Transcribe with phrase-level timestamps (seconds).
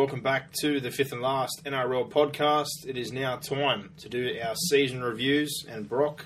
[0.00, 2.86] Welcome back to the fifth and last NRL podcast.
[2.86, 5.66] It is now time to do our season reviews.
[5.68, 6.24] And Brock,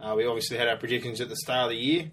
[0.00, 2.12] uh, we obviously had our predictions at the start of the year.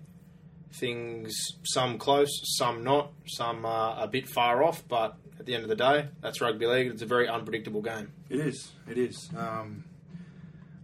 [0.73, 1.31] Things,
[1.63, 4.83] some close, some not, some uh, a bit far off.
[4.88, 6.88] But at the end of the day, that's rugby league.
[6.88, 8.11] It's a very unpredictable game.
[8.27, 8.71] It is.
[8.89, 9.30] It is.
[9.37, 9.83] Um,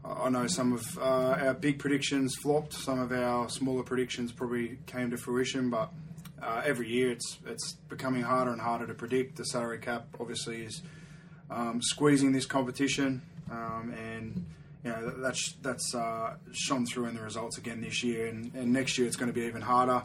[0.06, 2.74] I know some of uh, our big predictions flopped.
[2.74, 5.92] Some of our smaller predictions probably came to fruition, but
[6.42, 9.38] uh, every year it's it's becoming harder and harder to predict.
[9.38, 10.82] The salary cap obviously is
[11.50, 14.46] um, squeezing this competition, um, and
[14.84, 18.54] you know that- that's that's uh, shone through in the results again this year, and,
[18.56, 20.04] and next year it's going to be even harder.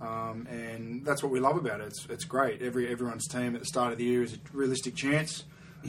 [0.00, 1.88] Um, and that's what we love about it.
[1.88, 2.62] It's, it's great.
[2.62, 5.42] Every everyone's team at the start of the year is a realistic chance.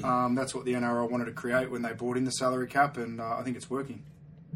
[0.03, 2.97] Um, that's what the NRL wanted to create when they brought in the salary cap,
[2.97, 4.01] and uh, I think it's working.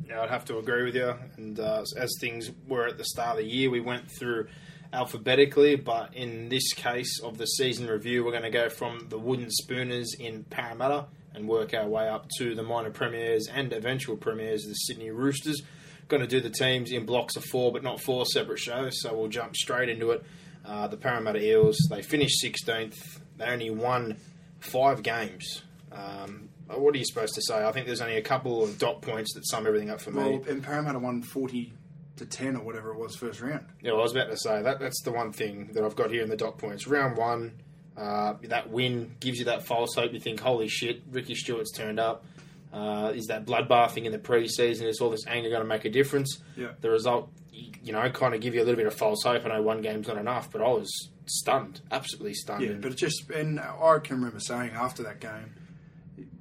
[0.08, 1.14] Yeah, I'd have to agree with you.
[1.38, 4.48] And uh, as things were at the start of the year, we went through
[4.94, 9.18] alphabetically, but in this case of the season review, we're going to go from the
[9.18, 14.16] Wooden Spooners in Parramatta and work our way up to the minor premiers and eventual
[14.16, 15.62] premiers, the Sydney Roosters.
[16.08, 19.18] Going to do the teams in blocks of four, but not four separate shows, so
[19.18, 20.24] we'll jump straight into it.
[20.64, 23.20] Uh, the Parramatta Eels, they finished 16th.
[23.38, 24.18] They only won
[24.60, 25.64] five games.
[25.92, 27.66] Um, what are you supposed to say?
[27.66, 30.38] I think there's only a couple of dot points that sum everything up for me.
[30.38, 31.74] Well, and Parramatta won forty
[32.18, 33.66] to ten or whatever it was first round.
[33.82, 36.12] Yeah, well, I was about to say that that's the one thing that I've got
[36.12, 36.88] here in the dot points.
[36.88, 37.54] Round one,
[37.98, 40.14] uh, that win gives you that false hope.
[40.14, 42.26] You think, holy shit, Ricky Stuart's turned up.
[42.72, 44.84] Uh, is that bloodbathing in the preseason?
[44.88, 46.40] Is all this anger going to make a difference?
[46.58, 46.70] Yeah.
[46.82, 49.46] The result, you know, kind of give you a little bit of false hope.
[49.46, 52.64] I know one game's not enough, but I was stunned, absolutely stunned.
[52.64, 55.54] Yeah, but it just and I can remember saying after that game,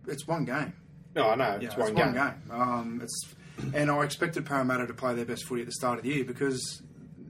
[0.06, 0.72] it's one game.
[1.15, 2.43] no, I know Yeah, it's one game.
[2.50, 3.34] Um, it's
[3.74, 6.24] and I expected Parramatta to play their best footy at the start of the year
[6.24, 6.82] because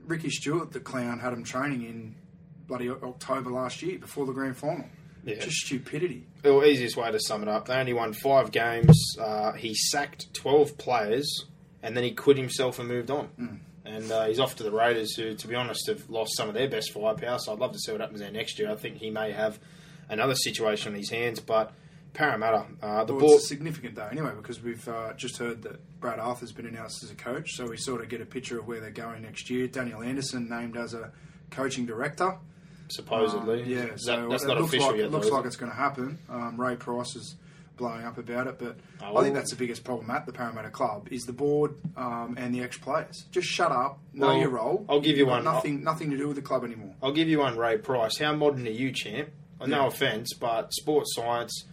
[0.05, 2.15] Ricky Stuart, the clown, had them training in
[2.67, 4.85] bloody October last year before the grand final.
[5.25, 5.35] Yeah.
[5.39, 6.27] Just stupidity.
[6.41, 9.15] The easiest way to sum it up, they only won five games.
[9.19, 11.45] Uh, he sacked 12 players
[11.81, 13.25] and then he quit himself and moved on.
[13.27, 13.55] Hmm.
[13.85, 16.55] And uh, he's off to the Raiders, who, to be honest, have lost some of
[16.55, 17.37] their best firepower.
[17.39, 18.71] So I'd love to see what happens there next year.
[18.71, 19.59] I think he may have
[20.09, 21.41] another situation on his hands.
[21.41, 21.73] But
[22.13, 23.35] Parramatta, uh, the Well, ball.
[23.35, 27.03] it's a significant day anyway because we've uh, just heard that Brad Arthur's been announced
[27.03, 29.49] as a coach, so we sort of get a picture of where they're going next
[29.49, 29.67] year.
[29.67, 31.11] Daniel Anderson named as a
[31.49, 32.37] coaching director.
[32.89, 33.63] supposedly.
[33.63, 35.05] Um, yeah, That- so that's it not looks official like, yet.
[35.05, 36.19] It looks though, like is it's going to happen.
[36.29, 37.35] Um, Ray Price is
[37.77, 40.69] blowing up about it, but Oh, I think that's the biggest problem at the Parramatta
[40.69, 43.25] club is the board um, and the ex-players.
[43.31, 44.85] Just shut up, know Well, your role.
[44.87, 45.55] I'll give you You've got one.
[45.55, 46.93] Nothing, nothing to do with the club anymore.
[47.01, 48.19] I'll give you one, Ray Price.
[48.19, 49.29] How modern are you, champ?
[49.59, 49.87] Uh, No Yeah.
[49.87, 51.63] offence, but sports science,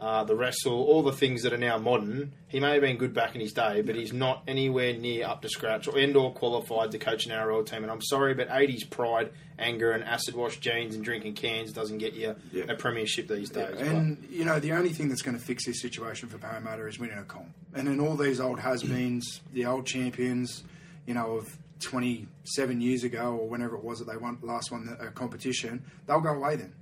[0.00, 2.32] uh, the wrestle, all the things that are now modern.
[2.48, 5.42] He may have been good back in his day, but he's not anywhere near up
[5.42, 7.82] to scratch or and or qualified to coach an NRL team.
[7.82, 11.98] And I'm sorry, but 80s pride, anger, and acid wash jeans and drinking cans doesn't
[11.98, 12.64] get you Yeah.
[12.68, 13.74] a premiership these days.
[13.76, 16.86] but- And you know, the only thing that's going to fix this situation for Parramatta
[16.86, 17.48] is winning a comp.
[17.74, 20.64] And then all these old has-beens, the old champions,
[21.06, 24.96] you know, of 27 years ago or whenever it was that they won last won
[25.00, 26.72] a competition, they'll go away then.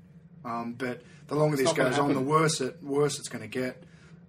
[0.44, 3.82] Um, but the longer this goes on, the worse it worse it's going to get.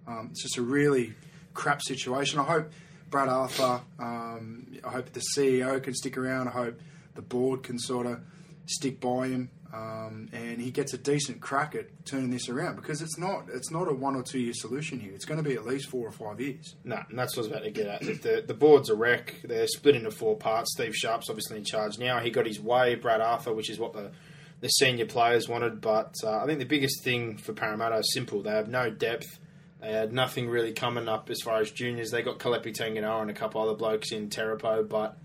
[0.06, 1.14] Um, it's just a really
[1.54, 2.38] crap situation.
[2.38, 2.70] I hope
[3.10, 6.48] Brad Arthur, um, I hope the CEO can stick around.
[6.48, 6.80] I hope
[7.14, 8.20] the board can sort of
[8.66, 13.02] stick by him, um, and he gets a decent crack at turning this around because
[13.02, 15.12] it's not it's not a one or two year solution here.
[15.12, 16.76] It's going to be at least four or five years.
[16.84, 18.00] No, and that's what I was about to get at.
[18.00, 19.34] The, the board's a wreck.
[19.42, 20.72] They're split into four parts.
[20.72, 22.20] Steve Sharp's obviously in charge now.
[22.20, 22.94] He got his way.
[22.94, 24.12] Brad Arthur, which is what the,
[24.60, 25.80] the senior players wanted.
[25.80, 28.42] But uh, I think the biggest thing for Parramatta is simple.
[28.42, 29.38] They have no depth.
[29.80, 32.10] They had nothing really coming up as far as juniors.
[32.10, 35.16] They got Kelepi Tanginoa and a couple other blokes in Terepo, but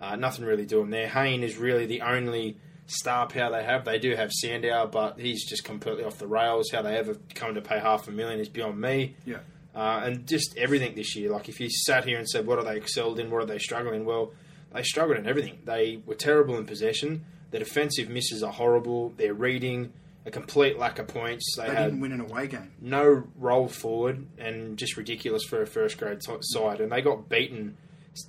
[0.00, 1.08] uh, nothing really doing there.
[1.08, 2.56] Hayne is really the only
[2.86, 3.84] star power they have.
[3.84, 6.70] They do have Sandow, but he's just completely off the rails.
[6.72, 9.14] How they ever come to pay half a million is beyond me.
[9.24, 9.38] Yeah.
[9.74, 11.30] Uh, and just everything this year.
[11.30, 13.30] Like if you sat here and said, "What are they excelled in?
[13.30, 14.32] What are they struggling?" Well,
[14.74, 15.60] they struggled in everything.
[15.64, 17.24] They were terrible in possession.
[17.52, 19.10] The defensive misses are horrible.
[19.16, 19.92] Their reading,
[20.26, 21.54] a complete lack of points.
[21.56, 22.72] They, They didn't win an away game.
[22.80, 26.80] no roll forward and just ridiculous for a first grade t- side.
[26.80, 27.76] And they got beaten,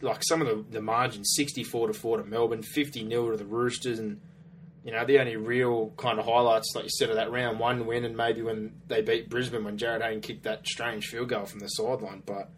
[0.02, 3.46] like some of the, the margins, 64 to 4 to Melbourne, 50 0 to the
[3.46, 3.98] Roosters.
[4.00, 4.20] And,
[4.84, 7.86] you know, the only real kind of highlights, like you said, of that round one
[7.86, 11.46] win and maybe when they beat Brisbane when Jarryd Hayne kicked that strange field goal
[11.46, 12.24] from the sideline.
[12.26, 12.50] But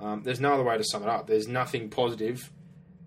[0.00, 1.28] um, there's no other way to sum it up.
[1.28, 2.50] There's nothing positive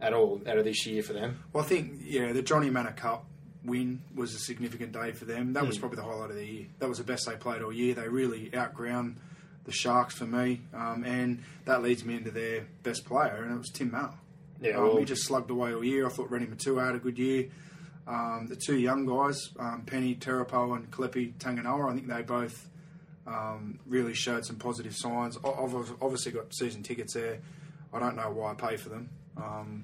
[0.01, 1.39] at all out of this year for them.
[1.53, 3.25] Well, I think yeah, the Jonny Mannah Cup
[3.63, 5.53] win was a significant day for them.
[5.53, 5.68] That Hmm.
[5.68, 6.65] was probably the highlight of the year.
[6.80, 7.94] That was the best they played all year.
[7.95, 9.18] They really outground
[9.63, 13.57] the Sharks for me, um, and that leads me into their best player, and it
[13.57, 14.13] was Tim Mannah.
[14.62, 16.06] Yeah, um, well- he just slugged away all year.
[16.06, 17.50] I thought Reni Maitua had a good year.
[18.07, 22.69] Um, the two young guys, um, Peni Terepo and Kelepi Tanginoa, I think they both
[23.25, 25.36] um, really showed some positive signs.
[25.38, 25.44] I've
[26.00, 27.39] obviously got season tickets there.
[27.92, 29.09] I don't know why I pay for them.
[29.38, 29.84] Um,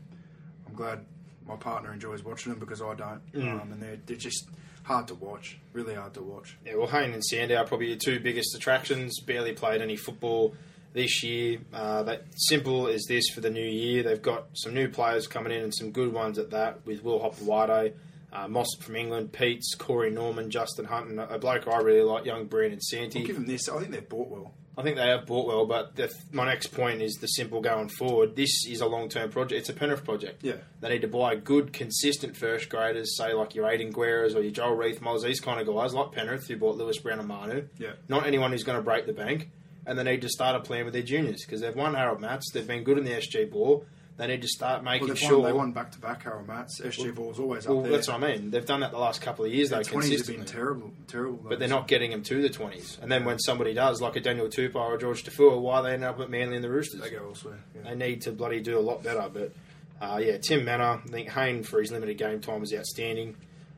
[0.68, 1.06] I'm glad
[1.48, 3.32] my partner enjoys watching them because I don't.
[3.34, 3.62] Mm.
[3.62, 4.48] Um, and they're, they're just
[4.84, 6.58] hard to watch, really hard to watch.
[6.66, 9.20] Yeah, well, Hayne and Sandow are probably your two biggest attractions.
[9.22, 10.56] Barely played any football
[10.94, 11.60] this year.
[11.74, 14.04] Uh, but simple as this for the new year.
[14.04, 17.20] They've got some new players coming in and some good ones at that with Will
[17.20, 17.94] Hopoate,
[18.34, 22.26] uh, Moss from England, Peats, Corey Norman, Justin Hunt, and a bloke I really like,
[22.26, 23.24] young Brandon I'll Santi.
[23.24, 23.70] give them this.
[23.70, 24.54] I think they've bought well.
[24.82, 27.88] I think they have bought well, but the, my next point is the simple going
[27.88, 28.36] forward.
[28.36, 29.60] This is a long term project.
[29.60, 30.44] It's a Penrith project.
[30.44, 30.56] Yeah.
[30.80, 34.52] They need to buy good, consistent first graders, say like your Aidan Guerras or your
[34.52, 37.68] Joel Riethmullers, these kind of guys, like Penrith, who bought Lewis Brown and Manu.
[37.78, 37.92] Yeah.
[38.10, 39.50] Not anyone who's going to break the bank.
[39.86, 42.52] And they need to start a plan with their juniors because they've won Harold Matts.
[42.52, 43.86] They've been good in the SG ball.
[44.18, 45.40] They need to start making Well, sure.
[45.40, 46.80] won, they won back to back Harold Matts.
[46.80, 47.94] SG Ball's always well, up there.
[47.94, 48.52] that's what I mean.
[48.52, 50.36] They've done that the last couple of years, though, Their 20s have consistently.
[50.38, 51.40] been terrible, terrible.
[51.50, 53.02] But they're not getting them to the 20s.
[53.02, 55.94] And then when somebody does, like a Daniel Tupou or a Jorge Taufua, why they
[55.94, 57.02] end up at Manly and the Roosters?
[57.02, 57.60] They go elsewhere.
[57.74, 57.90] Yeah.
[57.90, 59.28] They need to bloody do a lot better.
[59.34, 59.54] But
[60.00, 63.38] uh, yeah, Tim Mannah, I think Hayne for his limited game time was outstanding.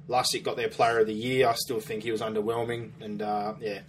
[0.10, 1.48] Lussick got their player of the year.
[1.48, 2.92] I still think he was underwhelming.
[3.00, 3.82] And uh, yeah,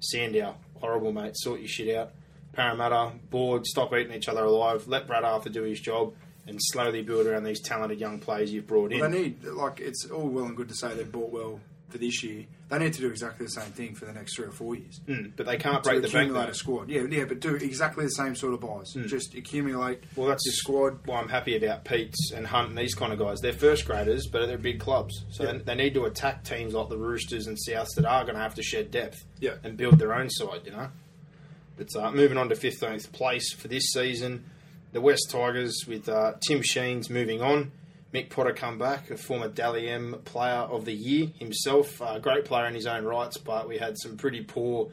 [0.00, 1.32] Sandow, horrible, mate.
[1.36, 2.12] Sort your shit out.
[2.56, 4.88] Parramatta, board, stop eating each other alive.
[4.88, 6.14] Let Brad Arthur do his job
[6.46, 9.00] and slowly build around these talented young players you've brought in.
[9.00, 11.60] Well, they need like it's all well and good to say they've bought well
[11.90, 12.46] for this year.
[12.68, 15.00] They need to do exactly the same thing for the next three or four years.
[15.06, 16.14] Mm, but they can't To break the bank.
[16.30, 18.92] accumulate a squad, yeah, yeah, but do exactly the same sort of buys.
[18.92, 19.06] Hmm.
[19.06, 20.98] Just accumulate Well, that's your squad.
[21.06, 23.38] why I'm happy about Peats and Hunt and these kind of guys.
[23.40, 25.24] They're first graders, but they're big clubs.
[25.30, 25.52] So Yeah.
[25.52, 28.40] they, they need to attack teams like the Roosters and Souths that are going to
[28.42, 29.54] have to shed depth Yeah.
[29.62, 30.88] and build their own side, you know.
[31.76, 34.44] But uh, moving on to 15th place for this season,
[34.92, 37.72] the West Tigers with uh, Tim Sheens moving on.
[38.14, 42.00] Mick Potter come back, a former Dally M player of the year himself.
[42.00, 44.88] A great player in his own rights, but we had some pretty poor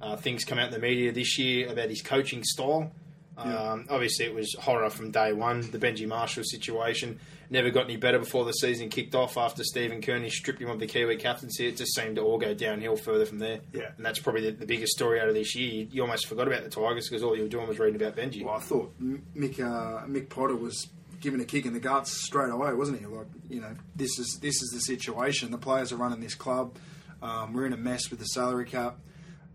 [0.00, 2.92] uh, things come out in the media this year about his coaching style.
[3.36, 3.72] Yeah.
[3.72, 5.68] Um, obviously, it was horror from day one.
[5.70, 7.18] The Benji Marshall situation
[7.50, 9.36] never got any better before the season kicked off.
[9.36, 12.54] After Stephen Kearney stripped him of the Kiwi captaincy, it just seemed to all go
[12.54, 13.60] downhill further from there.
[13.72, 13.90] Yeah.
[13.96, 15.70] and that's probably the, the biggest story out of this year.
[15.72, 18.16] You, you almost forgot about the Tigers because all you were doing was reading about
[18.16, 18.44] Benji.
[18.44, 20.88] Well, I thought Mick uh, Mick Potter was
[21.20, 23.06] given a kick in the guts straight away, wasn't he?
[23.06, 25.50] Like, you know, this is this is the situation.
[25.50, 26.76] The players are running this club.
[27.22, 28.98] Um, we're in a mess with the salary cap.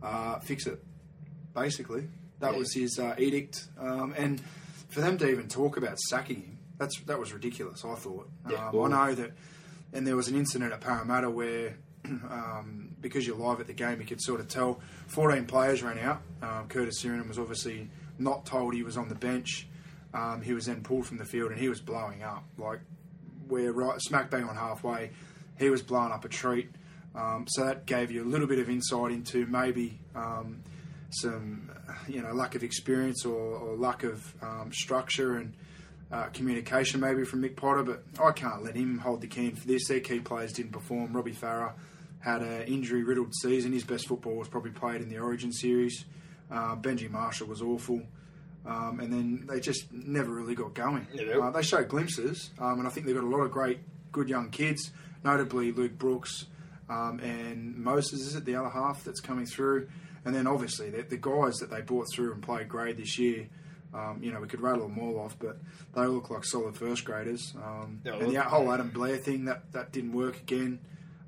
[0.01, 0.83] Uh, fix it,
[1.53, 2.07] basically.
[2.39, 2.59] That Yeah.
[2.59, 3.67] was his uh, edict.
[3.79, 4.41] Um, and
[4.89, 7.83] for them to even talk about sacking him, that's that was ridiculous.
[7.85, 8.29] I thought.
[8.49, 9.31] Yeah, um, I know that.
[9.93, 11.77] And there was an incident at Parramatta where.
[12.29, 15.97] Um, because you're live at the game, you could sort of tell 14 players ran
[15.99, 16.21] out.
[16.41, 19.67] Um, Curtis Sironen was obviously not told he was on the bench.
[20.13, 22.43] Um, he was then pulled from the field and he was blowing up.
[22.57, 22.79] Like,
[23.47, 25.11] we're right smack bang on halfway.
[25.57, 26.69] He was blowing up a treat.
[27.15, 30.63] Um, so that gave you a little bit of insight into maybe um,
[31.09, 31.71] some,
[32.07, 35.53] you know, lack of experience or, or lack of um, structure and
[36.13, 37.83] uh, communication maybe from Mick Potter.
[37.83, 39.87] But I can't let him hold the can for this.
[39.87, 41.13] Their key players didn't perform.
[41.13, 41.73] Robbie Farah
[42.19, 43.73] had an injury riddled season.
[43.73, 46.05] His best football was probably played in the Origin series.
[46.51, 48.01] Uh, Benji Marshall was awful.
[48.65, 51.07] Um, and then they just never really got going.
[51.13, 51.39] Yeah.
[51.39, 53.79] Uh, they showed glimpses, um, and I think they've got a lot of great,
[54.13, 54.91] good young kids,
[55.21, 56.45] notably Luke Brooks
[56.89, 59.89] um, and Moses, is it the other half that's coming through?
[60.25, 63.47] And then obviously the, the guys that they brought through and played grade this year,
[63.93, 65.57] um, you know, we could rattle them all off, but
[65.95, 67.53] they look like solid first graders.
[67.55, 70.79] Um, Yeah, and the whole Adam Blair thing, that, that didn't work again.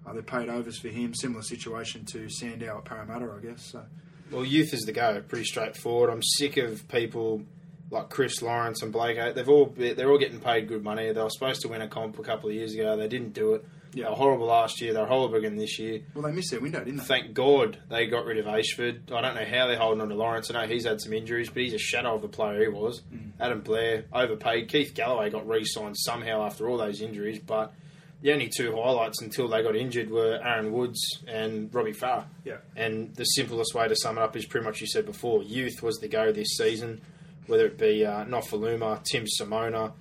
[0.05, 1.13] Uh, they paid overs for him.
[1.13, 3.71] Similar situation to Sandow at Parramatta, I guess.
[3.71, 3.83] So.
[4.31, 5.21] Well, youth is the go.
[5.27, 6.09] Pretty straightforward.
[6.09, 7.43] I'm sick of people
[7.91, 9.17] like Chris Lawrence and Blake.
[9.35, 11.11] They've all they're all getting paid good money.
[11.11, 12.97] They were supposed to win a comp a couple of years ago.
[12.97, 13.65] They didn't do it.
[13.95, 14.03] Yeah.
[14.03, 14.93] They were horrible last year.
[14.93, 16.01] They're horrible again this year.
[16.13, 17.03] Well, they missed their window, didn't they?
[17.03, 19.11] Thank God they got rid of Ayshford.
[19.11, 20.51] I don't know how they're holding on to Lawrence.
[20.51, 23.01] I know he's had some injuries, but he's a shadow of the player he was.
[23.13, 23.31] Mm.
[23.39, 24.67] Adam Blair, overpaid.
[24.67, 27.73] Keith Galloway got re signed somehow after all those injuries, but
[28.21, 32.25] the only two highlights until they got injured were Aaron Woods and Robbie Farah.
[32.43, 32.57] Yeah.
[32.75, 35.43] And the simplest way to sum it up is pretty much you said before.
[35.43, 37.01] Youth was the go this season,
[37.47, 39.93] whether it be uh, Nofoaluma, Tim Simona,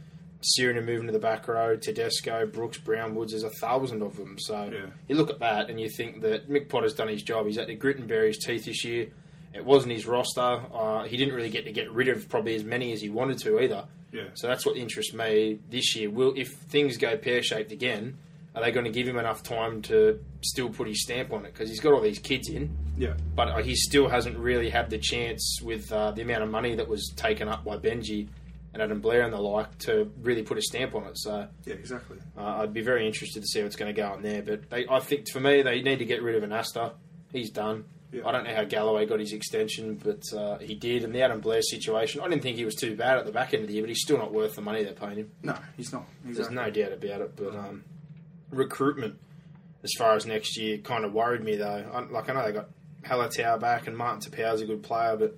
[0.44, 3.32] Sirina moving to the back row, Tedesco, Brooks, Brown, Woods.
[3.32, 4.36] There's a thousand of them.
[4.38, 4.86] So Yeah.
[5.08, 7.46] you look at that and you think that Mick Potter's done his job.
[7.46, 9.08] He's had to grit and bear his teeth this year.
[9.54, 10.60] It wasn't his roster.
[10.72, 13.38] Uh, he didn't really get to get rid of probably as many as he wanted
[13.38, 13.84] to either.
[14.12, 14.24] Yeah.
[14.34, 16.10] So that's what interests me this year.
[16.10, 18.16] Will if things go pear shaped again,
[18.54, 21.52] are they going to give him enough time to still put his stamp on it?
[21.52, 23.14] Because he's got all these kids in, Yeah.
[23.34, 26.76] but uh, he still hasn't really had the chance with uh, the amount of money
[26.76, 28.28] that was taken up by Benji
[28.74, 31.16] and Adam Blair and the like to really put a stamp on it.
[31.16, 32.18] So Yeah, exactly.
[32.36, 34.42] uh, I'd be very interested to see what's going to go on there.
[34.42, 36.92] But they, I think for me, they need to get rid of Anasta.
[37.32, 37.84] He's done.
[38.12, 38.26] Yeah.
[38.28, 41.02] I don't know how Galloway got his extension, but uh, he did.
[41.02, 43.54] And the Adam Blair situation, I didn't think he was too bad at the back
[43.54, 45.32] end of the year, but he's still not worth the money they're paying him.
[45.42, 46.04] No, he's not.
[46.24, 47.34] There's no doubt about it.
[47.36, 47.82] But um,
[48.50, 49.18] recruitment,
[49.82, 51.84] as far as next year, kind of worried me though.
[51.92, 52.68] I, like I know they got
[53.02, 55.36] Halatau back and Martin Taupau's a good player, but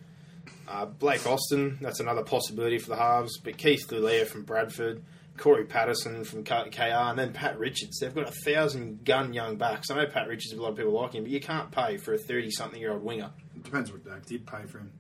[0.68, 3.38] uh, Blake Austin, that's another possibility for the halves.
[3.38, 5.02] But Keith Lulia from Bradford,
[5.36, 7.98] Cory Paterson from KR, and then Pat Richards.
[7.98, 9.90] They've got a thousand gun young backs.
[9.90, 12.14] I know Pat Richards, a lot of people like him, but you can't pay for
[12.14, 13.30] a thirty-something-year-old winger.
[13.54, 14.92] It depends what they did pay for him.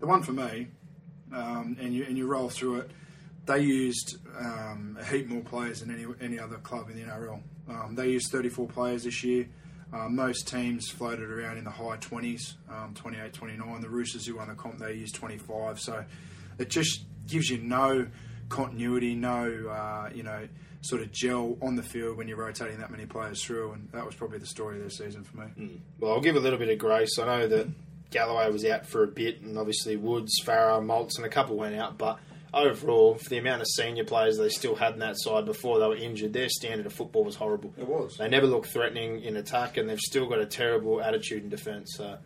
[0.00, 0.68] The one for me,
[1.32, 2.90] um, and you and you roll through it.
[3.44, 7.40] They used um, a heap more players than any any other club in the NRL.
[7.68, 9.48] Um, they used 34 players this year.
[9.92, 13.80] Um, most teams floated around in the high 20s, um, 28, 29.
[13.80, 15.78] The Roosters, who won the comp, they used 25.
[15.78, 16.04] So
[16.58, 18.06] it just gives you no
[18.48, 20.48] continuity, no uh, you know
[20.82, 23.72] sort of gel on the field when you're rotating that many players through.
[23.72, 25.46] And that was probably the story of their season for me.
[26.00, 27.18] Well, I'll give a little bit of grace.
[27.18, 27.68] I know that
[28.10, 31.76] Galloway was out for a bit, and obviously Woods, Farah, Maltz, and a couple went
[31.76, 31.98] out.
[31.98, 32.18] But
[32.54, 35.86] overall, for the amount of senior players they still had in that side before they
[35.86, 37.72] were injured, their standard of football was horrible.
[37.76, 38.16] It was.
[38.18, 41.94] They never looked threatening in attack, and they've still got a terrible attitude in defence.
[41.96, 42.18] So,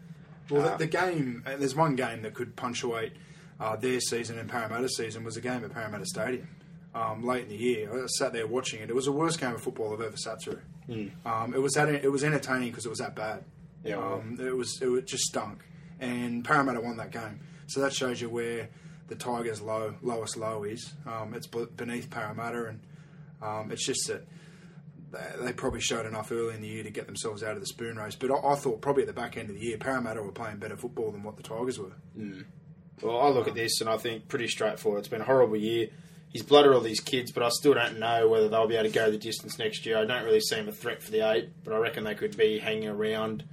[0.51, 3.13] Well, uh, the, the game, there's one game that could punctuate
[3.61, 6.49] uh, their season and Parramatta's season was a game at Parramatta Stadium
[6.95, 7.91] um, late in the year.
[8.05, 8.91] I sat there watching it.
[8.91, 10.61] It was the worst game of football I've ever sat through.
[11.25, 13.45] Um, it was that, it was entertaining because it was that bad.
[13.85, 15.63] Yeah, um, it was it was just stunk,
[16.01, 17.39] and Parramatta won that game.
[17.69, 18.69] So that shows you where
[19.09, 20.95] the Tigers' low lowest low is.
[21.07, 22.81] Um, it's beneath Parramatta, and
[23.43, 24.27] um, it's just that
[25.13, 27.67] they- they probably showed enough early in the year to get themselves out of the
[27.67, 28.17] spoon race.
[28.17, 30.57] But I, I thought probably at the back end of the year, Parramatta were playing
[30.59, 31.93] better football than what the Tigers were.
[33.03, 35.01] well, I look at this and I think pretty straightforward.
[35.01, 35.89] It's been a horrible year.
[36.31, 38.95] He's blooded all these kids, but I still don't know whether they'll be able to
[38.95, 39.97] go the distance next year.
[39.99, 42.37] I don't really see him a threat for the eight, but I reckon they could
[42.37, 43.45] be hanging around.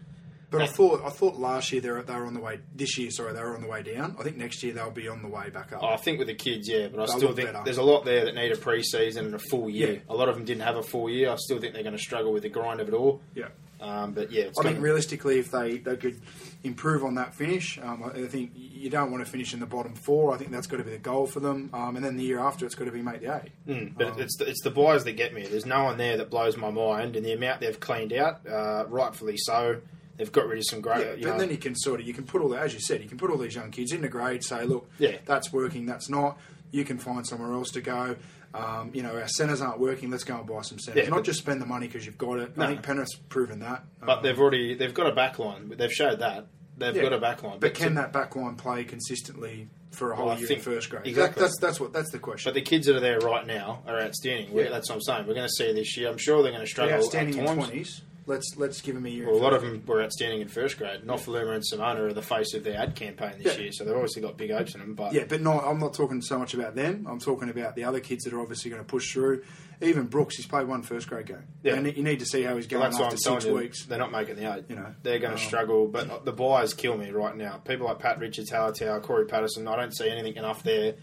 [0.54, 2.60] But I thought I thought last year they were, they were on the way.
[2.76, 4.16] This year, sorry, they were on the way down.
[4.20, 5.80] I think next year they'll be on the way back up.
[5.84, 7.64] Oh, I think with the kids, yeah, but I They'll still look think better.
[7.66, 9.94] there's a lot there that need a pre-season and a full year.
[9.94, 10.00] Yeah.
[10.10, 11.30] A lot of them didn't have a full year.
[11.32, 13.22] I still think they're going to struggle with the grind of it all.
[13.36, 13.48] yeah.
[13.82, 16.22] Um, but yeah, it's I gonna, think realistically, if they, they could
[16.64, 19.66] improve on that finish, um, I I think you don't want to finish in the
[19.66, 20.34] bottom four.
[20.34, 21.70] I think that's got to be the goal for them.
[21.74, 23.52] Um, and then the year after, it's got to be make the eight.
[23.68, 25.46] Mm, but it's the, it's the buys that get me.
[25.46, 28.86] There's no one there that blows my mind, and the amount they've cleaned out, uh,
[28.88, 29.82] rightfully so.
[30.18, 31.00] They've got rid of some great.
[31.00, 32.80] Yeah, but know, then you can sort of you can put all the, as you
[32.80, 34.44] said, you can put all these young kids into grade.
[34.44, 35.18] Say, look, Yeah.
[35.26, 36.38] that's working, that's not.
[36.72, 38.16] You can find somewhere else to go.
[38.54, 40.12] Um, you know, our centres aren't working.
[40.12, 41.04] Let's go and buy some centres.
[41.04, 42.56] Yeah, not just spend the money because you've got it.
[42.56, 42.66] No.
[42.66, 43.84] I think Penrith's proven that.
[44.00, 45.70] but Um, they've already they've got a backline.
[45.70, 46.46] But they've showed that
[46.78, 47.02] they've yeah.
[47.02, 47.60] got a backline.
[47.60, 51.06] But can to- that backline play consistently for a whole Well, year in first grade?
[51.08, 51.40] exactly.
[51.42, 52.50] That, that's that's what that's the question.
[52.50, 54.56] But the kids that are there right now are outstanding.
[54.56, 54.70] Yeah.
[54.70, 55.28] That's what I'm saying.
[55.28, 56.10] We're going to see this year.
[56.10, 56.90] I'm sure they're going to struggle.
[56.92, 58.02] They're outstanding at in twenties.
[58.26, 59.26] Let's let's give them a year.
[59.28, 61.02] Well, a lot of them were outstanding in first grade.
[61.04, 63.64] Nofoaluma and Simona are the face of their ad campaign this Yeah.
[63.64, 64.94] year, so they've obviously got big hopes in them.
[64.96, 65.66] But Yeah, but not.
[65.66, 67.06] I'm not talking so much about them.
[67.10, 69.44] I'm talking about the other kids that are obviously going to push through.
[69.82, 71.44] Even Brooks, he's played one first grade game.
[71.64, 71.74] Yeah.
[71.76, 73.54] and you need to see how he's Well, going what after six you.
[73.56, 73.86] weeks.
[73.86, 74.64] They're not making the eight.
[74.70, 75.88] You know, they're going um, to struggle.
[75.88, 77.58] But the buys kill me right now.
[77.58, 79.68] People like Pat Richards, Halatau, Cory Paterson.
[79.68, 80.94] I don't see anything enough there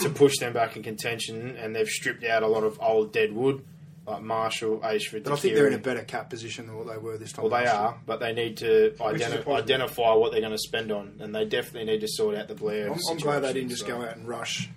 [0.00, 1.56] to push them back in contention.
[1.56, 3.62] And they've stripped out a lot of old dead wood,
[4.06, 5.24] like Marshall, Ayshford.
[5.24, 7.44] But I think they're in a better cap position than what they were this time.
[7.44, 7.82] Well, they last year.
[7.82, 10.92] are, but they need to Which is a identi- identify what they're going to spend
[10.92, 12.92] on, and they definitely need to sort out the Blair.
[12.92, 14.68] I'm, I'm glad they didn't just so- go out and rush,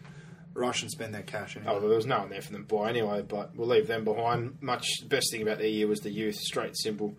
[0.56, 1.56] rush and spend their cash.
[1.56, 1.72] Anyway.
[1.72, 3.88] Oh, well, there was no one there for them to buy anyway, but we'll leave
[3.88, 4.58] them behind.
[4.62, 7.16] Much best thing about their year was the youth, straight simple.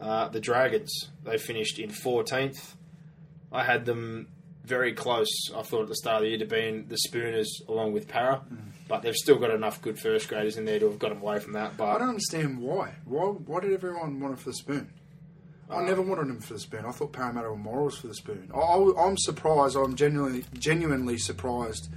[0.00, 2.74] Uh, the Dragons, they finished in 14th.
[3.52, 4.28] I had them
[4.64, 5.28] very close.
[5.54, 8.42] I thought at the start of the year to being the Spooners along with Para,
[8.50, 8.56] Mm.
[8.90, 11.38] But they've still got enough good first graders in there to have got them away
[11.38, 11.76] from that.
[11.78, 12.96] But I don't understand why.
[13.06, 13.24] Why?
[13.26, 14.92] Why did everyone want it for the spoon?
[15.70, 16.84] Uh, I never wanted him for the spoon.
[16.84, 18.50] I thought Parramatta or Morals for the spoon.
[18.54, 19.76] I, am surprised.
[19.76, 21.88] I'm genuinely, genuinely surprised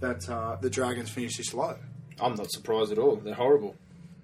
[0.00, 1.76] that uh, the Dragons finished this low.
[2.20, 3.16] I'm not surprised at all.
[3.16, 3.76] They're horrible.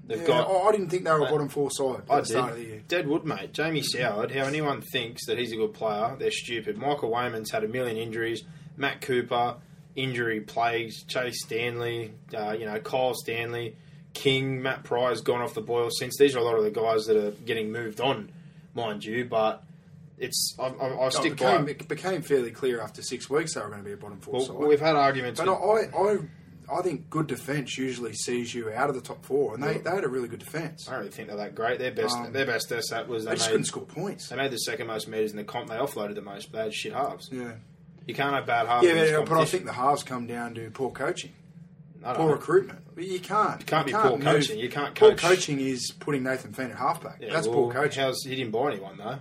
[0.05, 0.51] They've Yeah, got.
[0.51, 2.51] I, I didn't think they were a Mate, bottom four side at I the start
[2.53, 2.83] of the year.
[2.89, 3.53] Deadwood, mate.
[3.53, 4.33] Jamie Soward.
[4.33, 6.77] How anyone thinks that he's a good player, they're stupid.
[6.77, 8.43] Michael Weyman's had a million injuries.
[8.77, 9.57] Matt Cooper,
[9.97, 11.03] injury plagues.
[11.05, 13.77] Chase Stanley, uh, you know, Kyle Stanley,
[14.15, 16.17] King, Matt Prior's gone off the boil since.
[16.19, 18.31] These are a lot of the guys that are getting moved on,
[18.75, 19.25] mind you.
[19.25, 19.63] But
[20.19, 21.71] it's I, I, I Oh, stick it, became, by.
[21.73, 24.35] it became fairly clear after six weeks they were going to be a bottom four
[24.35, 24.57] Well, side.
[24.57, 25.41] we've had arguments.
[25.41, 26.19] but with- I, I,
[26.79, 29.91] I think good defence usually sees you out of the top four, and they, they
[29.91, 30.89] had a really good defence.
[30.89, 31.79] I don't really think they're that great.
[31.79, 34.29] Their best, Um, their best stat was They they just made, couldn't score points.
[34.31, 35.69] they made the second most meters in the comp.
[35.69, 37.29] They offloaded the most, but they had shit halves.
[37.31, 37.53] Yeah,
[38.07, 38.87] You can't have bad halves.
[38.87, 41.33] yeah, but, but I think the halves come down to poor coaching.
[42.03, 42.33] Poor know.
[42.33, 42.81] recruitment.
[42.97, 43.61] You can't.
[43.61, 44.59] It can't you be poor move- coaching.
[44.61, 47.19] You can't Poor coaching is putting Nathan Fien at halfback.
[47.21, 48.03] Yeah, That's well, poor coaching.
[48.05, 49.19] How's, he didn't buy anyone though.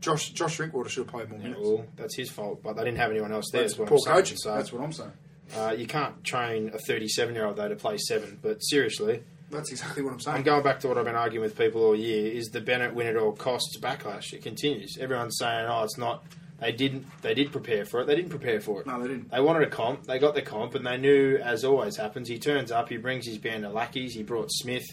[0.00, 1.60] Josh Josh Drinkwater should have played more Yeah, minutes.
[1.62, 2.62] well, that's his fault.
[2.62, 3.62] But they didn't have anyone else there.
[3.62, 4.16] That's what poor I'm saying.
[4.16, 4.36] coaching.
[4.38, 5.12] So That's what I'm saying.
[5.56, 8.38] uh, you can't train a 37 year old though to play seven.
[8.42, 10.36] But seriously, That's exactly what I'm saying.
[10.38, 12.94] I'm going back to what I've been arguing with people all year: is the Bennett
[12.94, 14.32] win at all costs backlash.
[14.32, 14.98] It continues.
[15.00, 16.24] Everyone's saying, "Oh, it's not."
[16.60, 17.06] They didn't.
[17.22, 18.06] They did prepare for it.
[18.06, 18.86] They didn't prepare for it.
[18.86, 19.30] No, they didn't.
[19.30, 20.04] They wanted a comp.
[20.06, 22.88] They got the comp, and they knew, as always happens, he turns up.
[22.88, 24.12] He brings his band of lackeys.
[24.14, 24.84] He brought Smith.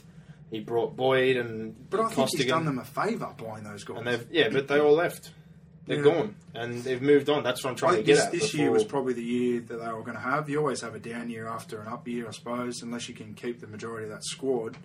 [0.51, 2.43] He brought Boyd and But I think Costigan.
[2.45, 3.97] he's done them a favour buying those guys.
[3.97, 5.31] And they've yeah, but they all left.
[5.87, 6.03] They're Yeah.
[6.03, 7.43] gone, and they've moved on.
[7.43, 8.31] That's what I'm trying I to get this, at.
[8.31, 10.47] this before- year was probably the year that they were going to have.
[10.49, 13.33] You always have a down year after an up year, I suppose, unless you can
[13.33, 14.77] keep the majority of that squad.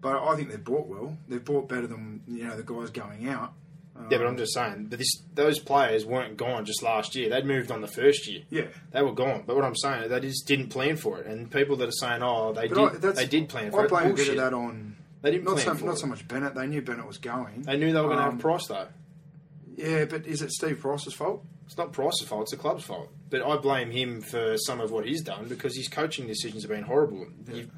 [0.00, 1.16] But I think they've bought well.
[1.28, 3.52] They've bought better than you know the guys going out.
[4.10, 4.86] Yeah, but I'm just saying.
[4.90, 7.28] But this, those players weren't gone just last year.
[7.30, 8.42] They'd moved on the first year.
[8.50, 8.66] yeah.
[8.90, 9.44] They were gone.
[9.46, 11.26] But what I'm saying, they just didn't plan for it.
[11.26, 13.84] And people that are saying, "Oh, they But did," I, they did plan for I
[13.84, 13.88] it.
[13.90, 15.98] blame a bit of that on They didn't not plan so for not it.
[15.98, 16.54] so much Bennett.
[16.54, 17.62] They knew Bennett was going.
[17.62, 18.88] They knew they were going to Um, have Price though.
[19.76, 21.44] Yeah, but is it Steve Price's fault?
[21.66, 22.42] It's not Price's fault.
[22.42, 23.08] It's the club's fault.
[23.30, 26.70] But I blame him for some of what he's done because his coaching decisions have
[26.70, 27.26] been horrible.
[27.50, 27.70] You,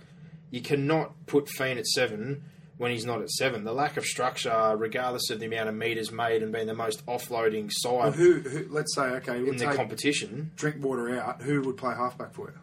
[0.50, 2.42] you cannot put Fien at seven
[2.76, 3.64] when he's not at seven.
[3.64, 7.04] The lack of structure, regardless of the amount of meters made and being the most
[7.06, 8.66] offloading Well, side who, who?
[8.70, 11.42] Let's say okay, we'll in the competition, Drinkwater out.
[11.42, 12.58] Who would play halfback for you?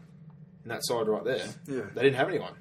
[0.63, 1.81] in that side right there, Yeah.
[1.95, 2.53] they didn't have anyone.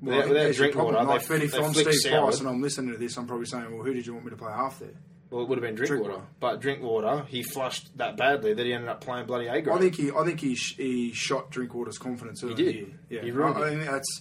[0.00, 1.06] Well, Without- I think without there's your Drinkwater, problem.
[1.06, 2.12] they Like, but if they I'm Steve.
[2.12, 4.30] Price and I'm listening to this, I'm probably saying, well, who did you want me
[4.30, 4.88] to play half there?
[5.30, 6.02] Well, it would have been Drinkwater.
[6.02, 6.26] Drinkwater.
[6.40, 9.76] But Drinkwater, he flushed that badly that he ended up playing bloody A grade.
[9.76, 12.42] I think he, I think he, sh- he shot Drinkwater's confidence.
[12.42, 12.94] Early did.
[13.08, 13.64] Yeah, He ruined I, it.
[13.64, 14.20] I think that's.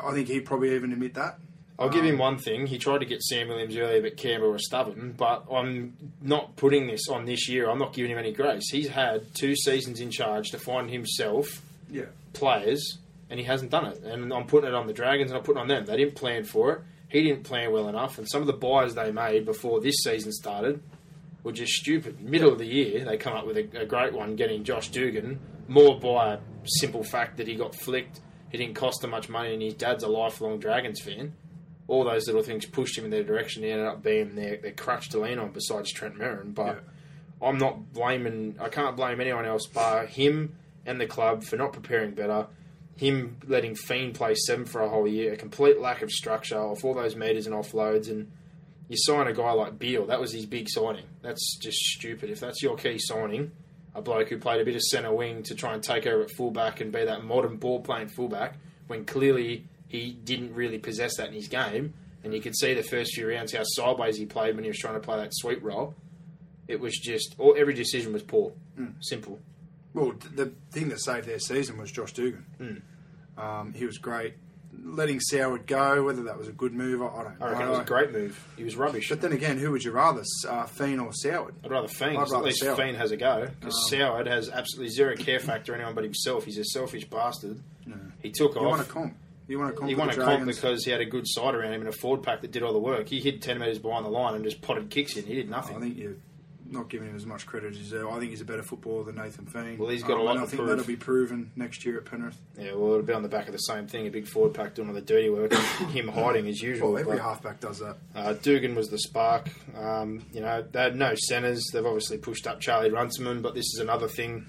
[0.00, 1.38] I think he'd probably even admit that.
[1.78, 2.66] I'll give Um, him one thing.
[2.66, 5.14] He tried to get Sam Williams earlier, but Canberra was stubborn.
[5.16, 7.68] But I'm not putting this on this year.
[7.68, 8.70] I'm not giving him any grace.
[8.70, 12.98] He's had two seasons in charge to find himself Yeah, players,
[13.30, 14.02] and he hasn't done it.
[14.04, 15.86] And I'm putting it on the Dragons, and I'm putting it on them.
[15.86, 16.80] They didn't plan for it.
[17.08, 18.16] He didn't plan well enough.
[18.18, 20.80] And some of the buys they made before this season started
[21.42, 22.20] were just stupid.
[22.20, 25.40] Middle of the year, they come up with a, a great one, getting Josh Dugan,
[25.68, 28.20] more by a simple fact that he got flicked.
[28.52, 31.32] He didn't cost them much money, and his dad's a lifelong Dragons fan.
[31.88, 33.62] All those little things pushed him in their direction.
[33.62, 36.54] He ended up being their, their crutch to lean on besides Trent Merrin.
[36.54, 36.84] But
[37.40, 38.56] I'm not blaming.
[38.60, 42.46] I can't blame anyone else but him and the club for not preparing better.
[42.96, 46.84] Him letting Fien play seven for a whole year, a complete lack of structure off
[46.84, 48.30] all those meters and offloads, and
[48.88, 50.04] you sign a guy like Beale.
[50.06, 51.06] That was his big signing.
[51.22, 52.28] That's just stupid.
[52.28, 53.52] If that's your key signing,
[53.94, 56.30] a bloke who played a bit of centre wing to try and take over at
[56.30, 61.28] fullback and be that modern ball playing fullback, when clearly he didn't really possess that
[61.28, 64.54] in his game, and you could see the first few rounds how sideways he played
[64.54, 65.94] when he was trying to play that sweep role.
[66.68, 68.52] It was just all every decision was poor,
[69.00, 69.38] simple.
[69.92, 72.46] Well, the thing that saved their season was Josh Dugan.
[72.56, 73.40] Hmm.
[73.40, 74.34] Um, he was great.
[74.84, 77.46] Letting Soward go, whether that was a good move, I don't know.
[77.46, 78.44] I reckon it was a great move.
[78.56, 79.08] He was rubbish.
[79.08, 81.52] But then again, who would you rather, uh, Fien or Soward?
[81.64, 82.10] I'd rather Fien.
[82.10, 82.76] I'd 'cause At least Soward.
[82.78, 83.46] Fien has a go.
[83.60, 86.44] Because Soward has absolutely zero care factor anyone but himself.
[86.44, 87.60] He's a selfish bastard.
[88.22, 89.14] He took off You want a comp.
[89.48, 89.88] You want a comp.
[89.88, 92.22] He won a comp because he had a good side around him and a forward
[92.22, 93.08] pack that did all the work.
[93.08, 95.24] He hit 10 metres behind the line and just potted kicks in.
[95.26, 95.76] He did nothing.
[95.76, 96.14] I think you're
[96.72, 98.08] not giving him as much credit as you deserve.
[98.08, 99.78] I think he's a better footballer than Nathan Fien.
[99.78, 100.68] Well, he's got a lot and I to think prove.
[100.70, 102.38] that'll be proven next year at Penrith.
[102.58, 104.06] yeah, well, it'll be on the back of the same thing.
[104.06, 105.52] A big forward pack doing all the dirty work.
[105.92, 106.92] him hiding as usual.
[106.92, 107.96] Well, every but- halfback does that.
[108.14, 109.48] Uh, Dugan was the spark.
[109.76, 111.64] Um, you know, they had no centres.
[111.72, 114.46] They've obviously pushed up Charlie Runciman, but this is another thing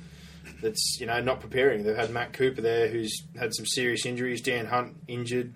[0.61, 1.83] that's, you know, not preparing.
[1.83, 4.41] They've had Matt Cooper there who's had some serious injuries.
[4.41, 5.53] Dan Hunt injured.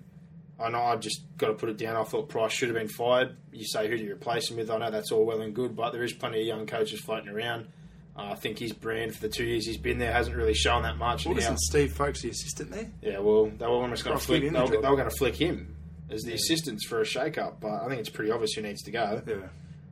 [0.60, 1.96] I know I just got to put it down.
[1.96, 3.36] I thought Price should have been fired.
[3.52, 4.70] You say who do you replace him with?
[4.70, 7.28] I know that's all well and good, but there is plenty of young coaches floating
[7.28, 7.68] around.
[8.16, 10.82] Uh, I think his brand for the two years he's been there hasn't really shown
[10.82, 11.24] that much.
[11.24, 12.90] Well, isn't Steve Folkes the assistant there?
[13.00, 14.42] yeah, well, they were almost going to flick.
[14.42, 15.76] They him were, they were going to flick him
[16.10, 18.90] as the assistants for a shake-up, but I think it's pretty obvious who needs to
[18.90, 19.22] go.
[19.24, 19.34] Yeah.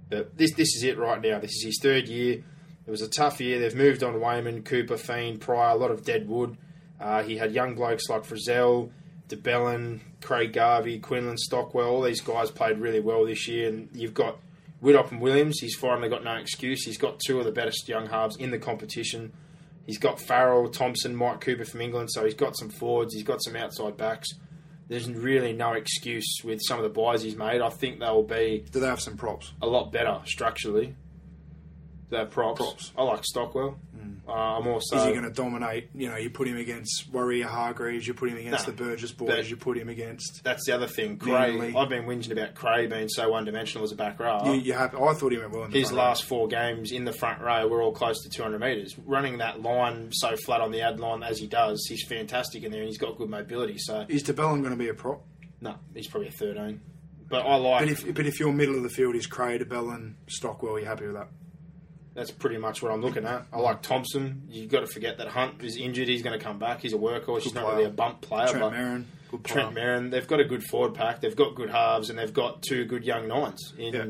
[0.08, 1.38] But this this is it right now.
[1.38, 2.42] This is his third year.
[2.86, 3.58] It was a tough year.
[3.58, 6.56] They've moved on Weyman, Cooper, Fien, Prior, a lot of dead wood.
[7.00, 8.90] Uh, he had young blokes like Frizell,
[9.28, 11.88] DeBellin, Craig Garvey, Quinlan, Stockwell.
[11.88, 13.68] All these guys played really well this year.
[13.68, 14.38] And you've got
[14.82, 15.60] Widdop and Williams.
[15.60, 16.84] He's finally got no excuse.
[16.84, 19.32] He's got two of the best young halves in the competition.
[19.86, 22.10] He's got Farrell, Thompson, Mike Cooper from England.
[22.10, 23.14] So he's got some forwards.
[23.14, 24.28] He's got some outside backs.
[24.88, 27.60] There's really no excuse with some of the buys he's made.
[27.60, 29.52] I think they'll be Do they have some props?
[29.62, 30.96] a lot better structurally.
[32.08, 32.60] Their props.
[32.60, 32.92] Props.
[32.96, 33.78] I like Stockwell.
[34.28, 34.96] Uh, I'm also.
[34.96, 35.88] Is he going to dominate?
[35.94, 38.74] You know, you put him against Waerea-Hargreaves, you put him against No.
[38.74, 40.42] the Burgess boys, you put him against.
[40.42, 41.16] That's the other thing.
[41.18, 41.76] Creagh.
[41.76, 44.42] I've been whinging about Creagh being so one-dimensional as a back row.
[44.46, 44.96] You, you happy?
[44.96, 46.04] I thought he went well in the His front row.
[46.08, 48.96] last four games in the front row were all close to 200 metres.
[49.04, 52.72] Running that line so flat on the ad line as he does, he's fantastic in
[52.72, 53.78] there, and he's got good mobility.
[53.78, 55.22] So Is de Belin going to be a prop?
[55.60, 56.80] no, he's probably a 13.
[57.28, 57.80] But I like.
[57.80, 61.06] But if but if your middle of the field is Creagh, DeBellin, Stockwell, you're happy
[61.06, 61.28] with that?
[62.16, 63.46] That's pretty much what I'm looking at.
[63.52, 64.42] I like Thompson.
[64.50, 66.08] You've got to forget that Hunt is injured.
[66.08, 66.80] He's going to come back.
[66.80, 67.42] He's a workhorse.
[67.42, 68.48] He's not really a bump player.
[68.48, 69.62] Trent but Merrin, good player.
[69.64, 70.10] Trent Merrin.
[70.10, 71.20] They've got a good forward pack.
[71.20, 74.06] They've got good halves, and they've got two good young nines in Yeah.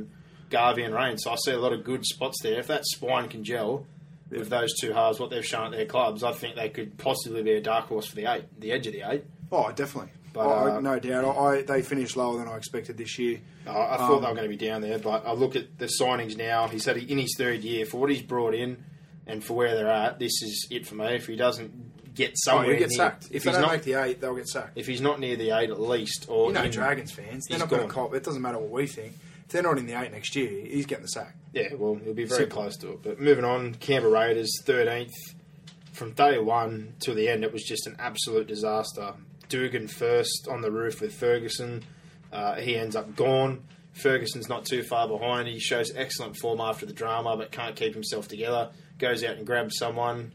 [0.51, 1.19] Garvey and Rein.
[1.19, 2.59] So I see a lot of good spots there.
[2.61, 3.85] If that spine can gel
[4.31, 7.43] with those two halves, what they've shown at their clubs, I think they could possibly
[7.43, 9.25] be a dark horse for the eight, the edge of the eight.
[9.51, 10.13] Oh, definitely.
[10.37, 11.37] But, Oh, uh, no doubt.
[11.37, 13.41] I, they finished lower than I expected this year.
[13.67, 15.79] I, I thought Um, they were going to be down there, but I look at
[15.79, 16.69] the signings now.
[16.69, 18.85] He's had in his third year for what he's brought in
[19.27, 20.19] and for where they're at.
[20.19, 21.07] This is it for me.
[21.15, 23.25] If he doesn't get Oh, somewhere, he'll get near- sacked.
[23.27, 24.73] If, if they he's don't not make the eight, they'll get sacked.
[24.77, 27.59] if he's not near the eight at least, or You know, in- Dragons fans, they're
[27.59, 28.15] not going to cop.
[28.15, 29.15] It doesn't matter what we think.
[29.47, 31.35] If they're not in the eight next year, he's getting the sack.
[31.53, 32.63] Yeah, well, he'll be very Simple.
[32.63, 33.03] close to it.
[33.03, 35.13] But moving on, Canberra Raiders, 13th.
[35.93, 39.15] From day one till the end, it was just an absolute disaster.
[39.49, 41.85] Dugan first on the roof with Ferguson.
[42.33, 43.65] Uh, he ends up gone.
[43.93, 45.49] Ferguson's not too far behind.
[45.49, 48.71] He shows excellent form after the drama, but can't keep himself together.
[48.99, 50.33] Goes out and grabs someone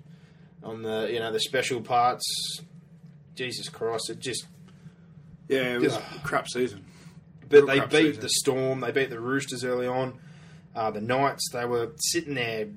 [0.64, 2.60] on the you know the special parts.
[3.36, 4.10] Jesus Christ!
[4.10, 4.46] It just
[5.48, 6.86] Yeah, it was a crap season.
[7.50, 8.22] but Real they beat season.
[8.22, 8.80] the Storm.
[8.82, 10.20] They beat the Roosters early on.
[10.76, 12.68] Uh, the Knights, they were sitting there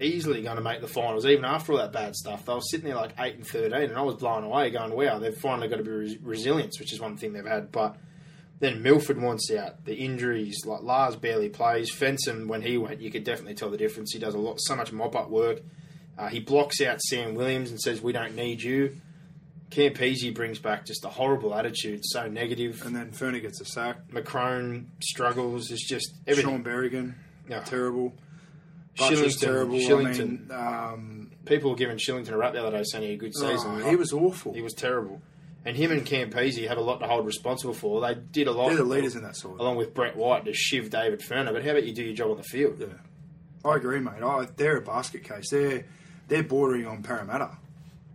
[0.00, 2.44] easily going to make the finals, even after all that bad stuff.
[2.44, 5.18] They were sitting there like 8 and 13, and I was blown away going, wow,
[5.18, 7.70] they've finally got to be res- resilience, which is one thing they've had.
[7.70, 7.96] But
[8.58, 9.84] then Milford wants out.
[9.84, 11.90] The injuries, like Lars barely plays.
[11.94, 14.12] Fensom, when he went, you could definitely tell the difference.
[14.12, 15.60] He does a lot, so much mop up work.
[16.18, 18.96] Uh, he blocks out Sam Williams and says, we don't need you.
[19.70, 22.84] Campese brings back just a horrible attitude, so negative.
[22.84, 24.08] And then Furner gets a sack.
[24.12, 25.70] McCrone struggles.
[25.70, 26.50] It's just everything.
[26.50, 27.14] Sean Berrigan,
[27.48, 27.60] Yeah.
[27.60, 28.12] terrible.
[28.96, 29.76] Shillington, terrible.
[29.78, 30.50] Shillington.
[30.50, 33.16] I mean, um, People were giving Shillington a rap the other day, saying he had
[33.16, 33.82] a good season.
[33.82, 34.52] oh, he was awful.
[34.54, 35.20] he was terrible.
[35.64, 38.00] And him and Campese have a lot to hold responsible for.
[38.00, 38.68] They did a lot.
[38.68, 39.52] They're the leaders in that side.
[39.58, 41.52] Along with Brett White to shiv David Furner.
[41.52, 42.80] But how about you do your job on the field?
[42.80, 42.86] Yeah,
[43.64, 44.22] I agree, mate.
[44.22, 45.50] I, they're a basket case.
[45.50, 45.84] They're
[46.28, 47.58] they're bordering on Parramatta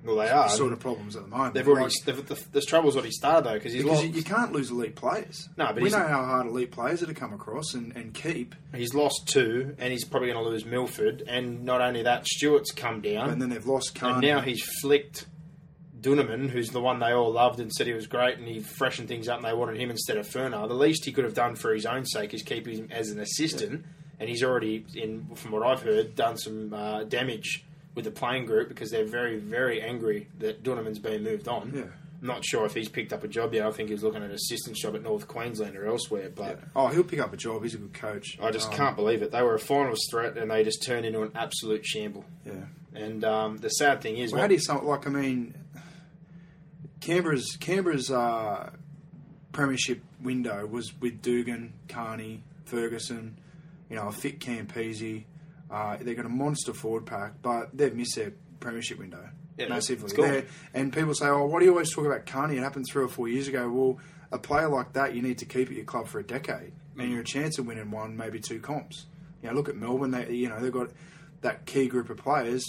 [0.07, 0.49] Well, they are.
[0.49, 1.53] sort of problems at the moment.
[1.53, 1.85] They've already.
[1.85, 4.15] Like, they've, the, the trouble's already started though because he's because lost.
[4.15, 5.49] you, can't lose elite players.
[5.57, 8.55] No, but we know how hard elite players are to come across and, and keep.
[8.73, 11.23] He's lost two, and he's probably going to lose Milford.
[11.27, 13.29] And not only that, Stuart's come down.
[13.29, 15.25] And then they've lost And now he's flicked
[15.99, 19.07] Dunemann, who's the one they all loved and said he was great, and he freshened
[19.07, 20.67] things up, and they wanted him instead of Furner.
[20.67, 23.19] The least he could have done for his own sake is keep him as an
[23.19, 23.85] assistant,
[24.19, 27.65] and he's already, in from what I've heard, done some uh, damage
[27.97, 31.73] with the playing group because they're very, very angry that Dunemann's been moved on.
[31.75, 31.81] Yeah.
[32.21, 33.65] I'm not sure if he's picked up a job yet.
[33.67, 36.59] I think he's looking at an assistant job at North Queensland or elsewhere, but.
[36.75, 37.61] oh, he'll pick up a job.
[37.63, 38.37] He's a good coach.
[38.41, 39.31] I just Um, can't believe it.
[39.31, 42.23] They were a finals threat and they just turned into an absolute shamble.
[42.45, 42.53] Yeah.
[42.95, 45.05] And um, the sad thing is, Well, how do you sum like?
[45.05, 45.53] I mean,
[47.01, 48.71] Canberra's Canberra's uh,
[49.51, 53.37] premiership window was with Dugan, Carney, Ferguson.
[53.89, 55.25] You know, a fit Campese.
[55.69, 60.09] Uh, they've got a monster forward pack, but they've missed their premiership window Yeah, massively.
[60.15, 62.57] They're- And people say, "Oh, why do you always talk about Carney?
[62.57, 63.99] It happened three or four years ago." Well,
[64.31, 67.11] a player like that, you need to keep at your club for a decade, and
[67.11, 69.05] you're a chance of winning one, maybe two comps.
[69.41, 70.11] You know, look at Melbourne.
[70.11, 70.89] They, you know, they've got
[71.41, 72.63] that key group of players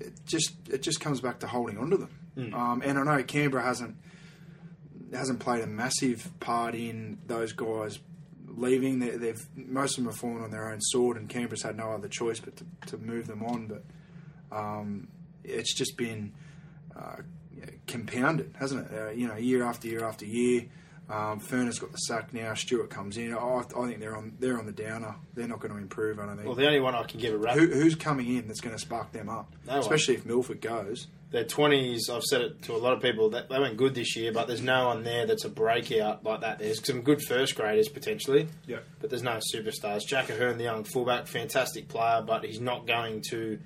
[0.00, 2.10] it just it just comes back to holding on to them.
[2.34, 2.54] Hmm.
[2.54, 3.96] Um, and I know Canberra hasn't
[5.12, 7.98] hasn't played a massive part in those guys
[8.56, 8.98] leaving.
[8.98, 11.92] They, they've most of them have fallen on their own sword, and Canberra's had no
[11.92, 13.66] other choice but to, to move them on.
[13.66, 13.84] But
[14.56, 15.08] um,
[15.42, 16.32] it's just been
[16.96, 17.16] uh,
[17.86, 18.98] compounded, hasn't it?
[18.98, 20.66] Uh, you know, year after year after year.
[21.08, 22.54] Um, Furner's got the sack now.
[22.54, 23.34] Stuart comes in.
[23.34, 25.16] Oh, I, think they're on they're on the downer.
[25.34, 26.18] They're not going to improve.
[26.18, 26.46] I don't think.
[26.46, 27.56] Well, the only one I can give a rap.
[27.56, 29.52] Who, who's coming in that's going to spark them up?
[29.66, 29.80] No one.
[29.80, 31.08] Especially if Milford goes.
[31.34, 34.14] Their twenties, I've said it to a lot of people that they went good this
[34.14, 36.60] year, but there's no one there that's a breakout like that.
[36.60, 38.78] There's some good first graders potentially, Yeah.
[39.00, 40.06] but there's no superstars.
[40.06, 43.58] Jack Ahearn, the young fullback, fantastic player, but he's not going to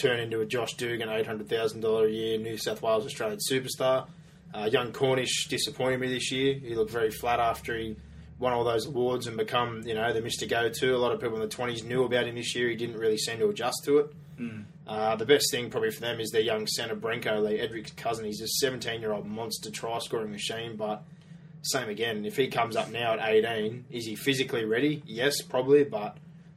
[0.00, 3.38] turn into a Josh Dugan, eight hundred thousand dollar a year New South Wales Australian
[3.48, 4.08] superstar.
[4.52, 6.54] Uh, young Cornish disappointed me this year.
[6.58, 7.94] He looked very flat after he
[8.40, 10.48] won all those awards and become, you know, the Mr.
[10.48, 10.96] Go-To.
[10.96, 12.68] A lot of people in the twenties knew about him this year.
[12.68, 14.12] He didn't really seem to adjust to it.
[14.86, 18.24] Uh, the best thing probably for them is their young centre Brenko Lee, Edric's cousin.
[18.24, 21.04] He's a 17 year old monster try scoring machine, but
[21.62, 22.24] same again.
[22.24, 25.02] If he comes up now at 18, is he physically ready?
[25.06, 26.16] Yes, probably, but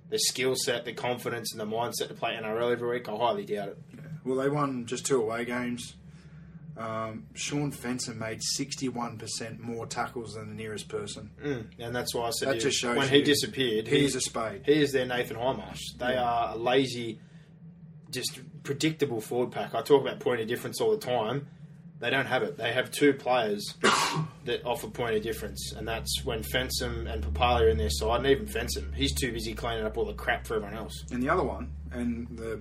[0.09, 3.45] the skill set, the confidence, and the mindset to play NRL every week, I highly
[3.45, 3.77] doubt it.
[4.23, 5.93] Well, they won just two away games.
[6.77, 11.29] Um, Shaun Fensom made 61% more tackles than the nearest person.
[11.41, 11.65] Mm.
[11.79, 14.05] And that's why I said That you, just shows when he you disappeared, he he
[14.05, 14.63] is a spade.
[14.65, 15.79] He is their Nathan Hindmarsh.
[15.97, 16.23] They Yeah.
[16.23, 17.19] are a lazy,
[18.15, 19.75] just predictable forward pack.
[19.75, 21.47] I talk about point of difference all the time.
[21.99, 22.57] They don't have it.
[22.57, 23.75] They have two players
[24.45, 28.17] that offer point of difference, and that's when Fensom and Papalii are in their side,
[28.17, 28.93] and even Fensom.
[28.93, 31.05] He's too busy cleaning up all the crap for everyone else.
[31.11, 32.59] And the other one, and the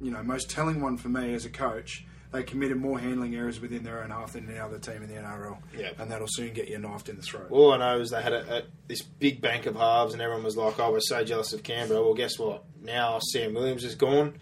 [0.00, 3.60] you know most telling one for me as a coach, they committed more handling errors
[3.60, 5.58] within their own half than any other team in the NRL.
[5.76, 5.90] Yeah.
[5.98, 7.48] And that'll soon get you knifed in the throat.
[7.50, 10.44] All I know is they had a, a, this big bank of halves, and everyone
[10.44, 12.64] was like, "Oh, we're so jealous of Canberra." Well, guess what?
[12.82, 14.34] Now Sam Williams is gone.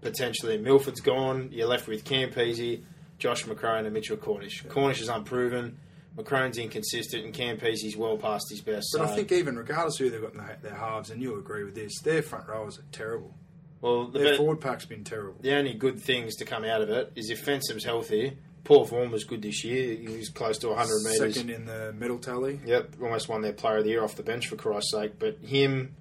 [0.00, 1.48] Potentially Milford's gone.
[1.52, 2.82] You're left with Campese,
[3.18, 4.64] Josh McCrone, and Mitchell Cornish.
[4.68, 5.78] Cornish is unproven.
[6.16, 8.88] McCrone's inconsistent, and Campese's well past his best.
[8.96, 11.64] but I think even regardless who they've got in their, their halves, and you'll agree
[11.64, 13.34] with this, their front rowers are terrible.
[13.80, 15.36] well, the, Their be- forward pack's been terrible.
[15.40, 18.36] the only good things to come out of it is if Fensom's healthy.
[18.64, 19.94] Paul Vaughan was good this year.
[19.96, 21.34] He was close to 100 metres.
[21.36, 22.60] Second in the medal tally.
[22.66, 25.12] Yep, almost won their player of the year off the bench for Christ's sake.
[25.18, 25.94] But him,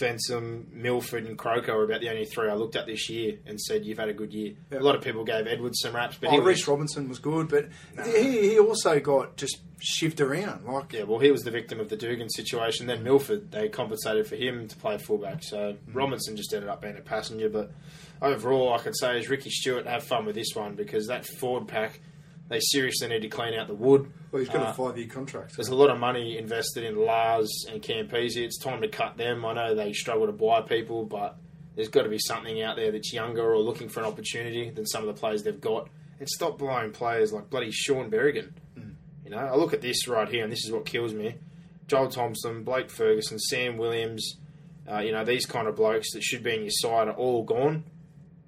[0.00, 3.60] Fensom, Milford, and Croker are about the only three I looked at this year and
[3.60, 4.54] said you've had a good year.
[4.70, 4.78] Yeah.
[4.78, 7.68] A lot of people gave Edwards some raps, but Oh, was, Robinson was good, but
[8.04, 10.64] he, he also got just shifted around.
[10.64, 12.86] Like yeah, well, he was the victim of the Dugan situation.
[12.86, 15.42] Then Milford, they compensated for him to play fullback.
[15.42, 15.94] So Mm.
[15.94, 17.48] Robinson just ended up being a passenger.
[17.48, 17.72] But
[18.20, 21.68] overall, I could say is Ricky Stuart have fun with this one because that forward
[21.68, 22.00] pack,
[22.52, 24.12] they seriously need to clean out the wood.
[24.30, 25.52] well, he's got Uh, a five-year contract.
[25.56, 28.36] There's a lot of money invested in Lars and Campese.
[28.36, 29.44] It's time to cut them.
[29.44, 31.36] I know they struggle to buy people, but
[31.74, 34.86] there's got to be something out there that's younger or looking for an opportunity than
[34.86, 35.88] some of the players they've got.
[36.20, 38.52] And stop blowing players like bloody Sean Berrigan.
[39.24, 41.36] You know, I look at this right here, and this is what kills me.
[41.88, 44.36] Joel Thompson, Blake Ferguson, Sam Williams,
[44.90, 47.42] uh, you know, these kind of blokes that should be in your side are all
[47.44, 47.84] gone.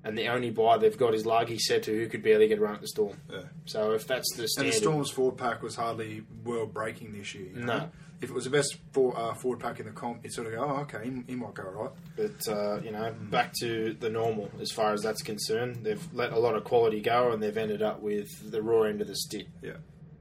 [0.07, 2.81] And the only buy they've got is Lagi Setu, who could barely get around at
[2.83, 3.17] the Storm.
[3.33, 3.38] Yeah.
[3.64, 7.47] So if that's the And the Storm's forward pack was hardly world breaking this year.
[7.55, 7.79] you know?
[7.79, 7.90] No.
[8.21, 10.53] If it was the best for, uh, forward pack in the comp, you'd sort of
[10.53, 11.90] go, oh, okay, he, he might go right.
[12.17, 15.81] But uh, you know, back to the normal as far as that's concerned.
[15.83, 19.01] They've let a lot of quality go, and they've ended up with the raw end
[19.01, 19.47] of the stick.
[19.62, 19.73] Yeah.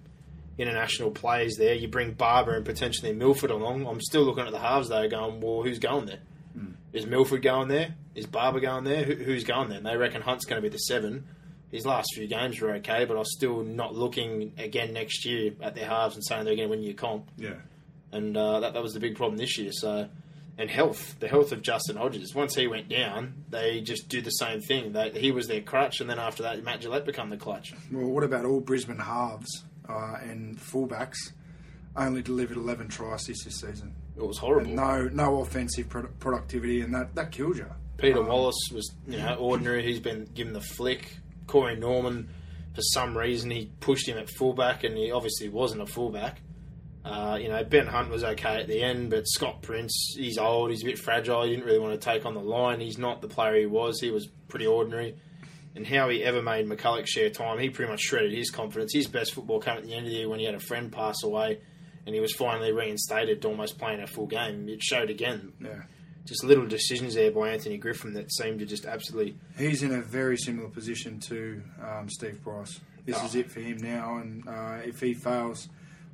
[0.60, 1.74] international players there.
[1.74, 3.88] You bring Barber and potentially Milford along.
[3.88, 6.20] I'm still looking at the halves though, going, well, who's going there?
[6.92, 7.96] Is Milford going there?
[8.16, 9.04] Is Barber going there?
[9.04, 9.78] Who, who's going there?
[9.78, 11.28] And they reckon Hunt's going to be the seven.
[11.72, 15.76] His last few games were okay, but I'm still not looking again next year at
[15.76, 17.30] their halves and saying they're going to win your comp.
[17.38, 17.58] Yeah.
[18.12, 19.72] And uh, that, that was the big problem this year.
[19.72, 20.10] So,
[20.58, 22.34] and health, the health of Justin Hodges.
[22.34, 24.94] Once he went down, they just do the same thing.
[24.94, 27.72] They, he was their crutch, and then after that, Matt Gillett become the clutch.
[27.92, 31.18] Well, what about all Brisbane halves uh, and fullbacks?
[31.96, 33.94] Only delivered 11 tries this, this season.
[34.16, 34.68] It was horrible.
[34.68, 37.66] And no, no offensive pro- productivity, and that, that kills you.
[37.98, 39.84] Peter Um, Wallace was, you know, ordinary.
[39.84, 41.18] He's been given the flick.
[41.48, 42.30] Corey Norman,
[42.76, 46.42] for some reason, he pushed him at fullback, and he obviously wasn't a fullback.
[47.04, 50.70] Uh, you know, Ben Hunt was okay at the end, but Scott Prince, he's old,
[50.70, 51.44] he's a bit fragile.
[51.44, 52.80] He didn't really want to take on the line.
[52.80, 54.00] He's not the player he was.
[54.00, 55.16] He was pretty ordinary.
[55.76, 58.92] And how he ever made McCullough share time, he pretty much shredded his confidence.
[58.94, 60.92] His best football came at the end of the year when he had a friend
[60.92, 61.60] pass away,
[62.06, 64.68] and he was finally reinstated to almost playing a full game.
[64.68, 65.84] It showed again Yeah.
[66.26, 69.36] just little decisions there by Anthony Griffin that seemed to just absolutely.
[69.58, 72.80] He's in a very similar position to um, Steve Price.
[73.06, 73.26] This Oh.
[73.26, 75.70] is it for him now, and uh, if he fails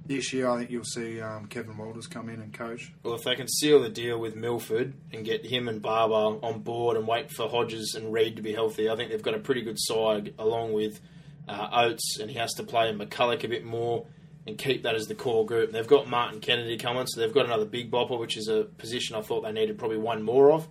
[0.06, 2.94] this year, I think you'll see um, Kevin Walters come in and coach.
[3.04, 6.14] Well, if they can seal the deal with Milford and get him and Barba
[6.46, 9.34] on board and wait for Hodges and Reed to be healthy, I think they've got
[9.34, 11.00] a pretty good side along with
[11.48, 14.06] uh, Oates, and he has to play McCullough a bit more
[14.48, 15.72] and keep that as the core group.
[15.72, 19.16] They've got Martin Kennedy coming, so they've got another big bopper, which is a position
[19.16, 20.68] I thought they needed probably one more of.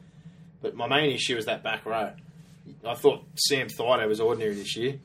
[0.63, 2.13] But my main issue is that back row.
[2.87, 5.01] I thought Sam Thaiday was ordinary this year.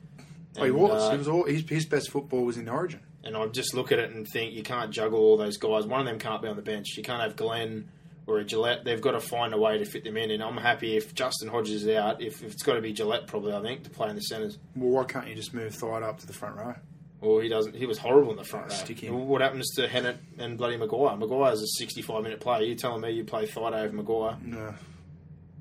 [0.56, 1.02] Oh, he was.
[1.02, 3.00] uh, he was all, his, his best football was in Origin.
[3.22, 5.86] And I just look at it and think you can't juggle all those guys.
[5.86, 6.96] One of them can't be on the bench.
[6.96, 7.88] You can't have Glenn
[8.26, 8.84] or a Gillett.
[8.84, 10.30] They've got to find a way to fit them in.
[10.30, 12.22] And I'm happy if Justin Hodges is out.
[12.22, 14.58] If, if it's got to be Gillett, probably I think to play in the centres.
[14.74, 16.74] Well, why can't you just move Thaiday up to the front row?
[17.20, 17.76] Well, he doesn't.
[17.76, 18.76] He was horrible in the front row.
[19.12, 21.20] What happens to Hannant and bloody McGuire?
[21.20, 22.62] McGuire's a 65 minute player.
[22.62, 24.42] You telling me you play Thaiday over McGuire?
[24.42, 24.74] No.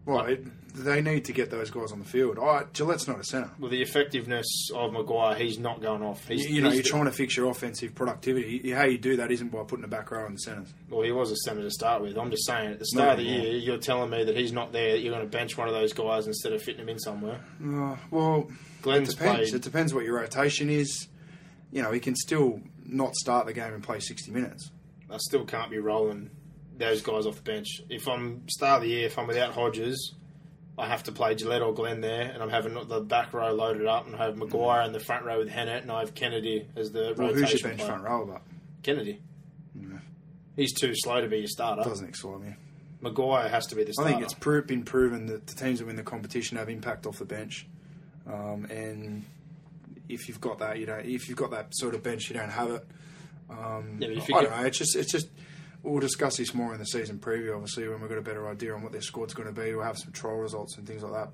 [0.06, 2.38] Well, it, they need to get those guys on the field.
[2.40, 3.50] Oh, Gillett's not a centre.
[3.60, 6.28] Well, the effectiveness of McGuire, he's not going off.
[6.28, 8.72] He's, You, you know, you're trying to fix your offensive productivity.
[8.72, 10.74] How you do that isn't by putting a back row in the centres.
[10.90, 12.18] Well, he was a centre to start with.
[12.18, 13.48] I'm just saying, at the start of the anymore.
[13.48, 14.96] year, you're telling me that he's not there.
[14.96, 17.40] You're going to bench one of those guys instead of fitting him in somewhere.
[17.64, 18.50] Uh, well,
[18.82, 19.50] Glenn's it depends.
[19.50, 19.54] played.
[19.54, 21.08] It depends what your rotation is.
[21.72, 24.72] You know, he can still not start the game and play 60 minutes.
[25.12, 26.30] I still can't be rolling
[26.78, 27.82] those guys off the bench.
[27.90, 30.16] If I'm start of the year, if I'm without Hodges,
[30.80, 33.86] I have to play Gillett or Glenn there, and I'm having the back row loaded
[33.86, 36.68] up, and I have McGuire in the front row with Hannant, and I have Kennedy
[36.76, 37.90] as the Well, rotation who's your bench player.
[37.92, 38.26] front row?
[38.26, 38.42] But
[38.84, 39.20] Kennedy.
[40.56, 41.84] He's too slow to be your starter.
[41.84, 42.54] doesn't excite me.
[43.02, 44.10] McGuire has to be the starter.
[44.10, 47.06] I think it's pro- been proven that the teams that win the competition have impact
[47.06, 47.66] off the bench,
[48.28, 49.24] um, and
[50.10, 51.06] if you've got that, you don't.
[51.06, 52.86] If you've got that sort of bench, you don't have it.
[53.50, 54.66] Um, Yeah, but if I you don't know.
[54.66, 55.28] It's just, it's just.
[55.82, 58.74] We'll discuss this more in the season preview, obviously, when we've got a better idea
[58.76, 59.74] on what their squad's going to be.
[59.74, 61.34] We'll have some trial results and things like that.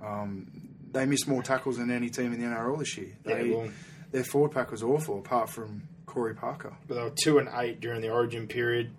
[0.00, 0.50] But um,
[0.92, 3.16] they missed more tackles than any team in the NRL this year.
[3.26, 3.68] Yeah, well-
[4.12, 6.72] their forward pack was awful, apart from Corey Parker.
[6.88, 8.90] But they were two and eight during the Origin period.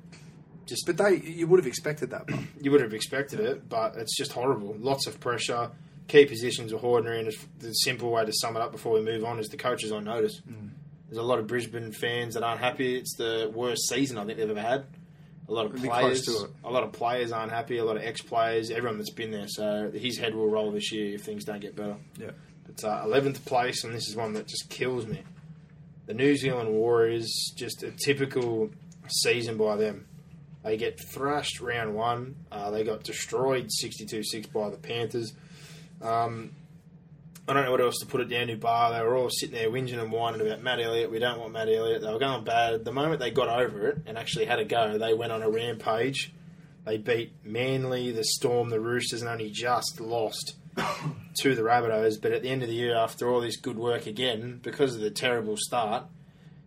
[0.67, 2.30] Just But they, you would have expected that.
[2.62, 4.76] You would have expected it, but it's just horrible.
[4.80, 5.71] Lots of pressure.
[6.08, 9.26] Key positions are ordinary, and the simple way to sum it up before we move
[9.26, 10.39] on is the coaches on notice.
[10.50, 10.69] Mm.
[11.12, 12.95] There's a lot of Brisbane fans that aren't happy.
[12.95, 14.86] It's the worst season I think they've ever had.
[15.50, 16.26] A lot of It'd players,
[16.63, 17.80] a lot of players aren't happy.
[17.80, 19.50] A lot of ex-players, everyone that's been there.
[19.50, 21.97] So his head will roll this year if things don't get better.
[22.17, 22.30] yeah,
[22.69, 25.21] It's uh, 11th place, and this is one that just kills me.
[26.06, 28.69] The New Zealand Warriors, just a typical
[29.10, 30.06] season by them.
[30.63, 32.36] They get thrashed round one.
[32.50, 35.34] Uh, they got destroyed 62 6 by the Panthers.
[36.02, 36.52] Um,
[37.47, 38.93] I don't know what else to put it down to, bar.
[38.93, 41.12] They were all sitting there whinging and whining about Matt Elliott.
[41.12, 42.01] We don't want Matt Elliott.
[42.01, 42.86] They were going bad.
[42.86, 45.49] The moment they got over it and actually had a go, they went on a
[45.49, 46.34] rampage.
[46.86, 50.56] They beat Manly, the Storm, the Roosters, and only just lost
[51.41, 52.21] to the Rabbitohs.
[52.21, 55.01] But at the end of the year, after all this good work again, because of
[55.01, 56.06] the terrible start,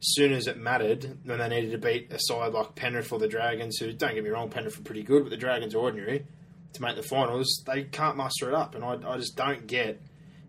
[0.01, 3.29] soon as it mattered, when they needed to beat a side like Penrith or the
[3.29, 6.27] Dragons, who, don't get me wrong, Penrith are pretty good, but the Dragons are ordinary,
[6.75, 8.75] to make the finals, they can't muster it up.
[8.75, 10.01] And I, I just don't get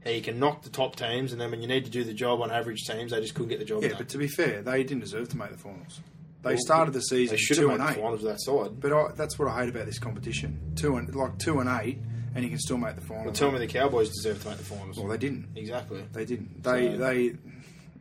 [0.06, 2.14] how you can knock the top teams, and then when you need to do the
[2.14, 3.90] job on average teams, they just couldn't get the job yeah.
[3.90, 3.98] done.
[3.98, 6.00] But to be fair, they didn't deserve to make the finals.
[6.44, 7.96] They Well, started the season they should two have and made eight.
[7.96, 8.80] the finals with that side.
[8.80, 10.74] But I, that's what I hate about this competition.
[10.76, 11.98] Two and like two and eight,
[12.36, 13.26] and you can still make the finals.
[13.26, 14.98] Well, tell me the Cowboys deserve to make the finals.
[14.98, 15.48] Well, they didn't.
[15.56, 16.04] exactly.
[16.14, 16.62] They didn't.
[16.64, 17.36] They So- they.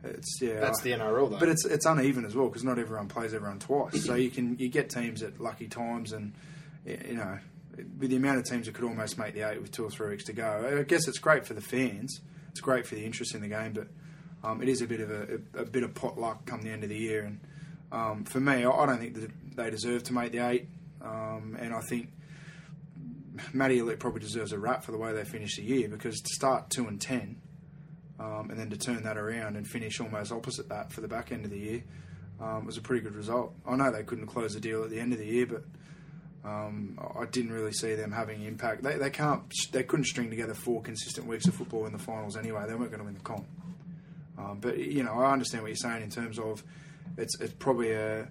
[0.03, 0.59] It's yeah.
[0.59, 1.39] That's the NRL, though.
[1.39, 4.05] But it's it's uneven as well because not everyone plays everyone twice.
[4.05, 6.33] so you can you get teams at lucky times, and
[6.85, 7.39] you know
[7.99, 10.09] with the amount of teams that could almost make the eight with two or three
[10.09, 10.77] weeks to go.
[10.79, 12.19] I guess it's great for the fans.
[12.51, 13.87] It's great for the interest in the game, but
[14.43, 16.69] um, it is a bit of a, a, a bit of pot luck come the
[16.69, 17.23] end of the year.
[17.23, 17.39] And
[17.91, 20.67] um, for me, I, I don't think that they deserve to make the eight.
[21.01, 22.09] Um, and I think
[23.53, 26.33] Matty Elliott probably deserves a rap for the way they finished the year because to
[26.33, 27.41] start two and ten,
[28.19, 31.31] um, and then to turn that around and finish almost opposite that for the back
[31.31, 31.83] end of the year
[32.39, 33.53] um, was a pretty good result.
[33.67, 35.63] I know they couldn't close the deal at the end of the year, but
[36.45, 38.83] um, I didn't really see them having impact.
[38.83, 39.41] They, they can't
[39.71, 42.65] they couldn't string together four consistent weeks of football in the finals anyway.
[42.67, 43.45] They weren't going to win the comp.
[44.37, 46.63] Um, but you know, I understand what you're saying in terms of
[47.17, 48.27] it's it's probably a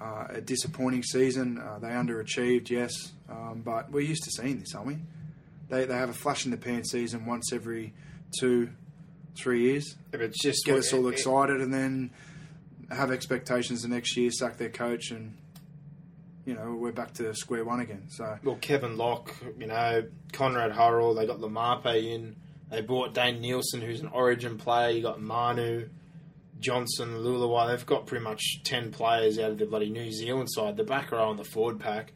[0.00, 1.58] uh, a disappointing season.
[1.58, 4.98] Uh, they underachieved, yes, um, but we're used to seeing this, aren't we?
[5.68, 7.92] They they have a flash in the pan season once every
[8.38, 8.70] two,
[9.36, 9.96] three years.
[10.12, 12.10] If it's just Get what- us all it- excited, and then
[12.90, 15.36] have expectations the next year, sack their coach, and
[16.44, 18.04] you know we're back to square one again.
[18.08, 22.36] So Well, Kevin Locke, you know, Conrad Hurrell, they got Lamape in.
[22.70, 24.90] They bought Dane Nielsen, who's an origin player.
[24.90, 25.88] You got Manu,
[26.60, 27.68] Johnson, Leuluai.
[27.68, 30.76] They've got pretty much 10 players out of the bloody New Zealand side.
[30.76, 32.12] The back row and the forward pack.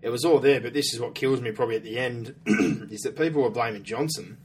[0.00, 3.02] It was all there, but this is what kills me probably at the end is
[3.02, 4.38] that people were blaming Johnson.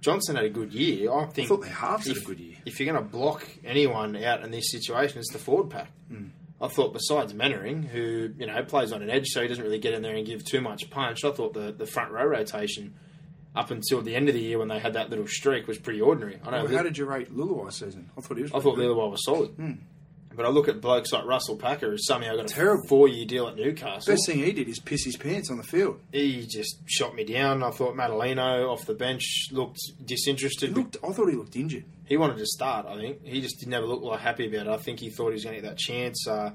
[0.00, 1.12] Johnson had a good year.
[1.12, 2.56] I think I thought they halves had if, a good year.
[2.66, 5.90] If you're going to block anyone out in this situation, it's the forward pack.
[6.08, 6.26] Hmm.
[6.62, 9.80] I thought besides Mannering, who you know plays on an edge, so he doesn't really
[9.80, 11.24] get in there and give too much punch.
[11.24, 12.94] I thought the, the front row rotation
[13.54, 16.00] up until the end of the year when they had that little streak was pretty
[16.00, 16.38] ordinary.
[16.44, 16.64] I know.
[16.64, 18.10] Well, how did you rate Leuluai season?
[18.16, 18.52] I thought he was.
[18.54, 18.78] I thought.
[18.78, 19.72] Lillywell was solid, hmm.
[20.36, 22.86] but I look at blokes like Russell Packer, who's somehow got a Terrible.
[22.88, 24.12] four year deal at Newcastle.
[24.12, 26.00] Best thing he did is piss his pants on the field.
[26.12, 27.62] He just shot me down.
[27.64, 30.76] I thought Matulino off the bench looked He disinterested.
[30.76, 30.96] looked.
[31.02, 31.84] I thought he looked injured.
[32.12, 33.24] He wanted to start, I think.
[33.24, 34.70] He just did never look like happy about it.
[34.70, 36.28] I think he thought he was going to get that chance.
[36.28, 36.50] Uh,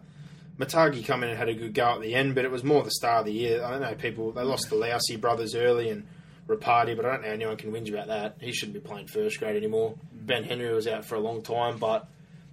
[0.60, 2.84] Matagi come in and had a good go at the end, but it was more
[2.84, 3.64] the start of the year.
[3.64, 6.06] I don't know, people, they lost the Lousy brothers early and
[6.48, 8.36] Rapati, but I don't know anyone can whinge about that.
[8.40, 9.96] He shouldn't be playing first grade anymore.
[10.14, 12.08] Ben Henry was out for a long time, but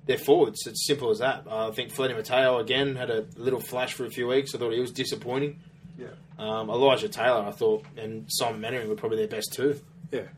[0.06, 0.66] they're forwards.
[0.66, 1.46] It's simple as that.
[1.46, 4.54] Uh, I think Feleti Mateo, again, had a little flash for a few weeks.
[4.54, 5.60] I thought he was disappointing.
[5.98, 6.06] Yeah.
[6.38, 9.78] Um, Elijah Taylor, I thought, and Simon Mannering were probably their best two.
[10.10, 10.28] Yeah.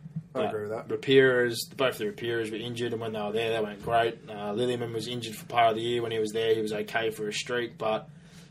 [0.40, 0.88] I agree with that.
[0.88, 4.18] Rapiras, both the Rapiras were injured, and when they were there, they went great.
[4.28, 6.02] Uh, Lillyman was injured for part of the year.
[6.02, 7.78] When he was there, he was okay for a streak.
[7.78, 8.08] But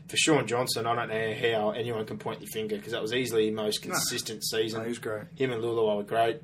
[0.08, 3.12] for Shaun Johnson, I don't know how anyone can point their finger because that was
[3.12, 4.78] easily the most consistent season.
[4.80, 5.24] No, he was great.
[5.36, 6.40] Him and Leuluai were great.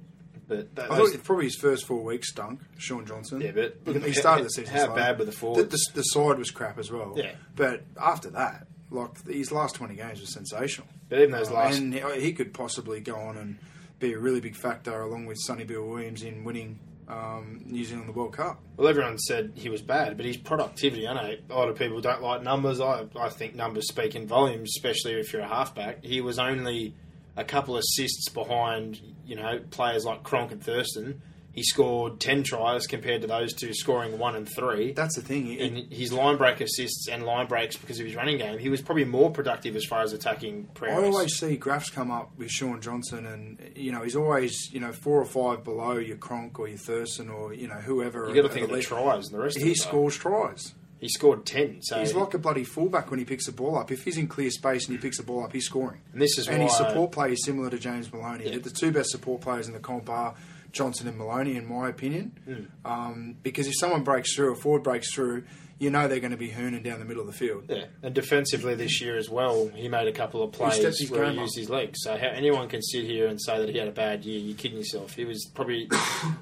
[0.49, 2.61] But that, I those- thought probably his first four weeks stunk.
[2.77, 3.41] Shaun Johnson.
[3.41, 4.75] Yeah, but he started the season.
[4.75, 4.95] how slow.
[4.97, 7.15] bad were the The, the, the side was crap as well.
[7.17, 7.33] Yeah.
[7.57, 10.89] but after that, like his last twenty games was sensational.
[11.09, 13.59] But even those Um, last- and he could possibly go on and
[14.03, 16.79] be a really big factor along with Sonny Bill Williams in winning
[17.09, 18.61] um, New Zealand the World Cup.
[18.77, 22.01] Well, everyone said he was bad, but his productivity, I know a lot of people
[22.01, 22.81] don't like numbers.
[22.81, 26.05] I, I think numbers speak in volumes, especially if you're a halfback.
[26.05, 26.95] He was only
[27.37, 31.23] a couple assists behind, you know, players like Cronk and Thurston.
[31.53, 34.93] He scored 10 tries compared to those two scoring one and three.
[34.93, 35.61] That's the thing.
[35.61, 38.81] And his line break assists and line breaks because of his running game, he was
[38.81, 42.81] probably more productive as far as attacking I always see graphs come up with Shaun
[42.81, 46.69] Johnson, and you know he's always you know four or five below your Cronk or
[46.69, 48.29] your Thurston or you know whoever.
[48.29, 49.57] you got to think of the tries and the rest.
[49.57, 50.75] of He scores tries.
[51.03, 51.83] He scored 10.
[51.83, 53.91] So He's like a bloody fullback when he picks the ball up.
[53.91, 56.01] If he's in clear space and he picks the ball up, he's scoring.
[56.13, 58.49] And this is and his support play is similar to James Maloney.
[58.49, 58.59] Yeah.
[58.59, 60.37] The two best support players in the comp are
[60.73, 62.33] Johnson and Maloney, in my opinion.
[62.45, 62.91] Hmm.
[62.91, 65.45] Um, because if someone breaks through, a forward breaks through,
[65.79, 67.65] you know they're going to be hooning down the middle of the field.
[67.69, 71.25] Yeah, and defensively this year as well, he made a couple of plays his where
[71.25, 71.43] he game up.
[71.43, 71.99] used his legs.
[72.03, 74.57] So how anyone can sit here and say that he had a bad year, you're
[74.57, 75.15] kidding yourself.
[75.15, 75.89] He was probably,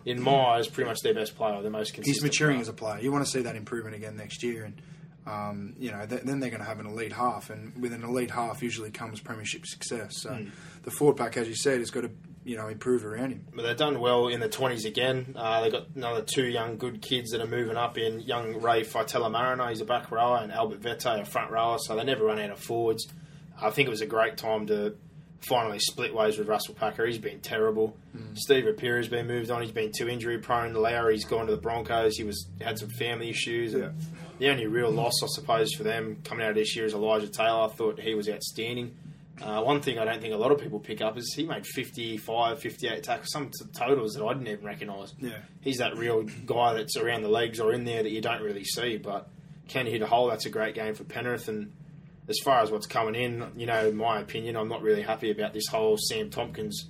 [0.05, 2.07] in my eyes, pretty much their best player, the most consistent.
[2.07, 2.61] He's maturing player.
[2.63, 3.01] as a player.
[3.01, 4.75] You want to see that improvement again next year, and
[5.27, 8.05] um, you know th- then they're going to have an elite half, and with an
[8.05, 10.19] elite half usually comes premiership success.
[10.19, 10.49] So Hmm.
[10.83, 12.11] the forward pack, as you said, has got to
[12.45, 13.47] you know improve around him.
[13.55, 15.35] But they've done well in the 20s again.
[15.37, 18.83] Uh, they've got another two young good kids that are moving up in young Ray
[18.83, 22.25] Faitala Mariner, he's a back rower, and Albert Vete, a front rower, so they never
[22.25, 23.07] run out of forwards.
[23.61, 24.97] I think it was a great time to
[25.43, 27.07] finally split ways with Russell Packer.
[27.07, 27.97] He's been terrible.
[28.35, 29.63] Steve Rapira's been moved on.
[29.63, 30.75] He's been too injury prone.
[30.75, 32.17] Lowry's gone to the Broncos.
[32.17, 33.75] He was had some family issues.
[33.75, 33.91] Yeah.
[34.39, 37.29] The only real loss, I suppose, for them coming out of this year is Elijah
[37.29, 37.65] Taylor.
[37.65, 38.97] I thought he was outstanding.
[39.43, 41.67] Uh, one thing I don't think a lot of people pick up is he made
[41.67, 45.15] 55, 58 tackles, some t- totals that I didn't even recognise.
[45.19, 45.39] Yeah.
[45.61, 48.65] He's that real guy that's around the legs or in there that you don't really
[48.65, 49.29] see, but
[49.69, 50.29] can he hit a hole?
[50.29, 51.49] That's a great game for Penrith.
[51.49, 51.73] And
[52.29, 55.31] as far as what's coming in, you know, in my opinion, I'm not really happy
[55.31, 56.89] about this whole Sam Tomkins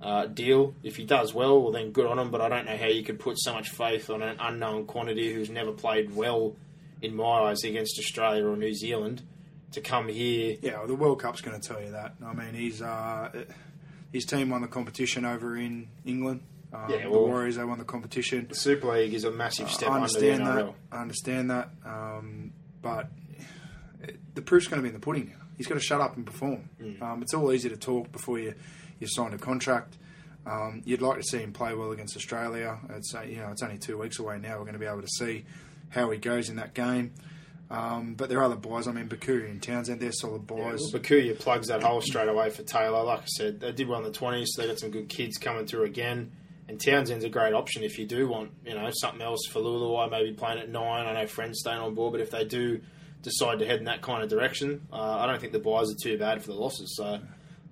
[0.00, 0.74] uh, deal.
[0.84, 3.02] If he does well, well, then good on him, but I don't know how you
[3.02, 6.54] could put so much faith on an unknown quantity who's never played well,
[7.02, 9.22] in my eyes, against Australia or New Zealand
[9.72, 10.56] to come here.
[10.60, 12.14] Yeah, well, the World Cup's going to tell you that.
[12.24, 13.44] I mean, he's uh,
[14.12, 16.42] his team won the competition over in England.
[16.72, 18.46] Um, Yeah, the Warriors they won the competition.
[18.48, 20.74] The Super League is a massive step I under understand that.
[20.92, 21.70] I understand that.
[21.84, 22.52] Um,
[22.82, 23.08] but
[24.02, 25.44] it, the proof's going to be in the pudding now.
[25.56, 26.70] He's got to shut up and perform.
[27.02, 28.54] Um, it's all easy to talk before you
[28.98, 29.96] you sign a contract.
[30.46, 32.78] Um, you'd like to see him play well against Australia.
[32.90, 34.52] It's uh, you know it's only two weeks away now.
[34.58, 35.44] We're going to be able to see
[35.90, 37.12] how he goes in that game.
[37.70, 38.88] Um, but there are other buys.
[38.88, 40.80] I mean, Bukuya and Townsend, they're solid buys.
[40.92, 43.04] Well, Bukuya plugs that hole straight away for Taylor.
[43.04, 45.38] Like I said, they did well in the 20s, so they got some good kids
[45.38, 46.32] coming through again.
[46.68, 50.10] And Townsend's a great option if you do want, you know, something else for Leuluai,
[50.10, 51.06] maybe playing at nine.
[51.06, 52.80] I know friends staying on board, but if they do
[53.22, 56.02] decide to head in that kind of direction, uh, I don't think the buys are
[56.02, 56.96] too bad for the losses.
[56.96, 57.20] So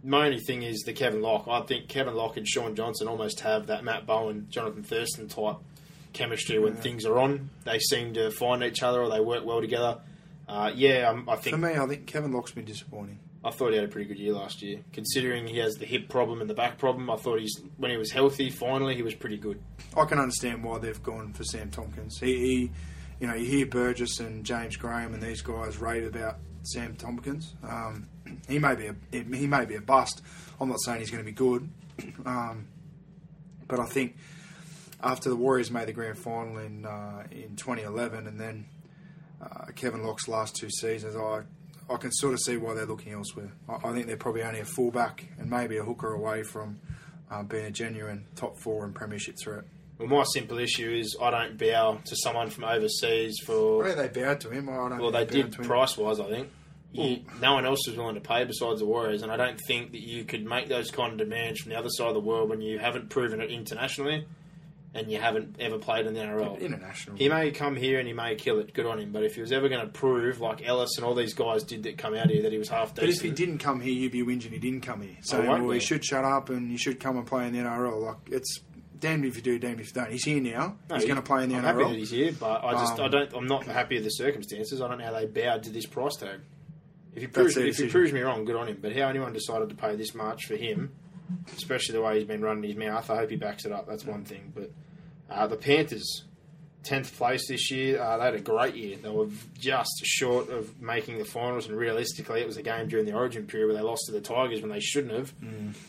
[0.05, 1.47] my only thing is the Kevin Locke.
[1.49, 5.57] I think Kevin Locke and Sean Johnson almost have that Matt Bowen, Jonathan Thurston type
[6.19, 7.51] chemistry when things are on.
[7.65, 10.01] They seem to find each other or they work well together.
[10.49, 13.21] Uh, yeah, um, I think For me, I think Kevin Locke's been disappointing.
[13.45, 14.81] I thought he had a pretty good year last year.
[14.93, 17.97] Considering he has the hip problem and the back problem, I thought he's when he
[17.97, 19.63] was healthy, finally he was pretty good.
[19.97, 22.19] I can understand why they've gone for Sam Tomkins.
[22.19, 22.71] He, he
[23.21, 27.55] you know, you hear Burgess and James Graham and these guys rave about Sam Tomkins.
[27.63, 28.09] Um,
[28.49, 30.23] he may be a he may be a bust.
[30.61, 31.69] I'm not saying he's going to be good,
[32.27, 32.67] um,
[33.69, 34.17] but I think
[35.03, 38.67] after the Warriors made the grand final in uh, in 2011, and then
[39.41, 41.43] uh, Kevin Locke's last two seasons, I
[41.93, 43.53] I can sort of see why they're looking elsewhere.
[43.69, 46.81] I, I think they're probably only a fullback and maybe a hooker away from
[47.31, 49.65] uh, being a genuine top four and premiership threat.
[49.99, 53.79] Well, my simple issue is I don't bow to someone from overseas for.
[53.79, 54.69] Well, they bowed to him.
[54.69, 56.51] I don't Well, they did price wise, I think.
[56.91, 59.93] You, no one else was willing to pay besides the Warriors, and I don't think
[59.93, 62.49] that you could make those kind of demands from the other side of the world
[62.49, 64.27] when you haven't proven it internationally
[64.95, 66.59] and you haven't ever played in the NRL.
[66.61, 67.17] International.
[67.17, 68.73] He may come here and he may kill it.
[68.73, 69.13] Good on him.
[69.13, 71.83] But if he was ever going to prove, like Ellis and all these guys did
[71.85, 73.01] that come out here, that he was half decent.
[73.07, 75.17] But if he didn't come here, you'd be whinging he didn't come here.
[75.23, 78.01] So, well, he should shut up and he should come and play in the NRL.
[78.03, 78.61] Like it's
[78.99, 80.11] damned if you do, damned if you don't.
[80.11, 80.77] He's here now.
[80.89, 81.67] No, he's he- going to play in the I'm NRL.
[81.67, 84.11] happy that he's here, but I just Um, I don't I'm not happy with the
[84.11, 84.81] circumstances.
[84.81, 86.41] I don't know how they bowed to this price tag.
[87.15, 88.79] If he proves if he proves me wrong, good on him.
[88.81, 90.93] But how anyone decided to pay this much for him,
[91.57, 93.87] especially the way he's been running his mouth, I hope he backs it up.
[93.87, 94.53] That's one thing.
[94.55, 94.71] But
[95.31, 96.25] uh, the Panthers,
[96.83, 98.97] tenth place this year, uh, they had a great year.
[99.03, 103.07] They were just short of making the finals, and realistically, it was a game during
[103.07, 105.35] the Origin period where they lost to the Tigers when they shouldn't have.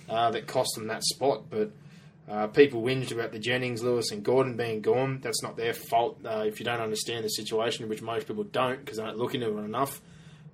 [0.09, 1.71] Uh, that cost them that spot, but.
[2.29, 5.19] Uh, people whinged about the Jennings, Lewis, and Gordon being gone.
[5.19, 8.85] That's not their fault uh, if you don't understand the situation, which most people don't
[8.85, 9.99] because they don't look into it enough.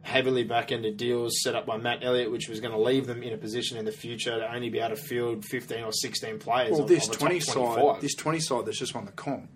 [0.05, 3.23] Heavily back ended deals set up by Matt Elliott, which was going to leave them
[3.23, 6.37] in a position in the future to only be able to field 15 or 16
[6.37, 6.71] players.
[6.73, 9.49] well, of- this top twenty side, this twenty side that's just won the comp.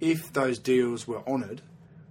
[0.00, 1.60] If those deals were honoured,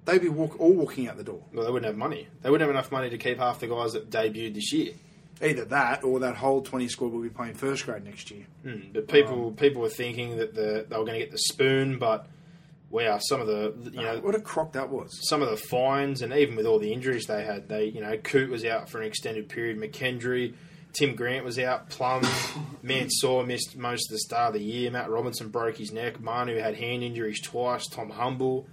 [0.05, 1.41] they'd be walk, all walking out the door.
[1.53, 2.27] well, they wouldn't have money.
[2.43, 4.93] They wouldn't have enough money to keep half the guys that debuted this year.
[5.41, 8.45] Either that, or that whole twenty squad will be playing first grade next year.
[8.63, 11.97] Mm, But people people were thinking that the, they were going to get the spoon,
[11.97, 12.27] but
[12.91, 15.09] wow, some of the you know what a crock that was.
[15.29, 18.17] some of the fines, and even with all the injuries they had, they you know
[18.17, 20.53] Coote was out for an extended period, McKendry,
[20.93, 22.23] Tim Grant was out, Plum,
[22.83, 26.57] Mansour missed most of the start of the year, Matt Robinson broke his neck, Manu
[26.59, 28.67] had hand injuries twice, Tom Humble,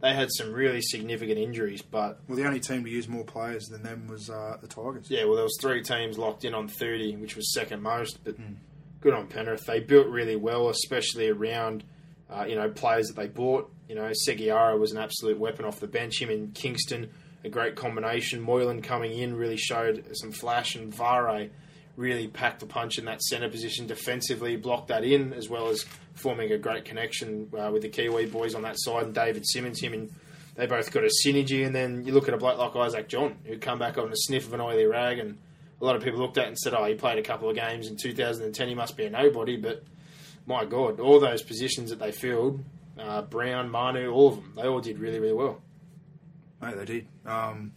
[0.00, 3.64] they had some really significant injuries, but Well, the only team to use more players
[3.68, 5.06] than them was uh, the Tigers.
[5.08, 8.36] yeah, well there was three teams locked in on thirty, which was second most, but
[9.00, 9.64] good on Penrith.
[9.64, 11.84] They built really well, especially around
[12.34, 13.70] uh, you know players that they bought.
[13.88, 16.20] You know, Segeyaro was an absolute weapon off the bench.
[16.20, 17.10] Him and Kingston,
[17.44, 18.40] a great combination.
[18.40, 21.50] Moylan coming in really showed some flash, and Whare
[21.96, 25.84] really packed the punch in that centre position defensively, blocked that in as well as
[26.14, 29.80] forming a great connection uh, with the Kiwi boys on that side and David Simmons.
[29.80, 30.10] Him and
[30.56, 31.66] they both got a synergy.
[31.66, 34.16] And then you look at a bloke like Isaac John, who come back on a
[34.16, 35.38] sniff of an oily rag, and
[35.80, 37.88] a lot of people looked at and said, "Oh, he played a couple of games
[37.88, 38.68] in 2010.
[38.68, 39.84] He must be a nobody." But
[40.46, 42.64] my God, all those positions that they filled,
[42.98, 45.60] uh, Brown, Manu, all of them, they all did really, really well.
[46.62, 47.08] Mate, they did.
[47.26, 47.72] Um,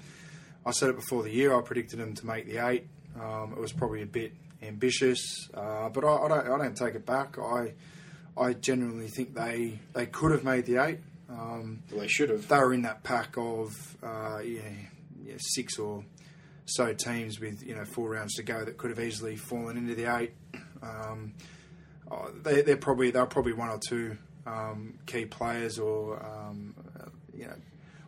[0.66, 1.58] I said it before the year.
[1.58, 2.88] I predicted them to make the eight.
[3.20, 6.48] Um, it was probably a bit ambitious, uh, but I, I don't.
[6.48, 7.38] I don't take it back.
[7.40, 7.74] I,
[8.38, 11.00] I genuinely think they they could have made the eight.
[11.30, 12.48] Um, Well, they should have.
[12.48, 13.72] they were in that pack of
[14.04, 14.62] uh, yeah,
[15.24, 16.04] yeah, six or
[16.66, 19.96] so teams with you know four rounds to go that could have easily fallen into
[19.96, 20.34] the eight.
[20.84, 21.34] Um,
[22.12, 26.74] oh, they, they're probably they're probably one or two um, key players or um,
[27.34, 27.56] you know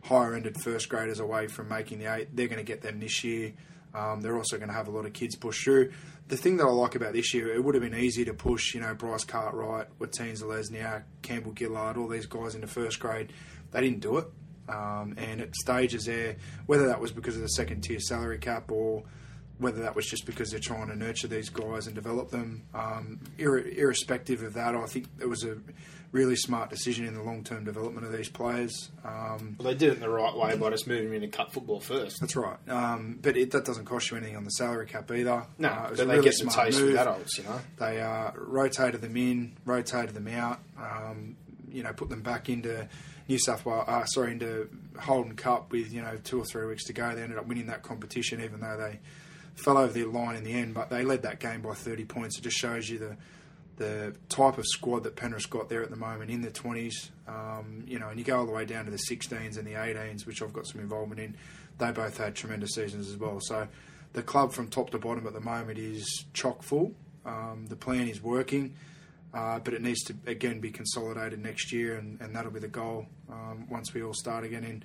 [0.04, 2.36] higher ended first graders away from making the eight.
[2.36, 3.54] They're going to get them this year.
[3.94, 5.92] Um, they're also going to have a lot of kids push through.
[6.28, 8.76] The thing that I like about this year, it would have been easy to push,
[8.76, 13.34] you know, Bryce Cartwright, Watene Zelezniak, Campbell Gillard, all these guys into first grade.
[13.72, 14.28] They didn't do it.
[14.68, 16.36] Um, and at stages there,
[16.68, 19.04] whether that was because of the second tier salary cap or
[19.60, 22.64] whether that was just because they're trying to nurture these guys and develop them.
[22.74, 25.58] Um, ir- irrespective of that, I think it was a
[26.12, 28.90] really smart decision in the long term development of these players.
[29.06, 31.80] Um, Well, they did it in the right way by just moving into cup football
[31.80, 32.18] first.
[32.20, 32.58] that's right.
[32.68, 35.46] Um, but it, that doesn't cost you anything on the salary cap either.
[35.60, 36.94] No, Uh, but they really get some taste move.
[36.94, 37.60] with adults, you know.
[37.78, 40.60] They uh, rotated them in, rotated them out.
[40.82, 41.36] Um,
[41.72, 42.88] you know, put them back into
[43.28, 43.86] New South Wales.
[43.88, 47.14] Uh, sorry, into Holden Cup with you know two or three weeks to go.
[47.14, 49.00] They ended up winning that competition, even though they
[49.64, 50.74] fell over the line in the end.
[50.74, 52.38] But they led that game by 30 points.
[52.38, 53.18] It just shows you the
[53.78, 57.12] the type of squad that Penrith got there at the moment in the 20s.
[57.30, 59.72] Um, you know, and you go all the way down to the 16s and the
[59.76, 61.38] 18s, which I've got some involvement in.
[61.78, 63.40] They both had tremendous seasons as well.
[63.42, 63.70] So
[64.12, 66.94] the club from top to bottom at the moment is chock full.
[67.26, 68.76] Um, the plan is working,
[69.34, 72.68] uh, but it needs to again be consolidated next year, and, and that'll be the
[72.68, 74.84] goal um, once we all start again in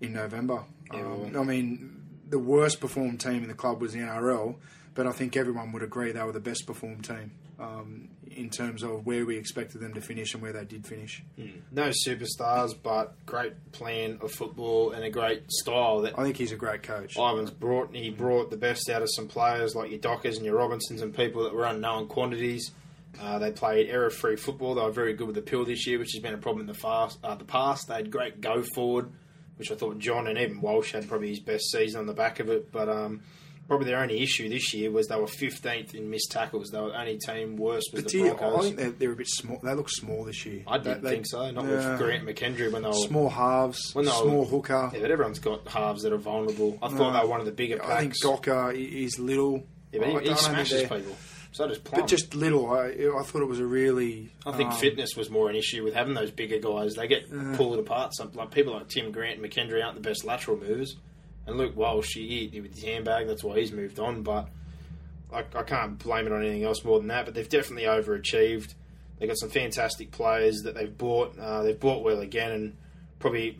[0.00, 0.64] in November.
[0.94, 1.99] Yeah, Um, well- I mean,
[2.30, 4.56] the worst performed team in the club was the NRL,
[4.94, 8.82] but I think everyone would agree they were the best performed team um, in terms
[8.82, 11.22] of where we expected them to finish and where they did finish.
[11.70, 16.52] No superstars, but great plan of football and a great style that I think he's
[16.52, 17.16] a great coach.
[17.16, 17.94] Ivan's brought.
[17.94, 21.14] He brought the best out of some players like your Dockers and your Robinsons and
[21.14, 22.70] people that were unknown quantities.
[23.20, 24.74] Uh, they played error-free football.
[24.76, 26.66] They were very good with the pill this year, which has been a problem in
[26.68, 27.88] the, fast, uh, the past.
[27.88, 29.10] They had great go forward,
[29.60, 32.40] which I thought John and even Walsh had probably his best season on the back
[32.40, 32.72] of it.
[32.72, 33.22] But um,
[33.68, 36.70] probably their only issue this year was they were 15th in missed tackles.
[36.70, 39.16] They were the only team worse was But the you, I think they're, they're a
[39.16, 39.60] bit small.
[39.62, 40.64] They look small this year.
[40.66, 41.48] I didn't They- think so.
[41.52, 41.90] Not Yeah.
[41.92, 44.90] with Grant McKendry when they were small halves, When they were- small hooker.
[44.92, 46.78] Yeah, but everyone's got halves that are vulnerable.
[46.82, 47.12] I thought No.
[47.12, 47.90] they were one of the bigger packs.
[47.90, 49.62] I think Docker is little.
[49.92, 51.16] yeah, but he, he I don't think smashes people.
[51.52, 52.02] So does Plum.
[52.02, 52.70] But just little.
[52.70, 54.30] I, I thought it was a really.
[54.46, 56.94] I think um, fitness was more an issue with having those bigger guys.
[56.94, 58.14] They get pulled apart.
[58.14, 60.96] Some like people like Tim Grant and McKendry aren't the best lateral movers,
[61.46, 64.22] and Luke Walsh, he, he with his handbag, that's why he's moved on.
[64.22, 64.48] But
[65.32, 67.24] I, I can't blame it on anything else more than that.
[67.24, 68.74] But they've definitely overachieved.
[69.18, 71.36] They've got some fantastic players that they've bought.
[71.36, 72.76] Uh, they've bought well again, and
[73.18, 73.58] probably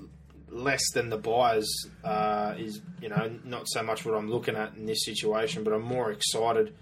[0.49, 1.69] less than the buyers
[2.05, 5.73] uh, is you know not so much what I'm looking at in this situation, but
[5.73, 6.73] I'm more excited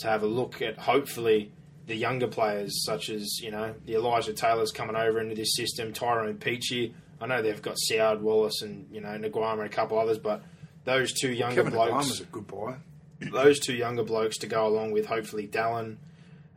[0.00, 1.52] to have a look at hopefully
[1.86, 5.92] the younger players such as you know the Elijah Taylor's coming over into this system,
[5.92, 6.92] Tyrone Peachey.
[7.20, 10.42] I know they've got Soward Wallace and you know Naiqama and a couple others, but
[10.84, 12.76] those two younger Kevin blokes, Obama's a good buy.
[13.32, 15.96] those two younger blokes to go along with hopefully Dallin,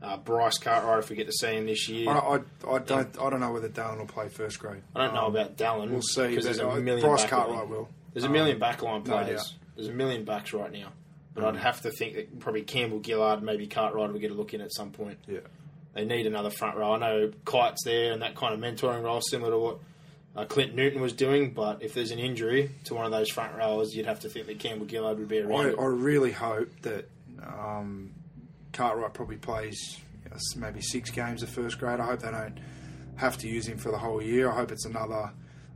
[0.01, 2.09] uh, Bryce Cartwright if we get to see him this year.
[2.09, 2.35] I, I,
[2.75, 3.19] I don't.
[3.19, 4.81] I don't know whether Dallin will play first grade.
[4.95, 5.89] I don't know Um, about Dallin.
[5.91, 6.27] We'll see.
[6.27, 7.05] because there's a uh, million.
[7.05, 7.89] Bryce Cartwright will.
[8.13, 9.41] There's a Um, million backline players.
[9.41, 9.53] doubt.
[9.75, 10.89] There's a million backs right now,
[11.33, 14.53] but I'd have to think that probably Campbell Gillard, maybe Cartwright will get a look
[14.53, 15.19] in at some point.
[15.27, 15.39] Yeah.
[15.93, 16.93] They need another front row.
[16.93, 19.79] I know Kite's there and that kind of mentoring role, similar to what
[20.35, 21.53] uh, Clint Newton was doing.
[21.53, 24.47] But if there's an injury to one of those front rowers, you'd have to think
[24.47, 25.79] that Campbell Gillard would be around.
[25.79, 25.81] I.
[25.81, 27.09] I really hope that
[27.43, 28.11] um,
[28.71, 31.99] Cartwright probably plays you know, maybe six games of first grade.
[31.99, 32.59] I hope they don't
[33.15, 34.49] have to use him for the whole year.
[34.51, 35.31] I hope it's another.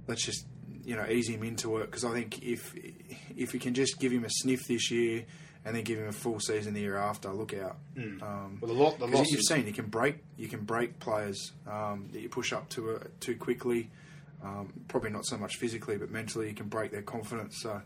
[0.08, 0.46] Let's just
[0.84, 2.74] you know ease him into it because I think if
[3.36, 5.26] if we can just give him a sniff this year
[5.68, 7.76] and then give him a full season the year after, look out.
[8.24, 11.52] Um, well, the, lot, the losses, you've seen you can break you can break players
[11.70, 13.90] um, that you push up to uh, too quickly.
[14.42, 17.58] Um, probably not so much physically, but mentally you can break their confidence.
[17.62, 17.82] So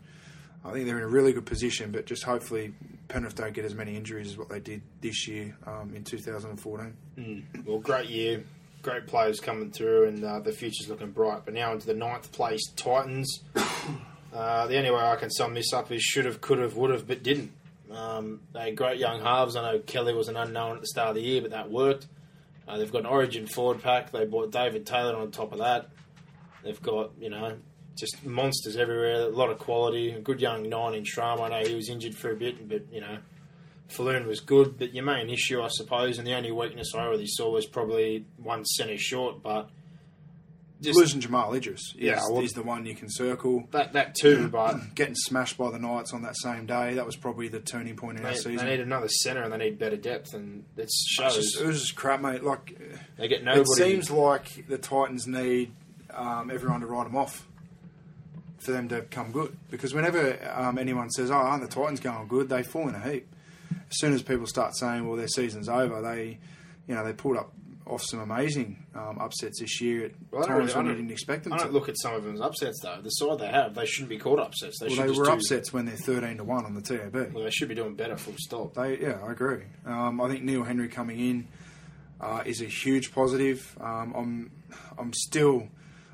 [0.64, 1.90] I think they're in a really good position.
[1.90, 2.72] But just hopefully
[3.08, 6.94] Penrith don't get as many injuries as what they did this year um, in 2014.
[7.66, 8.44] well, great year,
[8.82, 11.44] great players coming through, and uh, the future's looking bright.
[11.44, 13.40] But now into the ninth place Titans.
[14.32, 16.90] Uh, the only way I can sum this up is should have, could have, would
[16.90, 17.52] have, but didn't.
[17.94, 19.56] Um, they had great young halves.
[19.56, 22.06] I know Kelly was an unknown at the start of the year, but that worked.
[22.66, 24.12] Uh, they've got an Origin forward pack.
[24.12, 25.88] They bought David Taylor on top of that.
[26.62, 27.56] They've got you know
[27.96, 29.22] just monsters everywhere.
[29.22, 30.10] A lot of quality.
[30.10, 31.40] A good young nine in Shram.
[31.40, 33.18] I know he was injured for a bit, but you know
[33.88, 34.78] Falloon was good.
[34.78, 38.26] But your main issue, I suppose, and the only weakness I really saw was probably
[38.36, 39.42] one centre short.
[39.42, 39.70] But
[40.82, 43.66] just Losing Jamal Idris is, Yeah, well- is the one you can circle.
[43.70, 44.48] that that too.
[44.48, 47.96] But Getting smashed by the Knights on that same day, that was probably the turning
[47.96, 48.56] point in our season.
[48.56, 51.80] they need another centre and they need better depth, and it shows just, it was
[51.80, 52.42] just crap, mate.
[52.44, 52.78] Like
[53.16, 53.60] they get nobody.
[53.62, 55.72] It seems like the Titans need
[56.10, 57.46] um, everyone to write them off
[58.58, 59.56] for them to come good.
[59.70, 63.00] Because whenever um, anyone says, "Oh, aren't the Titans going good?" they fall in a
[63.00, 63.26] heap.
[63.72, 66.38] As soon as people start saying, "Well, their season's over," they,
[66.86, 67.52] you know, they pulled up
[67.86, 71.44] off some amazing um, upsets this year at Well, times really- when you didn't expect
[71.44, 71.64] them I to.
[71.64, 73.00] don't look at some of them as upsets though.
[73.02, 74.78] The side they have, they shouldn't be called upsets.
[74.78, 77.32] They well, should they were do, upsets when they're thirteen to one on the TAB.
[77.34, 78.16] Well, they should be doing better.
[78.16, 78.74] Full stop.
[78.74, 79.62] They, yeah, I agree.
[79.84, 81.48] Um, I think Neil Henry coming in
[82.20, 83.76] uh, is a huge positive.
[83.80, 84.50] Um, I'm,
[84.96, 85.68] I'm still,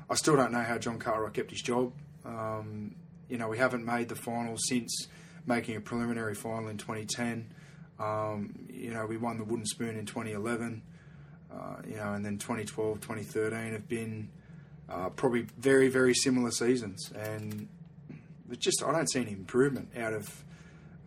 [0.09, 1.93] I still don't know how John Cartwright kept his job.
[2.25, 2.95] Um,
[3.29, 5.07] you know, we haven't made the finals since
[5.45, 7.53] making a preliminary final in 2010.
[7.99, 10.81] Um, you know, we won the Wooden Spoon in 2011.
[11.51, 14.29] Uh, you know, and then 2012, 2013 have been
[14.87, 17.11] uh, probably very, very similar seasons.
[17.15, 17.67] And
[18.57, 20.43] just, I don't see any improvement out of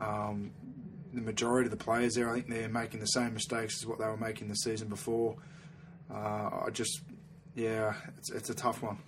[0.01, 0.51] um,
[1.13, 2.31] the majority of the players there.
[2.31, 5.37] I think they're making the same mistakes as what they were making the season before.
[6.13, 7.01] Uh, I just,
[7.55, 8.99] yeah, it's, it's a tough one.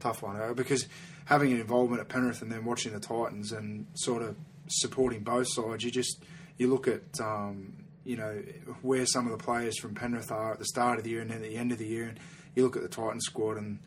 [0.00, 0.40] Tough one.
[0.40, 0.86] Uh, because
[1.24, 4.36] having an involvement at Penrith and then watching the Titans and sort of
[4.68, 6.22] supporting both sides, you just,
[6.58, 8.40] you look at, um, you know,
[8.82, 11.30] where some of the players from Penrith are at the start of the year and
[11.30, 12.18] then at the end of the year, and
[12.54, 13.80] you look at the Titans squad and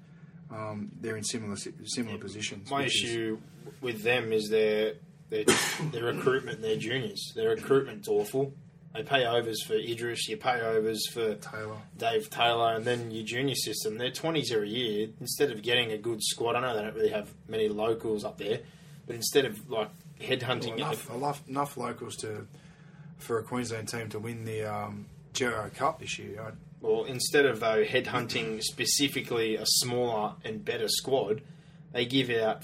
[0.52, 1.56] um, they're in similar
[1.86, 2.70] similar yeah, positions.
[2.70, 4.96] My issue is, with them is their
[5.30, 5.46] their,
[5.92, 7.32] their recruitment, their juniors.
[7.36, 8.54] Their recruitment's awful.
[8.94, 11.78] They pay overs for Idris, you pay overs for Taylor.
[11.96, 14.00] Dave Taylor, and then your junior system.
[14.00, 15.10] They're twenties every year.
[15.20, 18.40] Instead of getting a good squad, I know they don't really have many locals up
[18.40, 18.60] there,
[19.06, 19.90] but instead of like
[20.20, 22.48] headhunting, well, enough, enough, enough locals to
[23.20, 26.42] for a Queensland team to win the um, Gero Cup this year.
[26.42, 26.54] I'd...
[26.82, 31.42] Well, instead of though headhunting specifically a smaller and better squad,
[31.92, 32.64] they give out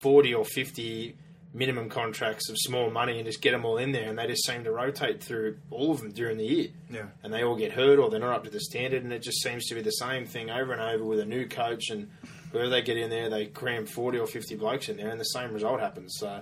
[0.00, 1.16] 40 or 50
[1.52, 4.46] minimum contracts of small money and just get them all in there, and they just
[4.46, 6.68] seem to rotate through all of them during the year.
[6.90, 7.06] Yeah.
[7.22, 9.42] And they all get hurt or they're not up to the standard, and it just
[9.42, 11.90] seems to be the same thing over and over with a new coach.
[11.90, 12.08] And
[12.52, 15.24] whoever they get in there, they cram 40 or 50 blokes in there, and the
[15.24, 16.14] same result happens.
[16.18, 16.40] So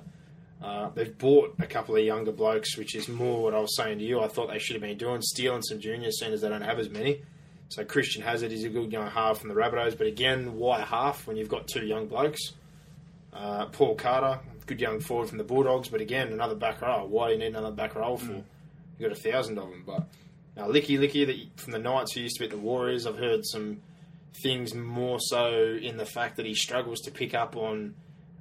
[0.62, 3.98] uh, they've bought a couple of younger blokes, which is more what I was saying
[3.98, 4.20] to you.
[4.20, 6.78] I thought they should have been doing, stealing some juniors, seeing as they don't have
[6.78, 7.22] as many.
[7.70, 11.26] So Christian Hazard is a good young half from the Rabbitohs, but again, why half
[11.26, 12.52] when you've got two young blokes?
[13.32, 17.06] Uh, Paul Carter, good young forward from the Bulldogs, but again, another back row.
[17.08, 18.32] Why do you need another back row for?
[18.32, 18.44] Mm.
[18.98, 19.84] You got a thousand of them.
[19.86, 20.08] But
[20.56, 23.44] now, Likiliki that from the Knights who used to be at the Warriors, I've heard
[23.44, 23.80] some
[24.42, 27.94] things more so in the fact that he struggles to pick up on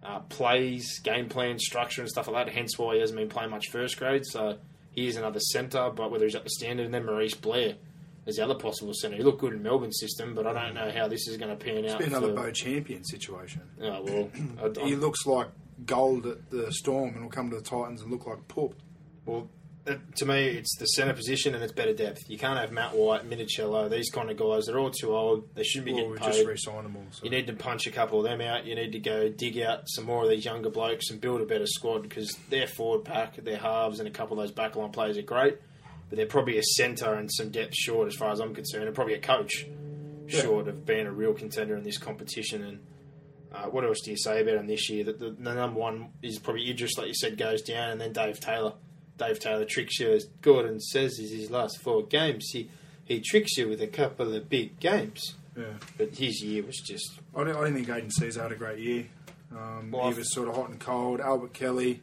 [0.04, 2.54] uh, plays, game plan, structure, and stuff like that.
[2.54, 4.24] Hence why he hasn't been playing much first grade.
[4.26, 4.58] So
[4.92, 7.76] he is another centre, but whether he's up the standard, and then Maurice Blair
[8.28, 9.16] as the other possible centre.
[9.16, 11.64] He looked good in Melbourne's system, but I don't know how this is going to
[11.64, 12.02] pan out.
[12.02, 13.62] It's another Beau Champion situation.
[13.82, 14.30] Oh, well,
[14.84, 15.48] I, he looks like
[15.86, 18.76] gold at the Storm and will come to the Titans and look like poop.
[19.26, 19.50] Well,
[19.88, 22.30] uh, to me, it's the centre position and it's better depth.
[22.30, 24.66] You can't have Matt White, Minichiello, these kind of guys.
[24.66, 25.48] They're all too old.
[25.56, 26.34] They shouldn't be well, getting paid.
[26.34, 27.06] just re-signed them all.
[27.12, 27.24] So.
[27.24, 28.66] You need to punch a couple of them out.
[28.66, 31.46] You need to go dig out some more of these younger blokes and build a
[31.46, 35.18] better squad because their forward pack, their halves, and a couple of those backline players
[35.18, 35.58] are great
[36.10, 38.96] but they're probably a centre and some depth short as far as I'm concerned, and
[38.96, 39.66] probably a coach
[40.28, 40.42] yeah.
[40.42, 42.64] short of being a real contender in this competition.
[42.64, 42.80] And
[43.54, 45.04] uh, what else do you say about him this year?
[45.04, 48.14] That the, the, number one is probably Idris, like you said, goes down, and then
[48.14, 48.74] Dave Taylor.
[49.18, 52.50] Dave Taylor tricks you, as Gordon says, is his last four games.
[52.54, 52.70] He
[53.04, 55.36] he tricks you with a couple of big games.
[55.56, 55.74] Yeah.
[55.98, 57.20] But his year was just.
[57.36, 59.06] I don't, I didn't think Aidan Sezer had a great year.
[59.52, 61.20] Um, well, he was sort of hot and cold.
[61.20, 62.02] Albert Kelly,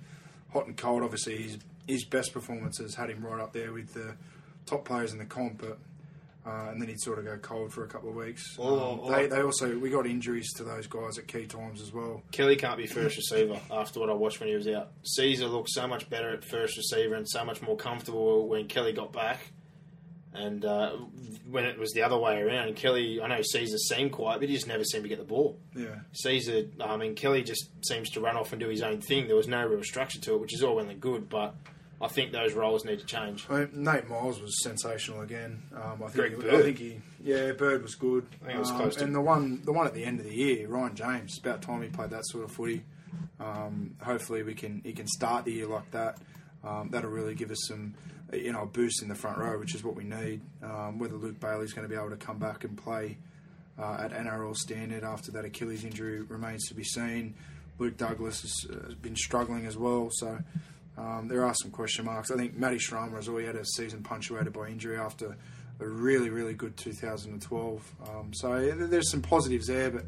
[0.53, 1.03] hot and cold.
[1.03, 4.14] Obviously, he's his best performances had him right up there with the
[4.66, 5.78] top players in the comp, but
[6.47, 8.57] uh, and then he'd sort of go cold for a couple of weeks.
[8.59, 9.12] Oh, um, oh.
[9.12, 12.22] they, they also we got injuries to those guys at key times as well.
[12.32, 14.91] Kelly can't be first receiver after what I watched when he was out.
[15.18, 18.93] Sezer looked so much better at first receiver and so much more comfortable when Kelly
[18.93, 19.41] got back.
[20.35, 20.97] And uh,
[21.49, 24.55] when it was the other way around, Kelly, I know Sezer seemed quiet, but he
[24.55, 25.61] just never seemed to get the ball.
[25.76, 26.01] Yeah.
[26.12, 29.28] Sezer, I mean, Kelly just seems to run off and do his own thing.
[29.28, 31.55] There was no real structure to it, which is all well and good, but
[32.05, 33.47] I think those roles need to change.
[33.49, 35.63] I mean, Nate Myles was sensational again.
[35.75, 36.55] Um, I think Greg he, Bird.
[36.55, 38.27] I think he, yeah, Bird was good.
[38.43, 39.01] I think it was um, close.
[39.01, 41.31] and the one, the one at the end of the year, Ryan James.
[41.31, 42.85] It's about time he played that sort of footy.
[43.41, 46.19] Um, hopefully, we can he can start the year like that.
[46.63, 47.95] Um, that'll really give us some,
[48.35, 50.43] you know, a boost in the front row, which is what we need.
[50.63, 53.17] Um, whether Luke Bailey's going to be able to come back and play
[53.79, 57.35] uh, at NRL standard after that Achilles injury remains to be seen.
[57.79, 60.39] Luke Douglas has, uh, has been struggling as well, so
[60.97, 62.31] um, there are some question marks.
[62.31, 65.37] I think Matty Srama has already had a season punctuated by injury after
[65.81, 67.95] a really, really good 2012.
[68.09, 70.05] Um, so there's some positives there, but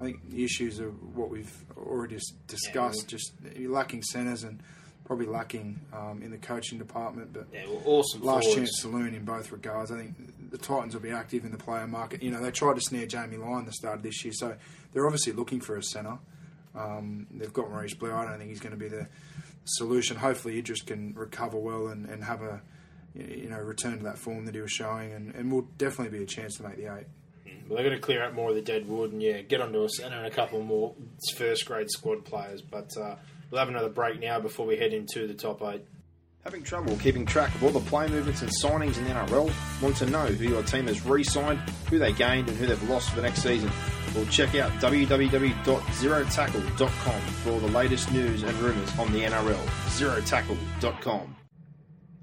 [0.00, 3.04] I think the issues are what we've already discussed.
[3.12, 3.32] Yeah, Just
[3.68, 4.60] lacking centres and
[5.04, 7.32] probably lacking um, in the coaching department.
[7.32, 8.22] But Yeah, well, awesome.
[8.22, 8.54] last forwards.
[8.54, 9.90] chance saloon in both regards.
[9.90, 12.22] I think the Titans will be active in the player market.
[12.22, 14.54] You know, they tried to snare Jamie Lyon the start of this year, so
[14.92, 16.18] they're obviously looking for a centre.
[16.74, 18.16] Um, they've got Maurice Blair.
[18.16, 19.08] I don't think he's going to be the
[19.64, 20.16] solution.
[20.16, 22.62] Hopefully, Idris can recover well and, and have a
[23.14, 26.24] you know return to that form that he was showing, and, and will definitely be
[26.24, 27.06] a chance to make the eight.
[27.68, 29.84] Well, they're going to clear out more of the dead wood and yeah, get onto
[29.84, 30.94] a centre and a couple more
[31.36, 32.60] first grade squad players.
[32.60, 33.16] But uh,
[33.50, 35.84] we'll have another break now before we head into the top eight.
[36.44, 39.52] Having trouble keeping track of all the play movements and signings in the NRL?
[39.80, 42.90] Want to know who your team has re signed, who they gained, and who they've
[42.90, 43.70] lost for the next season?
[44.14, 49.64] Well, check out www.zerotackle.com for the latest news and rumours on the NRL.
[49.88, 51.36] Zerotackle.com.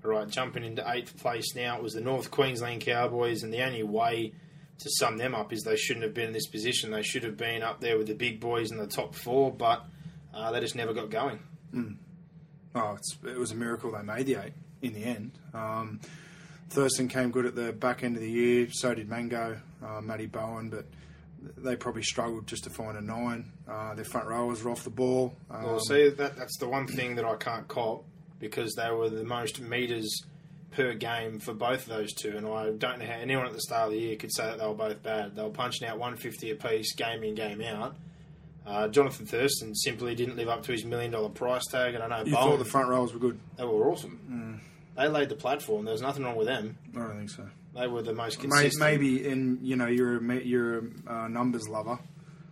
[0.06, 1.78] All right, jumping into eighth place now.
[1.78, 4.34] It was the North Queensland Cowboys, and the only way
[4.78, 6.92] to sum them up is they shouldn't have been in this position.
[6.92, 9.86] They should have been up there with the big boys in the top four, but
[10.34, 11.40] uh, they just never got going.
[12.76, 15.32] Oh, it's, it was a miracle they made the eight in the end.
[15.54, 16.00] Um,
[16.70, 18.68] Thurston came good at the back end of the year.
[18.72, 20.86] So did Mango, uh, Matty Bowen, but
[21.58, 23.52] they probably struggled just to find a nine.
[23.68, 25.34] Uh, their front rowers were off the ball.
[25.50, 28.04] Um, Well, see, that, that's the one thing that I can't cop
[28.40, 30.24] because they were the most metres
[30.72, 33.62] per game for both of those two, and I don't know how anyone at the
[33.62, 35.36] start of the year could say that they were both bad.
[35.36, 37.96] They were punching out 150 apiece, game in, game out.
[38.66, 42.08] Uh, Jonathan Thurston simply didn't live up to his million dollar price tag, and I
[42.08, 43.40] know you Bowen, thought the front rowers were good?
[43.58, 44.62] they were awesome.
[44.96, 45.86] They laid the platform.
[45.86, 46.78] There was nothing wrong with them.
[46.96, 47.48] I don't think so.
[47.76, 48.80] They were the most May- consistent.
[48.80, 52.00] Maybe in you know you're a, you're a uh, numbers lover.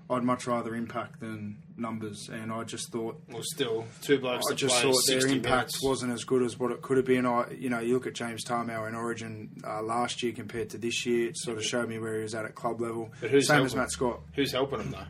[0.10, 4.52] I'd much rather impact than numbers, and I just thought Well, still, two blokes I
[4.54, 5.84] that just play thought their 60 impact minutes.
[5.84, 7.26] wasn't as good as what it could have been.
[7.26, 10.78] I, you know, you look at James Tamou in Origin uh, last year compared to
[10.78, 11.28] this year.
[11.28, 13.12] It sort of showed me where he was at at club level.
[13.20, 13.80] But who's Same as helping?
[13.80, 14.22] Matt Scott.
[14.34, 15.06] Who's helping them, though?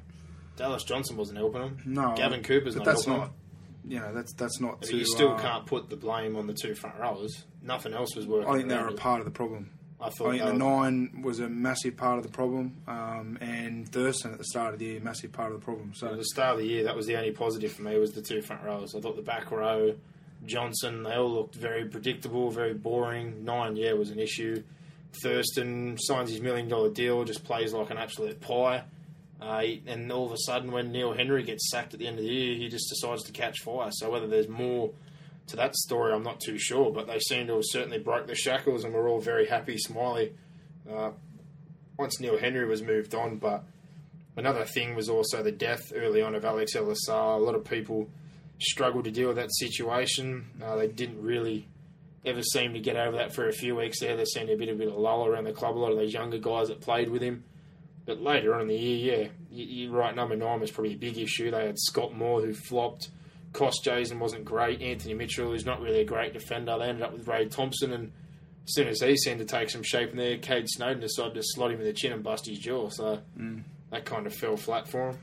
[0.56, 1.78] Dallas Johnson wasn't helping them.
[1.86, 3.28] No, Gavin Cooper's but not that's helping not.
[3.28, 3.92] them.
[3.92, 4.80] You know, that's that's not.
[4.80, 7.46] But to, you still uh, can't put the blame on the two front rowers.
[7.62, 8.50] Nothing else was working.
[8.50, 8.98] I think they were a it.
[8.98, 9.70] part of the problem.
[10.00, 13.38] I I thought think they the nine was a massive part of the problem, um,
[13.42, 15.94] and Thurston at the start of the year, massive part of the problem.
[15.96, 18.12] So At the start of the year, that was the only positive for me was
[18.12, 18.94] the two front rows.
[18.96, 19.96] I thought the back row,
[20.46, 23.44] Johnson, they all looked very predictable, very boring.
[23.44, 24.62] Nine, yeah, was an issue.
[25.24, 28.84] Thurston signs his million dollar deal, just plays like an absolute pie.
[29.42, 32.24] Uh, and all of a sudden, when Neil Henry gets sacked at the end of
[32.24, 33.90] the year, he just decides to catch fire.
[33.92, 34.92] So whether there's more
[35.48, 36.92] to that story, I'm not too sure.
[36.92, 40.34] But they seem to have certainly broke the shackles, and we're all very happy, smiley.
[40.90, 41.12] Uh,
[41.98, 43.64] once Neil Henry was moved on, but
[44.36, 47.38] Another thing was also the death early on of Alex Elisala.
[47.38, 48.08] A lot of people
[48.60, 50.46] struggled to deal with that situation.
[50.64, 51.68] Uh, they didn't really
[52.24, 54.16] ever seem to get over that for a few weeks there.
[54.16, 55.76] There seemed a bit, of a bit of lull around the club.
[55.76, 57.46] A lot of those younger guys that played with him.
[58.06, 60.16] But later on in the year, yeah, you- you're right.
[60.16, 61.50] Number nine was probably a big issue.
[61.50, 63.10] They had Scott Moore who flopped.
[63.54, 64.82] Kostjasyn wasn't great.
[64.82, 67.94] Anthony Mitchell, who's not really a great defender, they ended up with Ray Thompson.
[67.94, 68.12] And
[68.66, 71.42] as soon as he seemed to take some shape in there, Cade Snowden decided to
[71.44, 72.90] slot him in the chin and bust his jaw.
[72.90, 73.22] So
[73.92, 75.18] that kind of fell flat for him.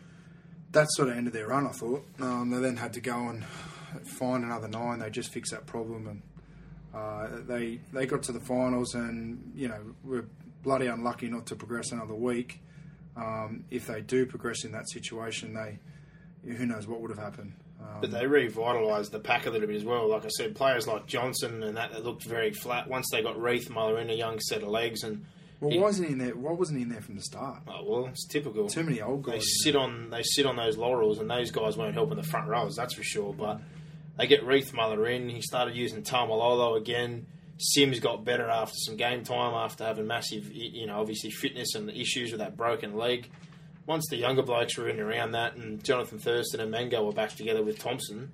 [0.73, 1.67] that sort of ended their run.
[1.67, 3.45] I thought um, they then had to go and
[4.05, 4.99] find another nine.
[4.99, 6.23] They just fixed that problem, and
[6.95, 10.27] uh, they they got to the finals, and you know were
[10.63, 12.61] bloody unlucky not to progress another week.
[13.17, 15.79] Um, if they do progress in that situation, they
[16.55, 17.53] who knows what would have happened.
[17.85, 20.09] Um, But they revitalised the pack a little bit as well.
[20.11, 22.89] Like I said, players like Johnson and that, that looked very flat.
[22.89, 25.25] Once they got Riethmuller in a young set of legs, and
[25.61, 26.35] well, he- wasn't he in there?
[26.37, 27.63] Why wasn't he in there from the start?
[27.69, 28.69] oh well, it's typical.
[28.69, 29.35] Too many old guys.
[29.35, 32.49] in sit on they sit on those laurels, and those guys weren't helping the front
[32.49, 33.33] rows, that's for sure.
[33.33, 33.61] But
[34.19, 35.29] they get Riethmuller in.
[35.29, 37.27] He started using Tamalolo again.
[37.57, 41.89] Sims got better after some game time after having massive, you know, obviously fitness and
[41.89, 43.31] issues with that broken leg.
[43.87, 47.13] Once the younger blokes were in and around that, and Jonathan Thurston and Mango were
[47.13, 48.33] back together with Thompson,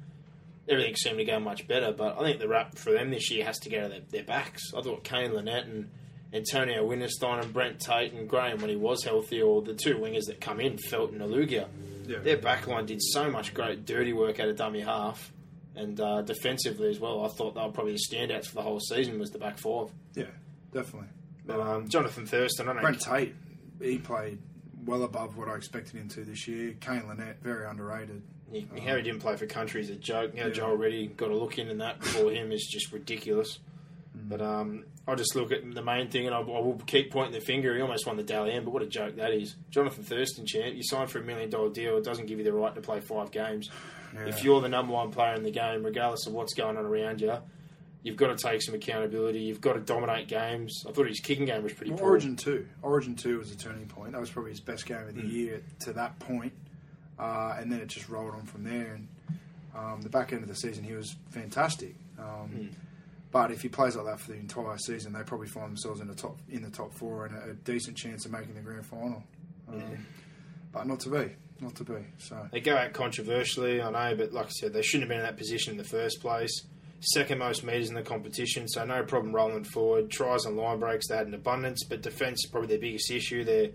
[0.69, 1.93] everything seemed to go much better.
[1.93, 4.25] But I think the rap for them this year has to go to their, their
[4.25, 4.73] backs.
[4.77, 5.91] I thought Kane Linnett and
[6.33, 10.27] Antonio Winterstein and Brent Tate and Graham, when he was healthy, or the two wingers
[10.27, 11.67] that come in, Felton and Alugia,
[12.07, 12.19] Yeah.
[12.21, 15.33] their backline did so much great dirty work out of dummy half.
[15.75, 18.79] And uh, defensively as well, I thought they were probably the standouts for the whole
[18.81, 19.89] season was the back five.
[20.15, 20.25] Yeah,
[20.73, 21.09] definitely.
[21.47, 23.35] But um, Jonathan Thurston, I don't Brent Tate,
[23.81, 24.39] he played
[24.85, 26.75] well above what I expected him to this year.
[26.81, 28.23] Kane Linnett, very underrated.
[28.51, 30.37] He, how he didn't play for country is a joke.
[30.37, 33.59] How Joel Reddy got a look in and that before him is just ridiculous.
[34.15, 37.33] But um, I just look at the main thing, and I, I will keep pointing
[37.33, 37.75] the finger.
[37.75, 39.55] He almost won the Dally M, but what a joke that is.
[39.71, 41.97] Jonathan Thurston, champ, you signed for a million dollar deal.
[41.97, 43.71] It doesn't give you the right to play five games.
[44.27, 47.21] If you're the number one player in the game, regardless of what's going on around
[47.21, 47.37] you,
[48.03, 49.41] you've got to take some accountability.
[49.41, 50.85] You've got to dominate games.
[50.89, 52.11] I thought his kicking game was pretty Well, poor.
[52.11, 54.13] Origin two, Origin two was a turning point.
[54.13, 56.53] That was probably his best game of the year to that point,
[57.19, 58.95] uh, and then it just rolled on from there.
[58.95, 59.09] And
[59.73, 61.95] Um, the back end of the season, he was fantastic.
[62.19, 62.67] Um, Hmm.
[63.33, 66.09] But if he plays like that for the entire season, they probably find themselves in
[66.09, 68.85] the top in the top four and a, a decent chance of making the grand
[68.85, 69.23] final.
[69.69, 70.05] Um,
[70.73, 72.05] But not to be, not to be.
[72.19, 75.19] So They go out controversially, I know, but like I said, they shouldn't have been
[75.21, 76.51] in that position in the first place.
[77.01, 80.11] Second most meters in the competition, so no problem rolling forward.
[80.11, 83.43] Tries and line breaks, they had an abundance, but defence is probably their biggest issue.
[83.43, 83.71] Their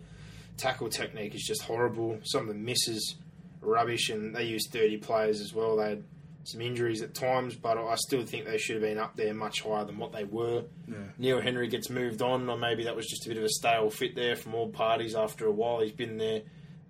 [0.58, 2.20] tackle technique is just horrible.
[2.24, 3.16] Some of the misses
[3.62, 5.78] rubbish, and they use 30 players as well.
[5.78, 6.04] They had
[6.44, 9.62] some injuries at times, but I still think they should have been up there much
[9.62, 10.64] higher than what they were.
[10.88, 13.50] yeah, Neil Henry gets moved on, or maybe that was just a bit of a
[13.50, 15.80] stale fit there from all parties after a while.
[15.82, 16.44] He's been there.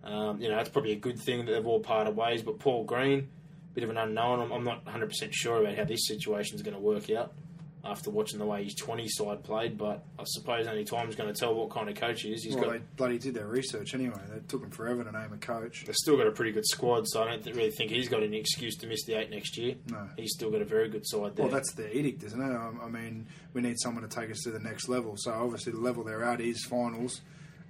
[0.04, 2.44] Um, you know, it's probably a good thing that they've all parted ways.
[2.44, 3.30] But Paul Green,
[3.76, 4.40] bit of an unknown.
[4.40, 7.34] I'm, I'm not 100% sure about how this situation is going to work out
[7.84, 9.78] after watching the way his 20 side played.
[9.78, 12.44] But I suppose only time's going to tell what kind of coach he is.
[12.44, 14.20] He's well, got they bloody did their research anyway.
[14.30, 15.84] They took him forever to name a coach.
[15.86, 18.24] They've still got a pretty good squad, so I don't th- really think he's got
[18.24, 19.76] any excuse to miss the eight next year.
[19.90, 20.10] No.
[20.18, 21.46] He's still got a very good side there.
[21.46, 22.56] Well, that's the edict, isn't it?
[22.56, 25.16] I, I mean, we need someone to take us to the next level.
[25.18, 27.22] So obviously, the level they're at is finals.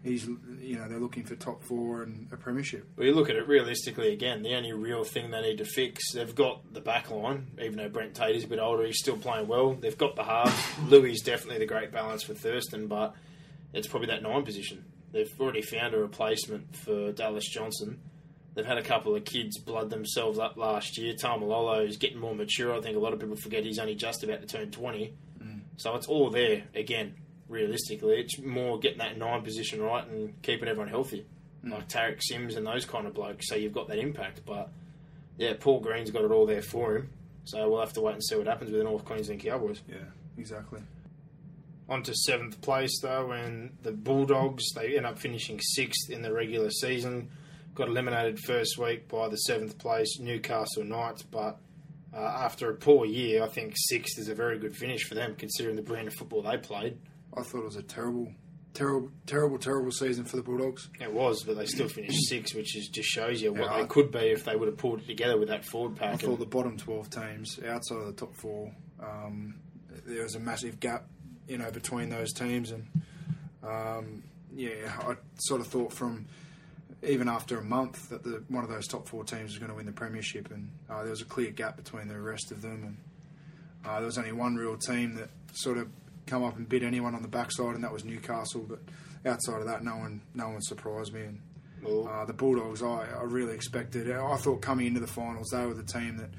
[0.06, 0.28] He's,
[0.62, 2.88] you know, they're looking for top four and a premiership.
[2.96, 6.14] Well, you look at it realistically again, the only real thing they need to fix,
[6.14, 9.18] they've got the back line, even though Brent Tate is a bit older, he's still
[9.18, 9.74] playing well.
[9.74, 10.54] They've got the halves.
[10.88, 13.16] Lui is definitely the great balance for Thurston, but
[13.74, 14.86] it's probably that nine position.
[15.12, 18.00] They've already found a replacement for Dallas Johnson.
[18.54, 21.16] They've had a couple of kids blood themselves up last year.
[21.16, 22.76] Taumalolo is getting more mature.
[22.76, 25.14] I think a lot of people forget he's only just about to turn 20.
[25.44, 25.62] Mm.
[25.78, 27.16] So it's all there again,
[27.48, 28.20] realistically.
[28.20, 31.26] It's more getting that nine position right and keeping everyone healthy
[31.70, 34.42] like Tariq Sims and those kind of blokes, so you've got that impact.
[34.46, 34.70] But
[35.38, 37.10] yeah, Paul Green's got it all there for him.
[37.46, 39.82] So we'll have to wait and see what happens with the North Queensland Cowboys.
[39.88, 39.98] Yeah,
[40.38, 40.82] exactly.
[41.88, 46.34] On to seventh place though, and the Bulldogs they end up finishing sixth in the
[46.34, 47.30] regular season.
[47.76, 51.60] Got eliminated first week by the seventh place Newcastle Knights, but
[52.16, 55.36] uh, after a poor year, I think sixth is a very good finish for them
[55.36, 56.98] considering the brand of football they played.
[57.38, 58.32] I thought it was a terrible,
[58.74, 60.90] terrible, terrible, terrible season for the Bulldogs.
[61.00, 63.88] It was, but they still finished sixth, which is, just shows you what Yeah, they
[63.88, 66.14] could be if they would have pulled it together with that forward pack.
[66.14, 69.56] I thought the bottom 12 teams outside of the top four, um,
[70.06, 71.06] there was a massive gap,
[71.48, 72.72] you know, between those teams.
[72.72, 72.88] And,
[73.64, 74.24] um,
[74.56, 76.28] yeah, I sort of thought from
[77.04, 79.76] even after a month that the, one of those top four teams was going to
[79.76, 80.52] win the premiership.
[80.52, 82.84] And uh, there was a clear gap between the rest of them.
[82.84, 82.98] And
[83.86, 85.88] uh, there was only one real team that sort of
[86.28, 88.66] come up and bit anyone on the backside, and that was Newcastle.
[88.68, 88.80] But
[89.26, 91.22] outside of that, no one, no one surprised me.
[91.22, 91.42] And
[91.86, 94.12] uh, the Bulldogs, I, I really expected.
[94.12, 96.30] I thought coming into the finals, they were the team that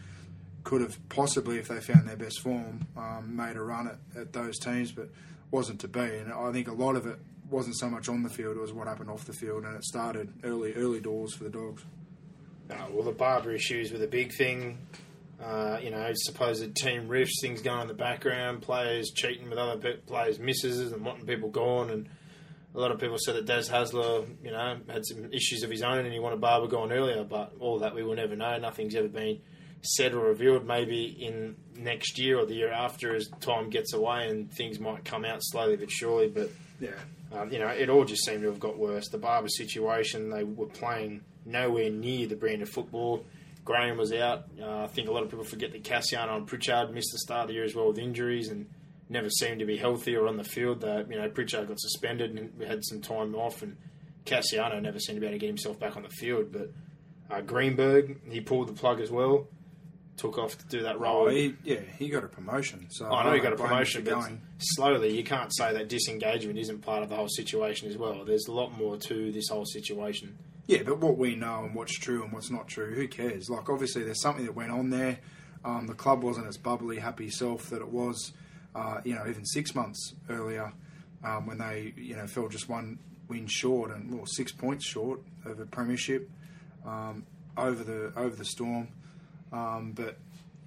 [0.64, 4.32] could have possibly, if they found their best form, um, made a run at, at
[4.32, 5.09] those teams, but
[5.51, 6.01] wasn't to be.
[6.01, 7.18] And I think a lot of it
[7.49, 9.84] wasn't so much on the field; it was what happened off the field, and it
[9.84, 11.84] started early, early doors for the Dogs.
[12.68, 14.78] No, well, the Barba issues were the big thing.
[15.43, 19.78] Uh, you know, supposed team riffs, things going in the background, players cheating with other
[19.78, 21.91] pe- players' misses and wanting people gone.
[21.91, 22.09] And
[22.74, 25.82] a lot of people said that Des Hasler, you know, had some issues of his
[25.82, 27.22] own and he wanted Barba gone earlier.
[27.22, 28.57] But all that we will never know.
[28.59, 29.41] Nothing's ever been
[29.82, 30.66] said or revealed.
[30.66, 35.05] Maybe in next year or the year after, as time gets away and things might
[35.05, 36.28] come out slowly but surely.
[36.28, 36.91] But Yeah,
[37.32, 39.09] um, you know, it all just seemed to have got worse.
[39.11, 43.24] The Barba situation, they were playing nowhere near the brand of football.
[43.67, 44.45] Graham was out.
[44.62, 47.43] Uh, I think a lot of people forget that Kasiano and Pritchard missed the start
[47.43, 48.71] of the year as well with injuries and
[49.09, 50.81] never seemed to be healthy or on the field.
[50.81, 53.77] That you know, Pritchard got suspended and had some time off, and
[54.25, 56.53] Kasiano never seemed to be able to get himself back on the field.
[56.53, 56.71] But
[57.29, 59.49] uh, Greenberg, he pulled the plug as well.
[60.17, 61.27] Took off to do that role.
[61.27, 62.87] oh, he, yeah, he got a promotion.
[62.89, 64.41] So I know he got a don't blame him promotion, but going.
[64.59, 68.25] slowly you can't say that disengagement isn't part of the whole situation as well.
[68.25, 70.39] There's a lot more to this whole situation.
[70.67, 73.49] Yeah, but what we know and what's true and what's not true, who cares?
[73.49, 75.19] Like, obviously, there's something that went on there.
[75.64, 78.33] Um, the club wasn't its bubbly, happy self that it was,
[78.75, 80.73] uh, you know, even six months earlier
[81.25, 82.99] um, when they, you know, fell just one
[83.29, 86.31] win short and well, six points short of a premiership
[86.85, 87.25] um,
[87.57, 88.89] over the over the storm.
[89.53, 90.19] Um, but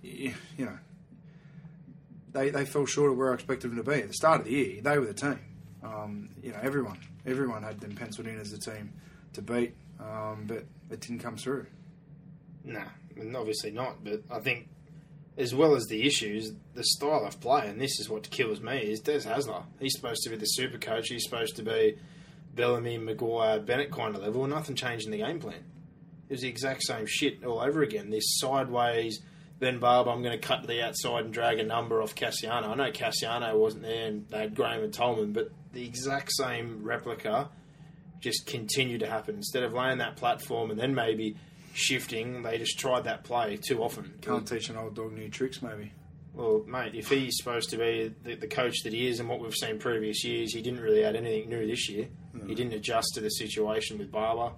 [0.02, 0.78] you know,
[2.32, 4.46] they they fell short of where I expected them to be at the start of
[4.48, 4.82] the year.
[4.82, 5.40] They were the team.
[5.84, 8.94] Um, you know, everyone everyone had them penciled in as the team
[9.34, 11.68] to beat, um, but it didn't come through.
[12.64, 14.04] Nah, and obviously not.
[14.04, 14.68] But I think,
[15.38, 18.78] as well as the issues, the style of play, and this is what kills me,
[18.78, 19.64] is Des Hasler.
[19.80, 21.08] He's supposed to be the super coach.
[21.10, 21.98] He's supposed to be
[22.60, 25.64] Bellamy, Maguire, Bennett kind of level, nothing changed in the game plan.
[26.28, 28.10] It was the exact same shit all over again.
[28.10, 29.22] This sideways,
[29.60, 32.68] Ben Barb, I'm going to cut to the outside and drag a number off Kasiano.
[32.68, 36.84] I know Kasiano wasn't there and they had Graham and Tolman, but the exact same
[36.84, 37.50] replica
[38.20, 39.36] just continue to happen.
[39.36, 41.36] Instead of laying that platform and then maybe
[41.74, 42.42] shifting.
[42.44, 44.14] They just tried that play too often.
[44.22, 45.92] Can't teach an old dog new tricks, maybe.
[46.34, 49.40] Well, mate, if he's supposed to be the, the coach that he is and what
[49.40, 52.08] we've seen previous years, he didn't really add anything new this year.
[52.34, 52.56] He mm.
[52.56, 54.54] didn't adjust to the situation with Barba.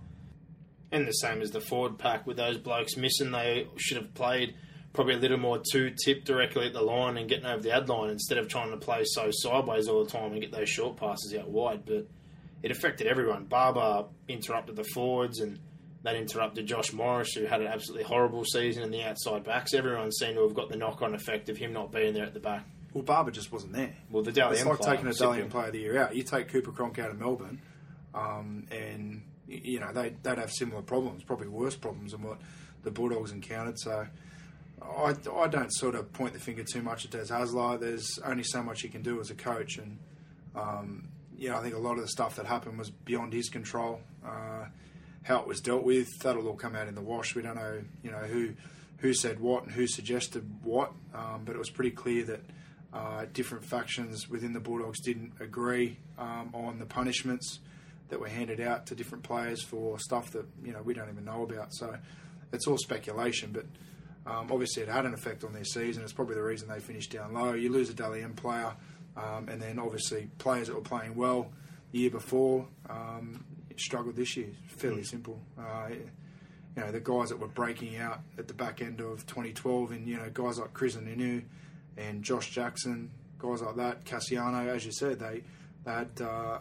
[0.91, 4.55] And the same as the forward pack with those blokes missing, they should have played
[4.93, 7.87] probably a little more two tip directly at the line and getting over the ad
[7.87, 10.97] line instead of trying to play so sideways all the time and get those short
[10.97, 11.85] passes out wide.
[11.85, 12.07] But
[12.63, 13.45] it affected everyone.
[13.45, 15.59] Barba interrupted the forwards and
[16.03, 19.73] that interrupted Josh Morris, who had an absolutely horrible season in the outside backs.
[19.73, 22.33] Everyone seemed to have got the knock on effect of him not being there at
[22.33, 22.65] the back.
[22.93, 23.95] Well, Barba just wasn't there.
[24.09, 25.13] Well, the Dally M It's like player, taking a.
[25.13, 26.15] Dally M Player of the Year out.
[26.15, 27.61] You take Cooper Cronk out of Melbourne,
[28.13, 32.39] um, and you know they they'd have similar problems, probably worse problems than what
[32.83, 33.79] the Bulldogs encountered.
[33.79, 34.07] So
[34.81, 37.79] I, I don't sort of point the finger too much at Des Hasler.
[37.79, 39.99] There's only so much he can do as a coach, and
[40.55, 41.07] um,
[41.41, 43.99] you know I think a lot of the stuff that happened was beyond his control.
[44.23, 44.65] Uh,
[45.23, 47.35] how it was dealt with, that'll all come out in the wash.
[47.35, 48.53] We don't know, you know, who
[48.97, 52.41] who said what and who suggested what, um, but it was pretty clear that
[52.93, 57.59] uh, different factions within the Bulldogs didn't agree um, on the punishments
[58.09, 61.25] that were handed out to different players for stuff that you know we don't even
[61.25, 61.73] know about.
[61.73, 61.97] So
[62.53, 63.65] it's all speculation, but
[64.31, 66.03] um, obviously it had an effect on their season.
[66.03, 67.53] It's probably the reason they finished down low.
[67.53, 68.73] You lose a Dally M player,
[69.17, 71.51] um, and then obviously players that were playing well
[71.91, 73.43] the year before um,
[73.77, 74.49] struggled this year.
[74.67, 75.39] Fairly simple.
[75.57, 75.89] Uh,
[76.75, 80.07] you know the guys that were breaking out at the back end of 2012, and
[80.07, 81.43] you know guys like Krisnan Inu
[81.97, 85.43] and Josh Jackson, guys like that, Kasiano, as you said, they
[85.83, 86.59] they had uh,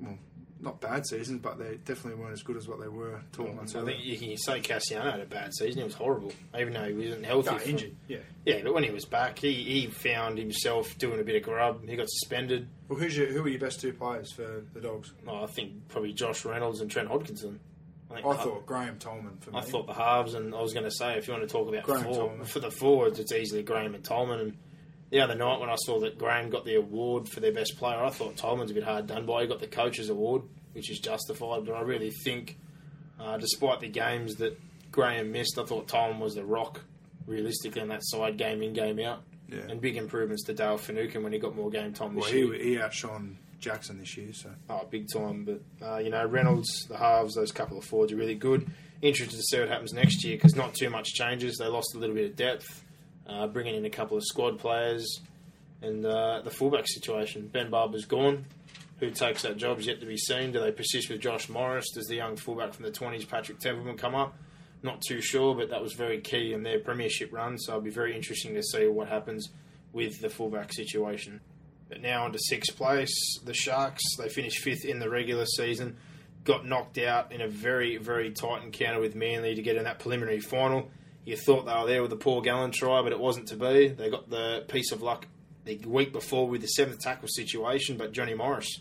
[0.00, 0.18] well
[0.60, 3.72] not bad seasons, but they definitely weren't as good as what they were 12 months
[3.72, 3.96] mm, I earlier.
[3.96, 5.80] think you can say Kasiano had a bad season.
[5.82, 7.50] It was horrible, even though he wasn't healthy.
[7.50, 8.18] No, for- injured, yeah.
[8.44, 11.86] Yeah, but when he was back, he, he found himself doing a bit of grub.
[11.88, 12.68] He got suspended.
[12.88, 15.12] Well, who's your, who are your best two players for the Dogs?
[15.26, 17.58] Oh, I think probably Josh Reynolds and Trent Hodkinson.
[18.12, 19.58] think I thought Graham Tolman for me.
[19.58, 21.68] I thought the halves, and I was going to say, if you want to talk
[21.68, 22.46] about Graham for- Tolman.
[22.46, 24.40] for the forwards, it's easily Graham and Tolman.
[24.40, 24.56] And
[25.10, 27.98] the other night when I saw that Graham got the award for their best player,
[27.98, 29.42] I thought Tolman's a bit hard done by.
[29.42, 30.42] He got the coach's award,
[30.72, 31.64] which is justified.
[31.64, 32.58] But I really think,
[33.18, 34.58] uh, despite the games that
[34.92, 36.82] Graham missed, I thought Tolman was the rock,
[37.26, 39.22] realistically, in that side game in, game out.
[39.48, 39.60] Yeah.
[39.68, 42.52] And big improvements to Dale Finucane when he got more game time this well, year.
[42.54, 45.44] he, he outshone Jackson this year, so Oh, big time.
[45.44, 48.70] But, uh, you know, Reynolds, the halves, those couple of forwards are really good.
[49.00, 51.56] Interested to see what happens next year because not too much changes.
[51.56, 52.84] They lost a little bit of depth,
[53.28, 55.20] uh, bringing in a couple of squad players.
[55.80, 57.48] And uh, the fullback situation.
[57.48, 58.46] Ben Barba's gone.
[58.98, 60.50] Who takes that job is yet to be seen.
[60.50, 61.90] Do they persist with Josh Morris?
[61.94, 64.36] Does the young fullback from the 20s, Patrick Templeman, come up?
[64.82, 67.58] Not too sure, but that was very key in their premiership run.
[67.58, 69.50] So it'll be very interesting to see what happens
[69.92, 71.40] with the fullback situation.
[71.88, 74.02] But now on to sixth place, the Sharks.
[74.18, 75.96] They finished fifth in the regular season.
[76.44, 79.98] Got knocked out in a very, very tight encounter with Manly to get in that
[79.98, 80.90] preliminary final.
[81.24, 83.88] You thought they were there with the Paul Gallen try, but it wasn't to be.
[83.88, 85.26] They got the piece of luck
[85.64, 88.80] the week before with the seventh tackle situation, but Johnny Morris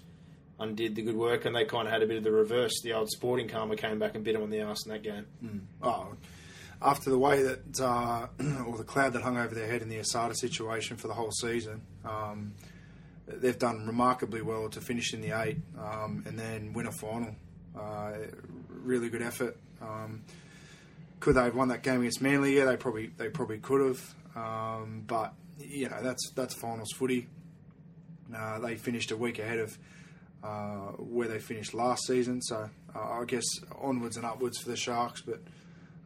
[0.59, 2.81] undid the good work, and they kind of had a bit of the reverse.
[2.81, 5.67] The old sporting karma came back and bit them on the arse in that game.
[5.81, 6.13] Oh,
[6.81, 8.27] after the way that, uh,
[8.67, 11.31] or the cloud that hung over their head in the Asada situation for the whole
[11.31, 12.53] season, um,
[13.27, 17.35] they've done remarkably well to finish in the eight um, and then win a final.
[17.77, 18.13] Uh,
[18.69, 19.57] really good effort.
[19.81, 20.23] Um,
[21.19, 22.57] could they have won that game against Manly?
[22.57, 24.15] Yeah, they probably they probably could have.
[24.35, 27.27] Um, but you know that's that's finals footy.
[28.35, 29.77] Uh, they finished a week ahead of
[30.43, 33.45] uh, where they finished last season, so uh, I guess
[33.81, 35.21] onwards and upwards for the Sharks.
[35.21, 35.41] But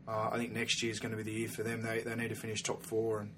[0.08, 1.82] uh, I think next year is going to be the year for them.
[1.82, 3.32] They they need to finish top four and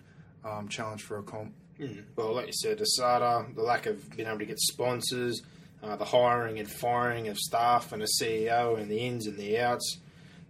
[0.46, 1.54] um, challenge for a comp.
[1.80, 2.04] Mm.
[2.16, 5.42] Well, like you said, Asada, the lack of being able to get sponsors,
[5.82, 9.60] uh, the hiring and firing of staff and a CEO, and the ins and the
[9.60, 9.98] outs,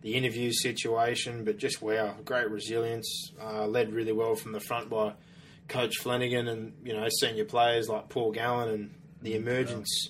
[0.04, 3.32] the interview situation, but just wow, great resilience.
[3.42, 5.14] Uh, led really well from the front by
[5.70, 10.10] Coach Flanagan and you know senior players like Paul Gallen and the emergence,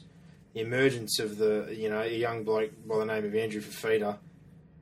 [0.53, 4.17] the emergence of the you know a young bloke by the name of Andrew Fifita.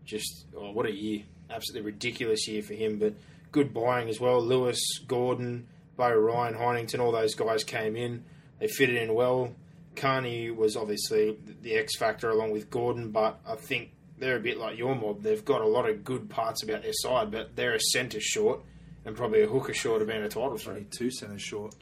[0.05, 1.23] Just oh, what a year!
[1.49, 3.13] Absolutely ridiculous year for him, but
[3.51, 4.41] good buying as well.
[4.41, 5.67] Lewis, Gordon,
[5.97, 8.23] Beau Ryan, Heighington, all those guys came in.
[8.59, 9.53] They fitted in well.
[9.97, 13.91] Carney was obviously the X factor along with Gordon, but I think
[14.21, 15.21] they're a bit like your mob.
[15.21, 18.61] They've got a lot of good parts about their side, but they're a centre short
[19.03, 20.91] and probably a hooker short of being a title threat.
[20.91, 21.75] Two centres short.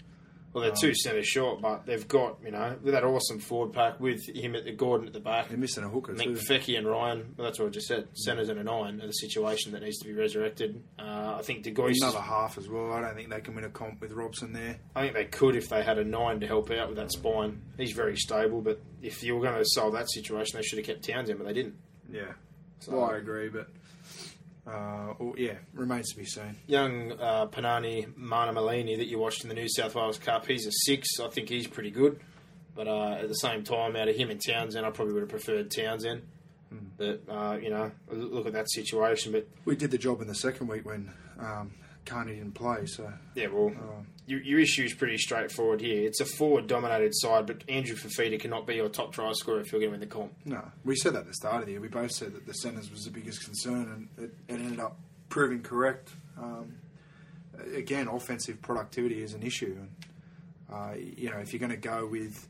[0.52, 4.00] Well, they're two centres short, but they've got, you know, with that awesome forward pack
[4.00, 5.50] with him at the Gordon at the back.
[5.50, 6.32] They're missing a hooker I too.
[6.32, 9.14] Feki and Ryan, well, that's what I just said, centres and a nine are the
[9.14, 10.82] situation that needs to be resurrected.
[10.98, 12.92] Uh, I think De Gois, Another half as well.
[12.92, 14.78] I don't think they can win a comp with Robson there.
[14.96, 17.62] I think they could if they had a nine to help out with that spine.
[17.78, 20.88] He's very stable, but if you were going to solve that situation, they should have
[20.88, 21.76] kept Townsend, but they didn't.
[22.12, 22.34] Yeah.
[22.80, 23.70] So- well, I agree, but
[24.68, 26.56] Uh, or, yeah, remains to be seen.
[26.68, 30.68] Young uh, Panani Mana Malini that you watched in the New South Wales Cup, he's
[30.68, 31.08] a six.
[31.20, 32.20] I think he's pretty good.
[32.76, 35.30] But uh, at the same time, out of him and Townsend, I probably would have
[35.30, 36.22] preferred Townsend.
[36.98, 39.32] But, uh, you know, look at that situation.
[39.32, 41.72] But, We did the job in the second week when um,
[42.06, 44.06] Carney didn't play, so yeah, well, Oh.
[44.30, 46.06] Your, your issue is pretty straightforward here.
[46.06, 49.72] It's a forward dominated side, but Andrew Fifita cannot be your top try scorer if
[49.72, 50.34] you're going to win the comp.
[50.46, 50.72] no.
[50.86, 51.82] We said that at the start of the year.
[51.82, 55.00] We both said that the centres was the biggest concern, and it, it ended up
[55.30, 56.12] proving correct.
[56.38, 56.76] Um,
[57.76, 59.92] again, offensive productivity is an issue, and
[60.72, 62.48] uh, you know if you're going to go with,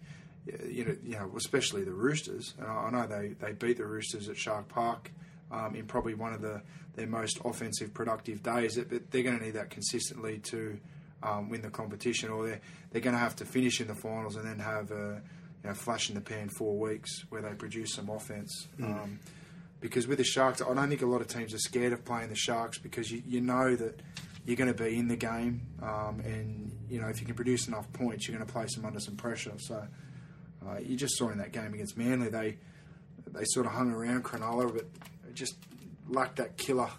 [0.67, 2.55] you know, you know, especially the Roosters.
[2.61, 5.11] I I know they, they beat the Roosters at Shark Park
[5.49, 6.61] um, in probably one of the
[6.95, 8.77] their most offensive productive days.
[8.77, 10.77] But they're going to need that consistently to
[11.23, 14.35] um, win the competition, or they're they're going to have to finish in the finals
[14.35, 15.21] and then have a
[15.63, 18.67] you know, flash in the pan four weeks where they produce some offense.
[18.81, 19.19] Um,
[19.81, 22.29] because with the Sharks, I don't think a lot of teams are scared of playing
[22.29, 24.01] the Sharks because you, you know that
[24.45, 27.67] you're going to be in the game, um, and you know if you can produce
[27.67, 29.53] enough points, you're going to place them under some pressure.
[29.57, 29.85] So
[30.67, 32.57] uh, you just saw in that game against Manly, they
[33.27, 34.85] they sort of hung around Cronulla, but
[35.33, 35.55] just
[36.07, 36.89] lacked that killer,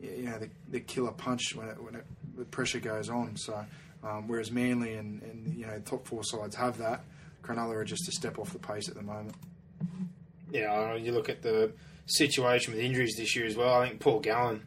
[0.00, 2.04] you know, the, the killer punch when it, when it,
[2.36, 3.36] the pressure goes on.
[3.36, 3.64] So
[4.02, 7.04] um, whereas Manly and, and you know top four sides have that,
[7.42, 9.34] Cronulla are just a step off the pace at the moment.
[10.50, 11.72] Yeah, you look at the
[12.06, 13.80] situation with injuries this year as well.
[13.80, 14.62] I think Paul Gallen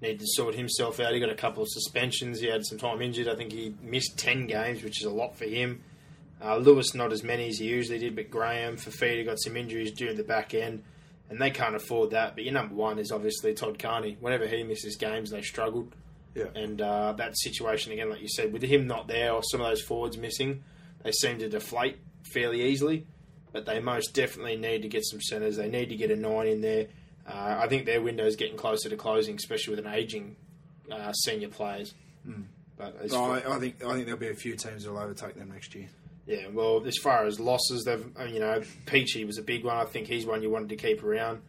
[0.00, 1.14] needed to sort himself out.
[1.14, 2.40] He got a couple of suspensions.
[2.40, 3.28] He had some time injured.
[3.28, 5.82] I think he missed 10 games, which is a lot for him.
[6.44, 9.92] Uh, Lewis, not as many as he usually did, but Graham, Fifita got some injuries
[9.92, 10.82] during the back end,
[11.30, 12.34] and they can't afford that.
[12.34, 14.16] But your number one is obviously Todd Carney.
[14.20, 15.94] Whenever he misses games, they struggled.
[16.34, 16.46] Yeah.
[16.54, 19.66] And uh, that situation, again, like you said, with him not there or some of
[19.68, 20.64] those forwards missing,
[21.02, 21.98] they seem to deflate
[22.32, 23.06] fairly easily.
[23.52, 25.56] But they most definitely need to get some centres.
[25.56, 26.86] They need to get a nine in there.
[27.28, 30.36] Uh, I think their window is getting closer to closing, especially with an ageing
[30.90, 31.92] uh, senior players.
[32.78, 34.98] But as No, far- I, I think I think there'll be a few teams that'll
[34.98, 35.88] overtake them next year.
[36.26, 39.76] yeah, well, as far as losses, they've uh, you know Peachy was a big one.
[39.76, 41.42] I think he's one you wanted to keep around.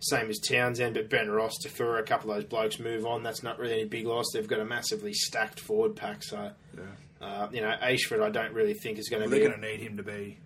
[0.00, 3.22] Same as Townsend, but Ben Ross, Tafura, a couple of those blokes move on.
[3.24, 4.26] That's not really any big loss.
[4.32, 6.22] They've got a massively stacked forward pack.
[6.22, 6.82] So, Yeah.
[7.26, 9.66] uh, you know, Ayshford, I don't really think is going Well, to they're going to
[9.66, 10.38] need him to be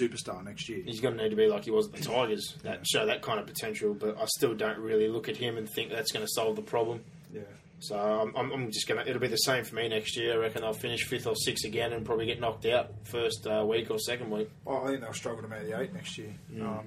[0.00, 0.82] superstar next year.
[0.84, 3.22] He's going to need to be like he was at the Tigers, that show that
[3.22, 3.94] kind of potential.
[3.94, 6.62] But I still don't really look at him and think that's going to solve the
[6.62, 7.04] problem.
[7.32, 7.42] Yeah.
[7.80, 9.04] So I'm, I'm, just gonna.
[9.06, 10.32] It'll be the same for me next year.
[10.34, 13.64] I reckon I'll finish fifth or sixth again and probably get knocked out first uh,
[13.64, 14.50] week or second week.
[14.64, 16.34] Well, I think they'll struggle to make the eight next year.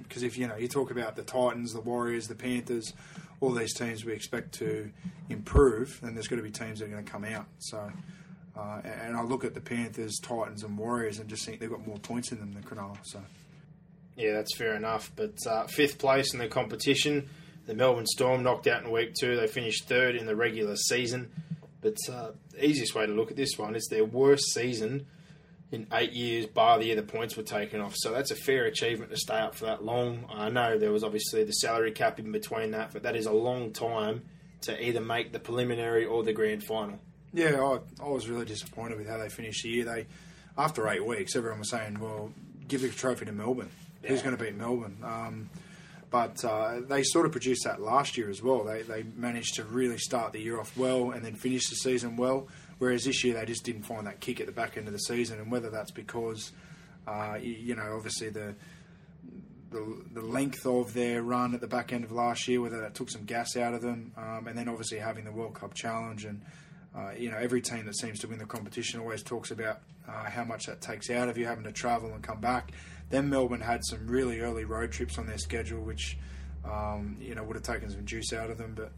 [0.02, 2.92] Because if you know, you talk about the Titans, the Warriors, the Panthers,
[3.40, 4.90] all these teams we expect to
[5.30, 7.46] improve, then there's going to be teams that are going to come out.
[7.58, 7.90] So,
[8.54, 11.70] uh, and and I look at the Panthers, Titans, and Warriors, and just think they've
[11.70, 12.98] got more points in them than Cronulla.
[13.02, 13.22] So,
[14.16, 15.10] Yeah, that's fair enough.
[15.16, 17.30] But uh, fifth place in the competition,
[17.66, 19.36] the Melbourne Storm knocked out in week two.
[19.36, 21.30] They finished third in the regular season.
[21.80, 25.06] But uh, the easiest way to look at this one is their worst season
[25.72, 27.94] in eight years, bar the year the points were taken off.
[27.96, 30.26] So that's a fair achievement to stay up for that long.
[30.28, 33.32] I know there was obviously the salary cap in between that, but that is a
[33.32, 34.22] long time
[34.62, 37.00] to either make the preliminary or the grand final.
[37.32, 39.84] yeah, I, I was really disappointed with how they finished the year.
[39.84, 40.06] They,
[40.56, 42.32] after eight weeks, everyone was saying, "Well,
[42.68, 43.70] give the trophy to Melbourne.
[44.02, 45.50] Who's going to beat Melbourne?" Um,
[46.12, 48.62] but uh, they sort of produced that last year as well.
[48.64, 52.16] They they managed to really start the year off well and then finish the season
[52.18, 52.48] well.
[52.78, 54.98] Whereas this year they just didn't find that kick at the back end of the
[54.98, 56.52] season, and whether that's because,
[57.08, 58.54] uh, you, know, obviously the
[59.70, 62.94] the, the length of their run at the back end of last year, whether that
[62.94, 66.26] took some gas out of them, um, and then obviously having the World Cup challenge,
[66.26, 66.42] and
[66.94, 70.24] uh, you know every team that seems to win the competition always talks about uh,
[70.24, 72.72] how much that takes out of you having to travel and come back.
[73.12, 76.18] Then Melbourne had some really early road trips on their schedule, which
[76.64, 78.92] um, you know would have taken some juice out of them, but.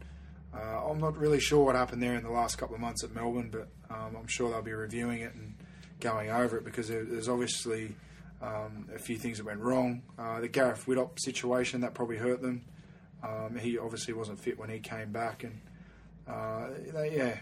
[0.57, 3.13] Uh, I'm not really sure what happened there in the last couple of months at
[3.13, 5.53] Melbourne, but um, I'm sure they'll be reviewing it and
[5.99, 7.93] going over it because there's obviously
[8.41, 10.01] um, a few things that went wrong.
[10.17, 12.63] Uh, the Gareth Widdop situation that probably hurt them.
[13.23, 15.59] Um, he obviously wasn't fit when he came back, and
[16.27, 17.37] uh, they, yeah,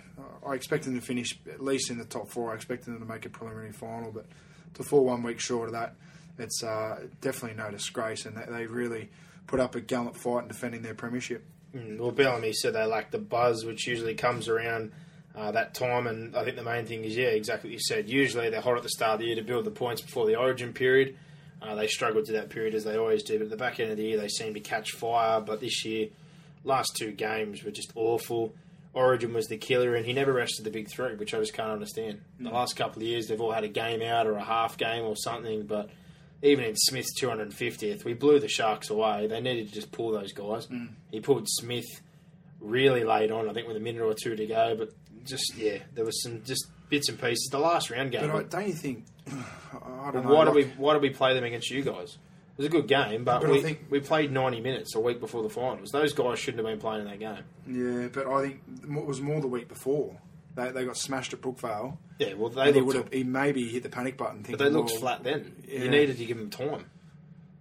[0.48, 2.52] I expect them to finish at least in the top four.
[2.52, 4.26] I expect them to make a preliminary final, but
[4.76, 5.96] to fall one week short of that,
[6.38, 9.10] it's uh, definitely no disgrace, and they, they really
[9.48, 11.44] put up a gallant fight in defending their premiership.
[11.76, 14.92] Mm, Well, Bellamy said they lack the buzz, which usually comes around
[15.36, 16.08] uh, that time.
[16.08, 18.10] And I think the main thing is, yeah, exactly what you said.
[18.10, 20.36] Usually they're hot at the start of the year to build the points before the
[20.36, 21.18] origin period.
[21.62, 23.38] Uh, they struggled to that period as they always do.
[23.38, 25.40] But at the back end of the year, they seem to catch fire.
[25.42, 26.10] But this year,
[26.64, 28.54] last two games were just awful.
[28.94, 31.72] Origin was the killer, and he never rested the big three, which I just can't
[31.72, 32.22] understand.
[32.40, 35.04] The last couple of years, they've all had a game out or a half game
[35.04, 35.90] or something, but
[36.44, 39.26] even in Smith's 250th, we blew the Sharks away.
[39.28, 40.68] They needed to just pull those guys.
[40.68, 40.90] Mm.
[41.10, 41.86] He pulled Smith,
[42.60, 43.50] really late on.
[43.50, 44.90] I think with a minute or two to go, but
[45.26, 47.48] just yeah, there was some just bits and pieces.
[47.52, 48.30] The last round game.
[48.30, 49.06] But I, don't you think?
[49.32, 50.34] I don't Well, know.
[50.36, 52.18] why did like- we why did we play them against you guys?
[52.56, 55.20] It was a good game, but, But we, think- we played ninety minutes a week
[55.20, 55.90] before the finals.
[55.90, 57.44] Those guys shouldn't have been playing in that game.
[57.66, 60.18] Yeah, but I think it was more the week before.
[60.56, 61.98] They, they got smashed at Brookvale.
[62.20, 63.14] Yeah, well they looked, would have.
[63.14, 64.46] He maybe hit the panic button.
[64.48, 65.64] but they looked well, flat then.
[65.68, 65.84] yeah.
[65.84, 66.86] You needed to give them time.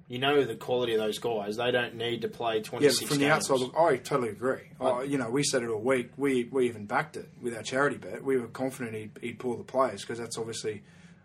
[0.09, 1.57] You know the quality of those guys.
[1.57, 4.69] They don't need to play twenty Yeah, from the outside, look, I totally agree.
[4.79, 6.11] Oh, you know, we said it all week.
[6.19, 8.23] We we even backed it with our charity bet.
[8.23, 10.83] We were confident he'd, he'd pull the players because that's obviously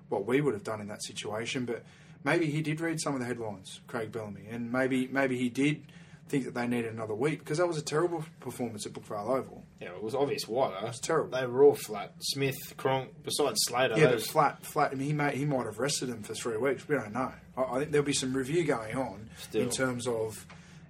[0.07, 1.65] what we would have done in that situation.
[1.65, 1.83] But
[2.23, 5.83] maybe he did read some of the headlines, Craig Bellamy, and maybe maybe he did
[6.29, 9.63] think that they needed another week because that was a terrible performance at Brookvale Oval.
[9.81, 10.85] yeah, it was obvious why though.
[10.85, 11.37] It was terrible.
[11.37, 12.13] They were all flat.
[12.19, 13.97] Smith, Cronk, besides Slater.
[13.97, 14.91] Yeah, but those, flat, flat.
[14.91, 16.87] I mean, he may he might have rested him for three weeks.
[16.87, 17.31] We don't know.
[17.55, 19.63] I, I think there'll be some review going on Still.
[19.63, 20.45] in terms of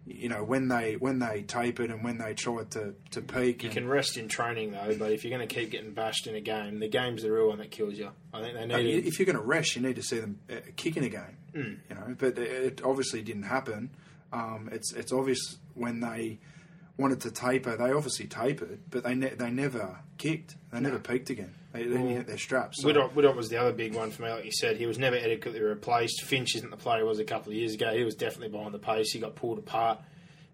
[0.06, 3.64] you know when they when they tapered and when they tried to to peak.
[3.64, 6.36] You can rest in training though, but if you're going to keep getting bashed in
[6.36, 8.10] a game, the game's the real one that kills you.
[8.34, 9.06] I think they need.
[9.06, 10.40] if you're going to rest, you need to see them
[10.76, 11.38] kicking kick a game.
[11.54, 11.78] Mm.
[11.90, 13.90] You know, but it obviously didn't happen.
[14.32, 16.40] Um, it's it's obvious when they
[16.98, 20.56] wanted to taper, they obviously tapered, but they ne- they never kicked.
[20.72, 21.54] They never peaked again.
[21.72, 22.82] They, they didn't hit their straps.
[22.82, 22.88] So.
[22.88, 24.78] Widdop was the other big one for me, like you said.
[24.78, 26.24] He was never adequately replaced.
[26.24, 27.94] Finch isn't the player he was a couple of years ago.
[27.94, 29.12] He was definitely behind the pace.
[29.12, 30.00] He got pulled apart,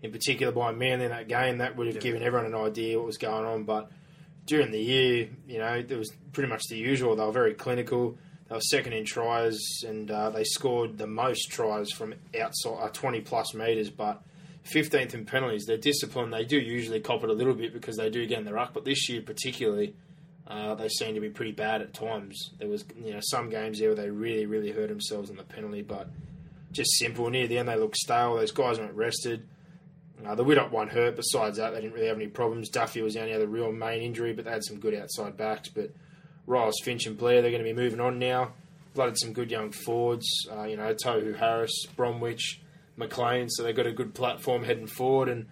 [0.01, 1.59] in particular by Manly in that game.
[1.59, 3.63] That would have given everyone an idea what was going on.
[3.63, 3.89] But
[4.45, 7.15] during the year, you know, it was pretty much the usual.
[7.15, 8.17] They were very clinical.
[8.49, 12.89] They were second in tries, and uh, they scored the most tries from outside uh,
[12.89, 14.21] 20 plus metres, but
[14.71, 15.65] 15th in penalties.
[15.65, 16.33] They're disciplined.
[16.33, 18.73] They do usually cop it a little bit because they do get in the ruck,
[18.73, 19.95] but this year particularly,
[20.47, 22.51] uh, they seem to be pretty bad at times.
[22.59, 25.43] There was you know some games there where they really really hurt themselves in the
[25.43, 26.09] penalty, but
[26.71, 27.29] just simple.
[27.29, 28.35] Near the end, they looked stale.
[28.35, 29.47] Those guys weren't rested.
[30.25, 31.15] Uh, the Widdop one hurt.
[31.15, 32.69] Besides that, they didn't really have any problems.
[32.69, 35.69] Duffy was the only other real main injury, but they had some good outside backs.
[35.69, 35.91] But
[36.45, 38.53] Riles, Finch, and Blair, they're going to be moving on now.
[38.93, 40.27] Blooded some good young forwards.
[40.51, 42.61] Uh, you know, Tohu Harris, Bromwich,
[42.95, 43.49] McLean.
[43.49, 45.29] So they've got a good platform heading forward.
[45.29, 45.47] And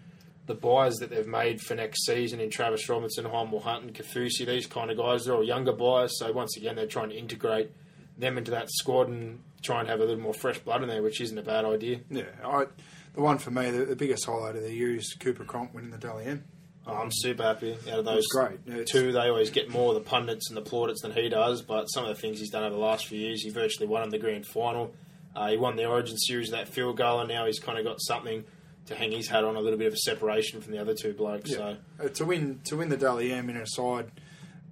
[0.46, 4.46] the buyers that they've made for next season in Travis Robinson, Hymel Hunt, and Kafusi,
[4.46, 6.20] these kind of guys, they're all younger buyers.
[6.20, 7.72] So once again, they're trying to integrate
[8.18, 11.02] them into that squad and try and have a little more fresh blood in there,
[11.02, 12.00] which isn't a bad idea.
[12.10, 12.66] yeah, I,
[13.14, 15.92] the one for me, the, the biggest highlight of the year is Cooper Cronk winning
[15.92, 16.44] the Dally M.
[16.88, 18.60] Oh, I'm super happy out of those great.
[18.66, 19.12] Yeah, it's- two.
[19.12, 21.62] They always get more of the pundits and the plaudits than he does.
[21.62, 24.04] But some of the things he's done over the last few years, he virtually won
[24.04, 24.94] in the grand final.
[25.36, 28.02] Uh, he won the Origin series that field goal, and now he's kind of got
[28.02, 28.44] something
[28.88, 29.56] to hang his hat on.
[29.56, 31.52] A little bit of a separation from the other two blokes.
[31.52, 34.12] So Uh, to win to win the Dally M in a side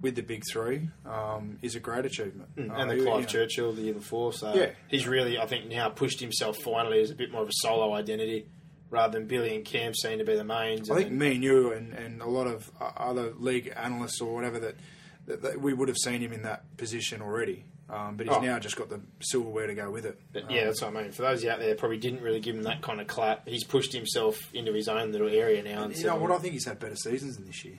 [0.02, 2.48] with the big three um, is a great achievement.
[2.58, 4.32] Uh, Mm, and the Clive you know, Churchill the year before.
[4.32, 4.70] So Yeah.
[4.88, 7.92] he's really, I think, now pushed himself finally as a bit more of a solo
[7.94, 8.46] identity
[8.90, 10.90] rather than Billy and Cam seem to be the mains.
[10.90, 14.20] I think then- me and you and, and a lot of uh, other league analysts
[14.20, 14.74] or whatever that,
[15.26, 17.64] that, that we would have seen him in that position already.
[17.88, 18.40] Um, but he's Oh.
[18.40, 20.20] now just got the silverware to go with it.
[20.32, 21.10] But Um, yeah, that's what I mean.
[21.12, 23.48] For those out there, probably didn't really give him that kind of clap.
[23.48, 25.82] He's pushed himself into his own little area now.
[25.84, 26.30] And you know what?
[26.30, 27.78] I think he's had better seasons than this year.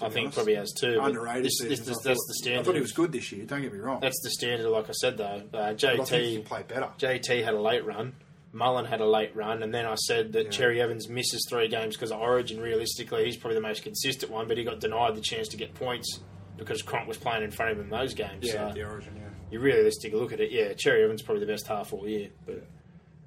[0.00, 0.34] I think honest.
[0.34, 0.98] probably has too.
[1.00, 1.86] Underrated This, this, seasons.
[1.88, 2.60] this, that's thought- the standard.
[2.60, 3.44] I thought he was good this year.
[3.44, 4.00] Don't get me wrong.
[4.00, 4.68] That's the standard.
[4.68, 6.88] Like I said though, uh, but I think he JT can play better.
[6.98, 8.14] JT had a late run.
[8.54, 10.50] Mullen had a late run, and then I said that Yeah.
[10.50, 12.60] Cherry Evans misses three games because of Origin.
[12.60, 15.74] Realistically, he's probably the most consistent one, but he got denied the chance to get
[15.74, 16.20] points
[16.56, 18.46] because Cronk was playing in front of him in those games.
[18.46, 19.14] Yeah, so the origin.
[19.16, 19.22] Yeah.
[19.50, 22.28] you realistic look at it, yeah, Cherry Evans probably the best half all year.
[22.46, 22.64] But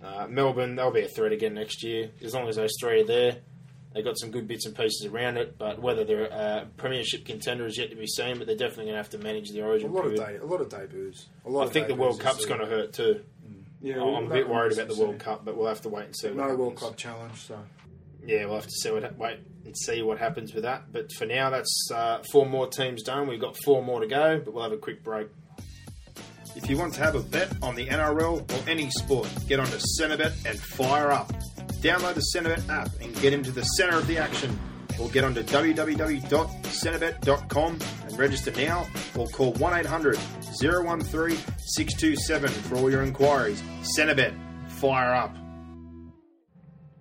[0.04, 3.06] uh, Melbourne, they'll be a threat again next year as long as those three are
[3.06, 3.38] there.
[3.94, 7.66] They've got some good bits and pieces around it, but whether they're a premiership contender
[7.66, 8.38] is yet to be seen.
[8.38, 9.90] But they're definitely going to have to manage the origin.
[9.90, 10.40] A lot of period.
[10.40, 11.26] day, a lot of debuts.
[11.46, 13.22] A lot I of think the World Cup's going to hurt too.
[13.82, 15.20] Yeah, I'm well, a bit worried about the World.
[15.20, 16.28] Cup, but we'll have to wait and see.
[16.28, 16.60] What No happens.
[16.60, 17.36] World Cup challenge.
[17.42, 17.60] So
[18.26, 20.92] Yeah, we'll have to see what wait and see what happens with that.
[20.92, 23.28] But for now, that's uh, four more teams done.
[23.28, 25.28] We've got four more to go, but we'll have a quick break.
[26.56, 29.78] If you want to have a bet on the NRL or any sport, get onto
[30.00, 31.32] Centrebet and fire up.
[31.82, 34.58] Download the Centrebet app and get into the centre of the action.
[35.00, 42.90] Or get onto www.centrebet.com and register now or call 1 800 013 627 for all
[42.90, 43.62] your inquiries.
[43.98, 44.34] Centrebet,
[44.70, 45.36] fire up.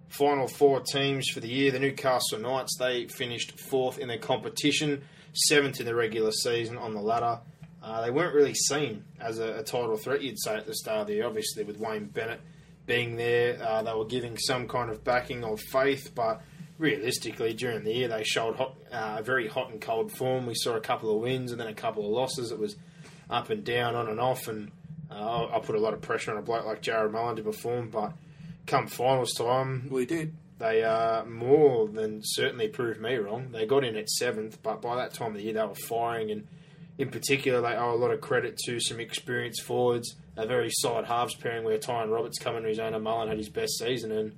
[0.09, 1.71] Final four teams for the year.
[1.71, 5.03] The Newcastle Knights, they finished fourth in their competition,
[5.35, 7.41] seventh in the regular season on the ladder.
[7.83, 11.03] Uh, they weren't really seen as a, a title threat, you'd say, at the start
[11.03, 11.27] of the year.
[11.27, 12.41] Obviously, with Wayne Bennett
[12.87, 16.41] being there, uh, they were giving some kind of backing or faith, but
[16.79, 20.47] realistically, during the year, they showed hot, uh, very hot and cold form.
[20.47, 22.53] We saw a couple of wins and then a couple of losses.
[22.53, 22.77] It was
[23.31, 24.71] up and down, on and off, and
[25.11, 27.91] uh, I put a lot of pressure on a bloke like Jarrod Mullen to perform,
[27.91, 28.13] but
[28.67, 30.35] come finals time, he did.
[30.59, 33.51] they uh, more than certainly proved me wrong.
[33.53, 36.31] They got in at seventh, but by that time of the year, they were firing.
[36.31, 36.47] And
[36.99, 41.07] in particular, they owe a lot of credit to some experienced forwards, a very solid
[41.07, 44.13] halves pairing where Tyron Roberts coming to his own and Mullen had his best season,
[44.13, 44.37] and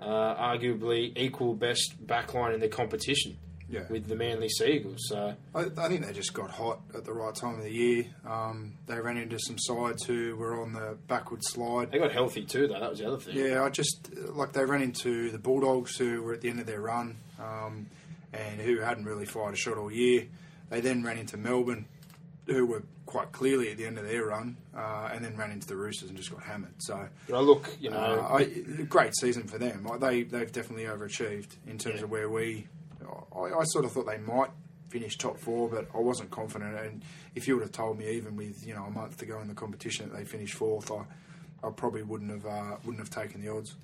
[0.00, 3.36] uh, arguably equal best backline in the competition
[3.68, 3.82] Yeah.
[3.88, 4.98] with the Manly Seagulls.
[5.08, 8.06] So I, I think they just got hot at the right time of the year.
[8.26, 11.90] Um, they ran into some sides who were on the backward slide.
[11.92, 12.80] they got healthy too, though.
[12.80, 13.36] That was the other thing.
[13.36, 16.66] Yeah, I just like they ran into the Bulldogs who were at the end of
[16.66, 17.86] their run um,
[18.32, 20.26] and who hadn't really fired a shot all year.
[20.70, 21.86] They then ran into Melbourne,
[22.46, 25.66] who were quite clearly at the end of their run, uh, and then ran into
[25.66, 26.74] the Roosters and just got hammered.
[26.78, 28.44] So, look, you know, uh, I,
[28.88, 29.86] great season for them.
[30.00, 32.04] They they've definitely overachieved in terms Yeah.
[32.04, 32.66] of where we.
[33.34, 34.50] I, I sort of thought they might
[34.90, 36.76] finish top four, but I wasn't confident.
[36.78, 37.02] And
[37.34, 39.48] if you would have told me even with you know a month to go in
[39.48, 41.04] the competition that they finished fourth, I,
[41.66, 43.74] I probably wouldn't have uh, wouldn't have taken the odds.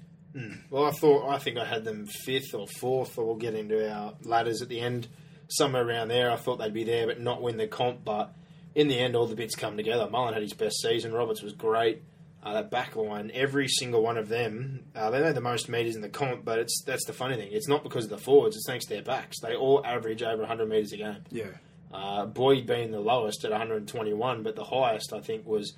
[0.70, 3.90] Well, I thought I think I had them fifth or fourth, or we'll get into
[3.90, 5.08] our ladders at the end,
[5.48, 6.30] somewhere around there.
[6.30, 8.04] I thought they'd be there, but not win the comp.
[8.04, 8.34] But
[8.76, 10.08] in the end, all the bits come together.
[10.08, 11.12] Mullen had his best season.
[11.12, 12.02] Roberts was great.
[12.42, 15.96] Uh, that back line, every single one of them, uh, they made the most meters
[15.96, 16.44] in the comp.
[16.44, 17.48] But it's that's the funny thing.
[17.50, 18.54] It's not because of the forwards.
[18.54, 19.40] It's thanks to their backs.
[19.40, 21.24] They all average over 100 meters a game.
[21.32, 21.46] Yeah,
[21.92, 25.74] Uh, Boyd being the lowest at 121, but the highest I think was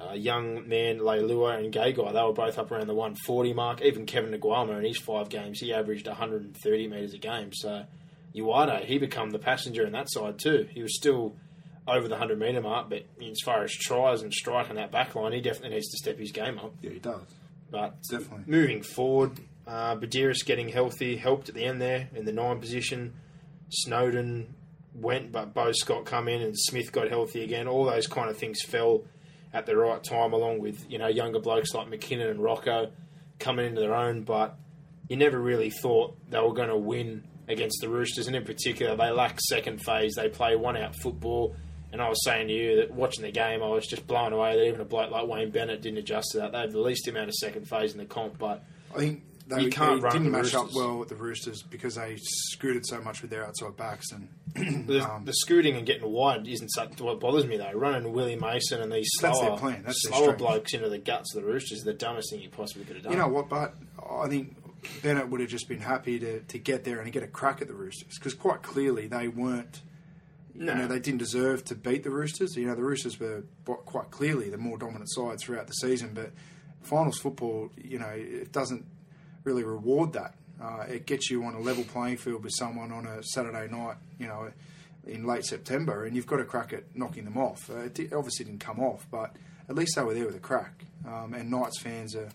[0.00, 2.12] uh, young man Leilua and Gagai.
[2.12, 3.80] They were both up around the 140 mark.
[3.82, 7.50] Even Kevin Naiqama in his five games, he averaged 130 metres a game.
[7.52, 7.84] So
[8.34, 10.68] Uate, he became the passenger in that side too.
[10.70, 11.34] He was still
[11.88, 15.14] over the 100 metre mark, but as far as tries and strike on that back
[15.14, 16.74] line, he definitely needs to step his game up.
[16.82, 17.22] yeah, he does.
[17.70, 18.44] But Definitely.
[18.46, 19.32] moving forward,
[19.66, 23.14] uh, Buderus getting healthy helped at the end there in the nine position.
[23.70, 24.54] Snowden
[24.94, 27.66] went, but Beau Scott come in and Smith got healthy again.
[27.68, 29.04] All those kind of things fell
[29.52, 32.90] at the right time, along with you know younger blokes like McKinnon and Rocco
[33.38, 34.22] coming into their own.
[34.22, 34.56] But
[35.08, 38.96] you never really thought they were going to win against the Roosters, and in particular,
[38.96, 40.14] they lack second phase.
[40.14, 41.56] They play one out football.
[41.92, 44.56] And I was saying to you that watching the game, I was just blown away
[44.56, 46.52] that even a bloke like Wayne Bennett didn't adjust to that.
[46.52, 48.64] They had the least amount of second phase in the comp, but
[48.94, 51.62] I think they, You can't they run didn't the match up well with the Roosters
[51.62, 54.28] because they scooted so much with their outside backs and
[54.86, 57.72] The, um, the scooting and getting wide isn't such what bothers me though.
[57.72, 59.82] Running Willie Mason and these slower, their plan.
[59.84, 62.84] That's slower blokes into the guts of the Roosters is the dumbest thing you possibly
[62.84, 63.12] could have done.
[63.12, 63.48] You know what?
[63.48, 63.74] But
[64.10, 64.56] I think
[65.02, 67.68] Bennett would have just been happy to, to get there and get a crack at
[67.68, 69.82] the Roosters because quite clearly they weren't.
[70.58, 70.72] No.
[70.72, 72.56] You know, they didn't deserve to beat the Roosters.
[72.56, 76.10] You know, the Roosters were quite clearly the more dominant side throughout the season.
[76.14, 76.32] But
[76.82, 78.84] finals football, you know, it doesn't
[79.44, 80.34] really reward that.
[80.62, 83.96] Uh, it gets you on a level playing field with someone on a Saturday night,
[84.18, 84.50] you know,
[85.06, 87.68] in late September, and you've got a crack at knocking them off.
[87.70, 89.36] Uh, it di- obviously didn't come off, but
[89.68, 90.84] at least they were there with a crack.
[91.06, 92.28] Um, and Knights fans are,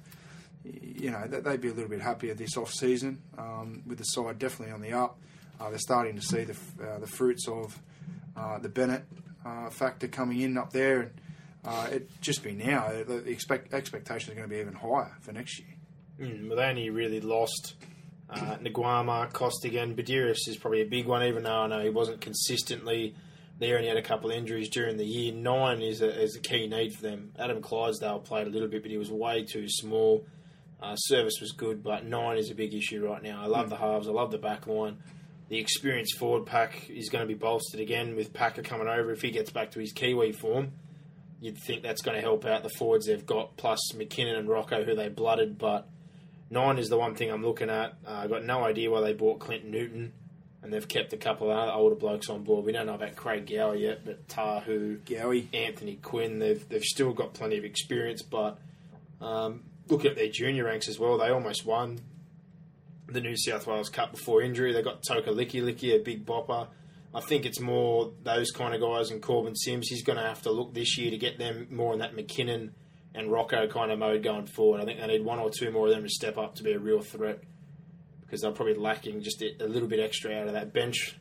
[0.64, 4.04] you know, they- they'd be a little bit happier this off season um, with the
[4.04, 5.18] side definitely on the up.
[5.60, 7.80] Uh, they're starting to see the uh, the fruits of
[8.36, 9.04] uh, the Bennett
[9.46, 11.12] uh, factor coming in up there, and
[11.66, 12.90] uh, it just be now.
[12.90, 15.76] The, the expect, expectations are going to be even higher for next year.
[16.20, 17.76] Mm, but they only really lost
[18.30, 21.24] uh, Naiqama, Costigan, Buderus is probably a big one.
[21.24, 23.16] Even though I know he wasn't consistently
[23.62, 25.32] there and he had a couple of injuries during the year.
[25.32, 27.32] Nine is a, is a key need for them.
[27.38, 30.26] Adam Clydesdale played a little bit, but he was way too small.
[30.82, 33.40] Uh, service was good, but nine is a big issue right now.
[33.42, 34.08] I love the halves.
[34.08, 34.98] I love the back line.
[35.52, 39.12] The experienced forward pack is going to be bolstered again with Packer coming over.
[39.12, 40.72] If he gets back to his Kiwi form,
[41.42, 44.86] you'd think that's going to help out the forwards they've got, plus McKinnon and Rocco,
[44.86, 45.58] who they blooded.
[45.58, 45.90] But
[46.50, 47.96] nine is the one thing I'm looking at.
[48.08, 50.14] Uh, I've got no idea why they bought Clinton Newton,
[50.64, 52.64] and they've kept a couple of other older blokes on board.
[52.64, 55.48] We don't know about Craig Gower yet, but Tahu, Gowie.
[55.54, 58.22] Anthony Quinn, they've they've still got plenty of experience.
[58.22, 58.58] But
[59.20, 61.18] um, look at their junior ranks as well.
[61.18, 62.00] They almost won
[63.14, 64.74] the New South Wales Cup before injury.
[64.74, 66.68] They got Toka Licky Licky, a big bopper.
[67.14, 69.88] I think it's more those kind of guys and Korbin Sims.
[69.90, 72.72] He's going to have to look this year to get them more in that McKinnon
[73.14, 74.82] and Rocco kind of mode going forward.
[74.82, 76.72] I think they need one or two more of them to step up to be
[76.72, 77.42] a real threat
[78.22, 81.18] because they're probably lacking just a, little bit extra out of that bench.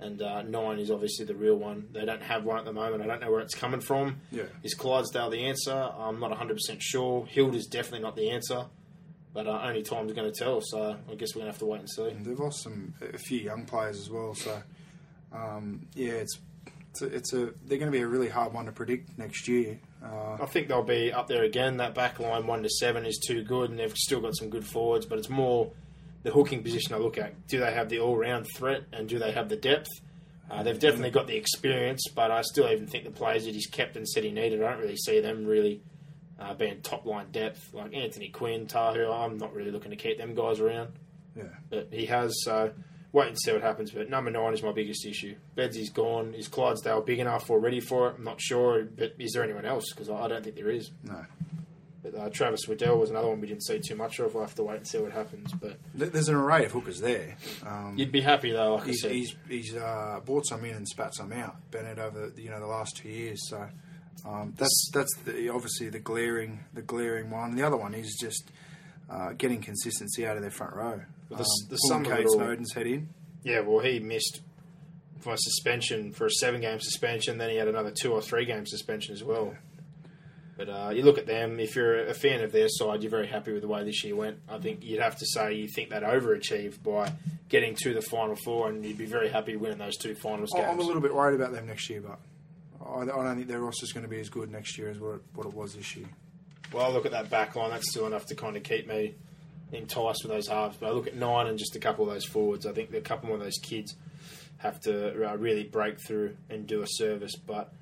[0.00, 1.88] And uh, nine is obviously the real one.
[1.92, 3.02] They don't have one at the moment.
[3.02, 4.20] I don't know where it's coming from.
[4.30, 4.44] Yeah.
[4.64, 5.72] Is Clydesdale the answer?
[5.72, 7.26] I'm not 100% sure.
[7.26, 8.66] Hilder's definitely not the answer.
[9.38, 11.66] But uh, only time's going to tell, so I guess we're going to have to
[11.66, 12.10] wait and see.
[12.24, 14.34] They've lost some a few young players as well.
[14.34, 14.60] So
[15.32, 16.40] um, yeah, it's
[16.88, 19.46] it's a, it's a they're going to be a really hard one to predict next
[19.46, 19.78] year.
[20.04, 21.76] Uh, I think they'll be up there again.
[21.76, 24.66] That back line, 1 to 7, is too good, and they've still got some good
[24.66, 25.70] forwards, but it's more
[26.24, 27.46] the hooking position I look at.
[27.46, 29.86] Do they have the all round threat, and do they have the depth?
[30.50, 33.68] Uh, they've definitely got the experience, but I still even think the players that he's
[33.68, 35.80] kept and said he needed, I don't really see them really
[36.38, 37.72] uh, being top line depth.
[37.72, 40.90] Like Anthony Quinn, Tahu, I'm not really looking to keep them guys around.
[41.36, 41.44] Yeah.
[41.70, 42.72] But he has, so
[43.12, 43.90] wait and see what happens.
[43.90, 45.36] But number nine is my biggest issue.
[45.54, 46.34] Bedsy's gone.
[46.34, 48.16] Is Clydesdale big enough or ready for it?
[48.18, 48.84] I'm not sure.
[48.84, 49.92] But is there anyone else?
[49.92, 50.90] Because I don't think there is.
[51.04, 51.24] No.
[52.00, 54.32] But uh, Travis Waddell was another one we didn't see too much of.
[54.32, 55.52] We'll have to wait and see what happens.
[55.52, 57.36] But There's an array of hookers there.
[57.66, 59.16] Um, you'd be happy though, like he's I said.
[59.16, 62.66] he's, he's uh, bought some in and spat some out, Bennett over you know the
[62.68, 63.48] last two years.
[63.48, 63.68] So
[64.26, 67.54] um, that's that's the, obviously the glaring the glaring one.
[67.56, 68.50] The other one is just
[69.10, 71.00] uh, getting consistency out of their front row.
[71.30, 73.08] Well, the s- Um, the pulling sum of Kade it all- Snowden's head in.
[73.44, 74.40] Yeah, well, he missed
[75.20, 77.38] for a suspension for a seven game suspension.
[77.38, 79.54] Then he had another two or three game suspension as well.
[80.56, 81.60] But uh, you look at them.
[81.60, 84.16] If you're a fan of their side, you're very happy with the way this year
[84.16, 84.38] went.
[84.48, 87.12] I think you'd have to say you think that overachieved by
[87.48, 90.66] getting to the final four, and you'd be very happy winning those two finals games.
[90.68, 92.18] I'm a little bit worried about them next year, but
[92.88, 95.16] I, I don't think their roster's going to be as good next year as what
[95.16, 96.06] it, what it was this year.
[96.72, 97.70] Well, I look at that back line.
[97.70, 99.14] That's still enough to kind of keep me
[99.72, 100.76] enticed with those halves.
[100.78, 102.66] But I look at nine and just a couple of those forwards.
[102.66, 103.94] I think a couple more of those kids
[104.58, 107.36] have to uh, really break through and do a service.
[107.36, 107.72] But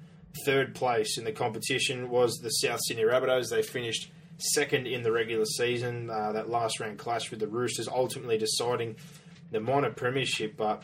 [0.44, 3.50] third place in the competition was the South Sydney Rabbitohs.
[3.50, 6.10] They finished second in the regular season.
[6.10, 8.96] Uh, that last round clash with the Roosters, ultimately deciding
[9.50, 10.56] the minor premiership.
[10.56, 10.82] But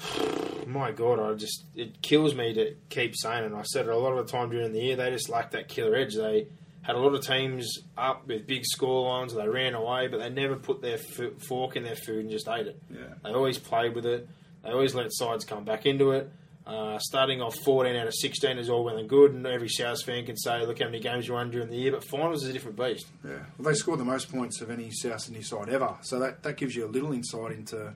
[0.66, 3.52] my God, I just it kills me to keep saying it.
[3.52, 4.96] I said it a lot of the time during the year.
[4.96, 6.14] They just lacked that killer edge.
[6.14, 6.46] They
[6.82, 9.34] had a lot of teams up with big score lines.
[9.34, 12.48] They ran away, but they never put their f- fork in their food and just
[12.48, 12.80] ate it.
[12.90, 13.14] Yeah.
[13.22, 14.28] They always played with it.
[14.64, 16.30] They always let sides come back into it.
[16.64, 20.00] Uh, starting off 14 out of 16 is all well and good, and every South
[20.04, 22.50] fan can say, look how many games you won during the year, but finals is
[22.50, 23.06] a different beast.
[23.24, 26.44] Yeah, well, they scored the most points of any South Sydney side ever, so that,
[26.44, 27.94] that gives you a little insight into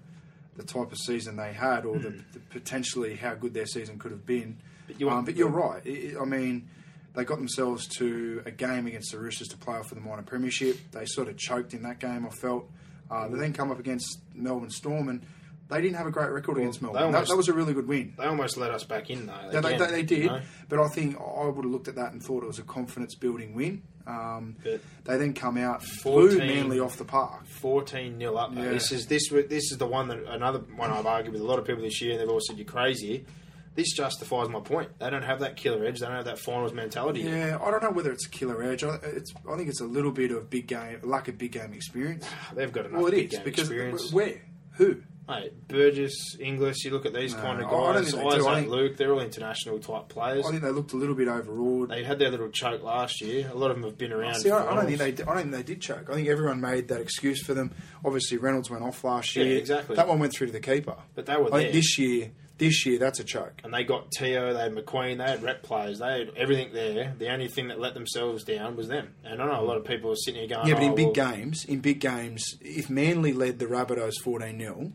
[0.56, 4.10] the type of season they had, or the, the potentially how good their season could
[4.12, 4.56] have been.
[4.86, 5.82] But you want- um, but you're right.
[5.86, 6.68] I I mean,
[7.14, 10.22] they got themselves to a game against the Roosters to play off for the minor
[10.22, 10.78] premiership.
[10.92, 12.26] They sort of choked in that game.
[12.26, 12.70] I felt.
[13.10, 15.22] Uh, they then come up against Melbourne Storm, and
[15.68, 17.00] they didn't have a great record against Melbourne.
[17.00, 18.14] That- almost- that, was a really good win.
[18.16, 19.32] They almost let us back in, though.
[19.50, 20.40] They, again, they, they did, you know?
[20.68, 23.14] but I think I would have looked at that and thought it was a confidence
[23.14, 23.82] building win.
[24.06, 27.46] Um, they then come out, blew 14 Manly off the park.
[27.46, 28.54] 14 nil up.
[28.54, 28.68] Yeah.
[28.68, 31.58] This is this this is the one that another one I've argued with a lot
[31.58, 33.26] of people this year, and they've all said you're crazy.
[33.74, 34.98] This justifies my point.
[35.00, 35.98] They don't have that killer edge.
[36.00, 37.20] They don't have that finals mentality.
[37.22, 37.32] yet.
[37.36, 38.82] Yeah, I don't know whether it's a killer edge.
[38.84, 41.74] I, it's, I think it's a little bit of big game, lack of big game
[41.74, 42.26] experience.
[42.54, 44.12] They've got enough Well, it big is game because experience.
[44.12, 44.40] where,
[44.72, 45.02] who?
[45.28, 48.10] Mate, Burgess, Inglis, you look at these No, kind of I don't guys.
[48.12, 48.46] think they do.
[48.46, 50.46] Isaac, think- Luke, they're all international type players.
[50.46, 51.88] I think they looked a little bit overawed.
[51.90, 53.50] They had their little choke last year.
[53.52, 54.36] A lot of them have been around.
[54.36, 55.10] See, I, I don't think they.
[55.10, 56.08] Did, I don't think they did choke.
[56.08, 57.72] I think everyone made that excuse for them.
[58.04, 59.58] Obviously, Reynolds went off last Yeah, year.
[59.58, 59.96] exactly.
[59.96, 60.94] That one went through to the keeper.
[61.16, 61.72] But they were I think there.
[61.72, 63.60] this year, this year, that's a choke.
[63.64, 67.14] and they got Teo, they had McQueen, they had rep players, they had everything there.
[67.18, 69.08] The only thing that let themselves down was them.
[69.24, 70.94] And I know a lot of people are sitting here going, Yeah, but in "Oh,
[70.94, 74.92] big well, games, in big games, if Manly led the Rabbitohs fourteen 0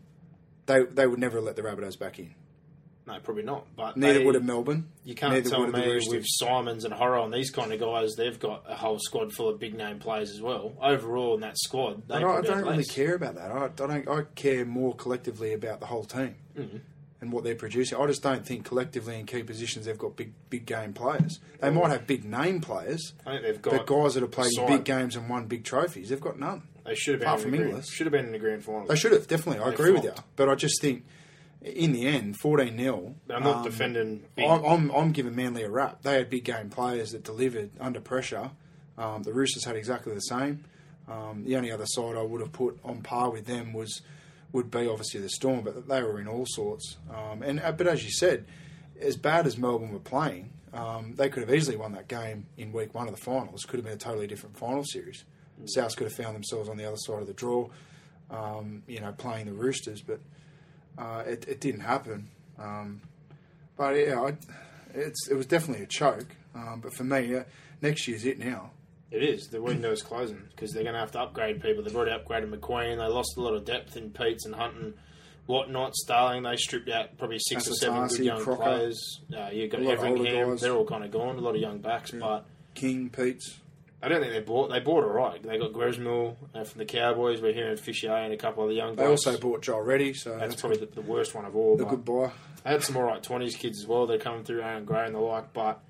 [0.72, 2.34] they they would never let the Rabbitohs back in.
[3.08, 3.66] No, probably not.
[3.76, 4.88] But Neither they- would have Melbourne.
[5.04, 7.74] You can't Neither tell would have the me with Simons and Horror and these kind
[7.74, 10.74] of guys, they've got a whole squad full of big name players as well.
[10.80, 13.52] Overall, in that squad, they I don't, I don't really care about that.
[13.52, 14.08] I, I don't.
[14.08, 16.78] I care more collectively about the whole team Mm-hmm.
[17.22, 17.98] and what they're producing.
[17.98, 21.40] I just don't think collectively in key positions they've got big big game players.
[21.60, 24.52] They might have big name players, I think they've got but guys that have played
[24.52, 24.68] side.
[24.68, 26.64] big games and won big trophies, they've got none.
[26.86, 27.90] They should have been apart from Inglis.
[27.92, 28.86] should have been in the grand final.
[28.88, 29.62] They should have definitely.
[29.64, 30.36] I They agree with you, flopped.
[30.36, 31.06] but I just think
[31.62, 34.46] in the end, fourteen 0 But I'm not defending big.
[34.46, 36.02] I'm, I'm, I'm giving Manly a rap.
[36.02, 38.52] They had big game players that delivered under pressure.
[38.98, 40.64] Um, the Roosters had exactly the same.
[41.08, 44.02] Um, the only other side I would have put on par with them was
[44.54, 46.98] would be obviously the Storm, but they were in all sorts.
[47.10, 48.46] Um, and uh, but as you said,
[49.00, 52.72] as bad as Melbourne were playing, um, they could have easily won that game in
[52.72, 53.64] week one of the finals.
[53.66, 55.24] Could have been a totally different final series.
[55.68, 57.70] South could have found themselves on the other side of the draw,
[58.30, 60.20] um, you know, playing the Roosters, but
[60.98, 62.30] uh, it, it didn't happen.
[62.60, 63.02] Um,
[63.78, 64.34] but yeah, I,
[64.94, 66.36] it's it was definitely a choke.
[66.54, 67.44] Um, but for me, uh,
[67.82, 68.72] next year's it now.
[69.10, 69.48] It is.
[69.48, 71.84] The window's closing because they're going to have to upgrade people.
[71.84, 72.98] They've already upgraded McQueen.
[72.98, 74.94] They lost a lot of depth in Peats and Hunt and
[75.48, 75.96] whatnot.
[75.96, 78.64] Starling, they stripped out probably six or seven good young Crocker.
[78.64, 79.20] players.
[79.38, 80.58] Uh, you've got Everingham.
[80.58, 81.36] They're all kind of gone.
[81.36, 83.60] A lot of young backs, but King, Peats.
[84.04, 84.70] I don't think they bought.
[84.72, 85.42] They bought all right.
[85.42, 87.42] They got Grevsmuhl uh, from the Cowboys.
[87.42, 89.10] We're hearing Fisher and a couple of the young They guys.
[89.26, 91.78] also bought Joel Reddy, so That's that's, probably the, the worst one of all.
[91.78, 92.32] the good buy.
[92.64, 94.08] They had some all right twenties kids as well.
[94.08, 95.54] They're coming through Aaron Gray and the like.
[95.54, 95.82] But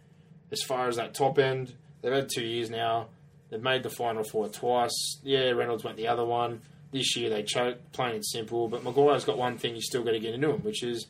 [0.51, 3.07] as far as that top end, they've had two years now.
[3.49, 5.19] They've made the final four twice.
[5.23, 6.61] Yeah, Reynolds went the other one.
[6.91, 8.67] This year they choked, plain and simple.
[8.67, 11.07] But Maguire's got one thing you still got to get into him, which is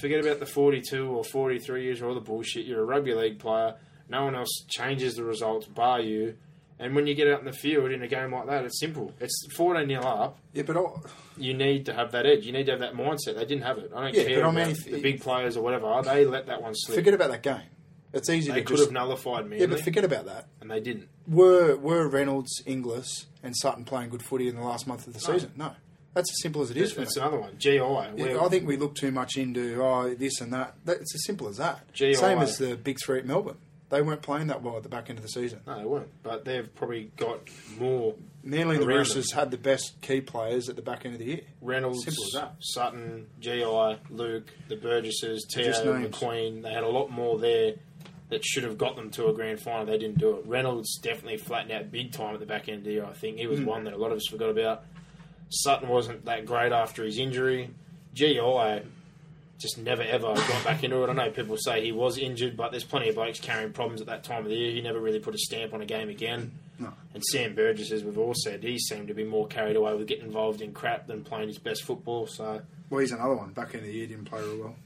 [0.00, 2.66] forget about the 42 or 43 years or all the bullshit.
[2.66, 3.74] You're a rugby league player.
[4.10, 6.36] No one else changes the results bar you.
[6.78, 9.12] And when you get out in the field in a game like that, it's simple.
[9.20, 10.38] It's 14 nil up.
[10.54, 10.82] Yeah, but I,
[11.36, 12.44] You need to have that edge.
[12.46, 13.34] You need to have that mindset.
[13.36, 13.92] They didn't have it.
[13.94, 16.00] I don't Yeah, care but I mean, if- the big players or whatever.
[16.02, 16.96] They let that one slip.
[16.96, 17.68] forget about that game.
[18.12, 19.60] It's easy they to could just have nullified me.
[19.60, 20.46] yeah, but forget about that.
[20.60, 21.08] and they didn't.
[21.28, 25.20] Were were Reynolds, Inglis, and Sutton playing good footy in the last month of the
[25.28, 25.34] No.
[25.34, 25.52] season?
[25.56, 25.72] No,
[26.14, 27.56] that's as simple as it is That's another one.
[27.58, 27.74] GI.
[27.76, 30.74] Yeah, I think we look too much into oh this and that.
[30.86, 31.92] that it's as simple as that.
[31.92, 32.14] GI.
[32.14, 33.58] Same as the big three at Melbourne.
[33.90, 35.60] They weren't playing that well at the back end of the season.
[35.66, 36.08] no, they weren't.
[36.22, 37.40] But they've probably got
[37.78, 38.14] more
[38.44, 41.40] and the Roosters had the best key players at the back end of the year.
[41.60, 42.54] Reynolds, Simple as that.
[42.60, 45.72] Sutton, GI, Luke, the Burgesses, Teo.
[45.72, 46.62] McQueen.
[46.62, 47.74] They had a lot more there
[48.30, 49.84] that should have got them to a grand final.
[49.84, 50.46] They didn't do it.
[50.46, 53.04] Reynolds definitely flattened out big time at the back end of the year.
[53.04, 53.66] I think he was Hmm.
[53.66, 54.84] one that a lot of us forgot about.
[55.48, 57.70] Sutton wasn't that great after his injury.
[58.14, 58.82] GI
[59.60, 61.10] just never ever got back into it.
[61.10, 64.06] I know people say he was injured, but there's plenty of blokes carrying problems at
[64.08, 64.72] that time of the year.
[64.72, 66.52] He never really put a stamp on a game again.
[66.78, 66.92] No.
[67.14, 70.06] And Sam Burgess, as we've all said, he seemed to be more carried away with
[70.06, 72.26] getting involved in crap than playing his best football.
[72.26, 73.52] So, Well, he's another one.
[73.52, 74.76] Back of the year, didn't play real well.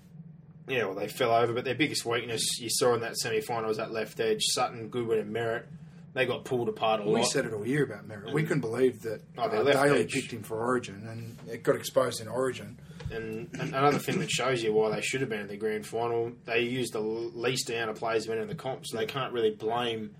[0.66, 1.52] yeah, well, they fell over.
[1.52, 4.42] But their biggest weakness you saw in that semi final was that left edge.
[4.42, 5.66] Sutton, Goodwin, and Merritt.
[6.14, 7.18] They got pulled apart a We lot.
[7.20, 8.32] We said it all year about Merritt.
[8.32, 10.12] We couldn't believe that Oh, uh, Daley edge.
[10.12, 12.78] picked him for Origin, and it got exposed in Origin.
[13.10, 16.32] And, another thing that shows you why they should have been in the grand final,
[16.44, 19.50] they used the least amount of players went in the comp, so they can't really
[19.50, 20.14] blame.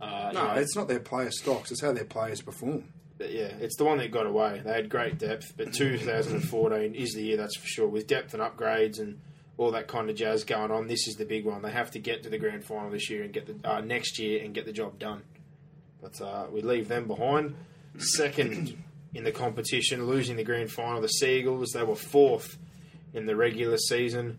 [0.00, 2.84] Uh, you No, know, it's not their player stocks; it's how their players perform.
[3.16, 4.60] But yeah, it's the one that got away.
[4.64, 7.86] They had great depth, but 2014 is the year, that's for sure.
[7.88, 9.20] With depth and upgrades and
[9.56, 11.62] all that kind of jazz going on, this is the big one.
[11.62, 14.18] They have to get to the grand final this year and get the uh, next
[14.18, 15.22] year and get the job done.
[16.02, 17.54] But uh, we leave them behind.
[17.98, 18.82] Second
[19.14, 21.70] in the competition, losing the grand final, the Seagulls.
[21.70, 22.58] They were fourth
[23.12, 24.38] in the regular season.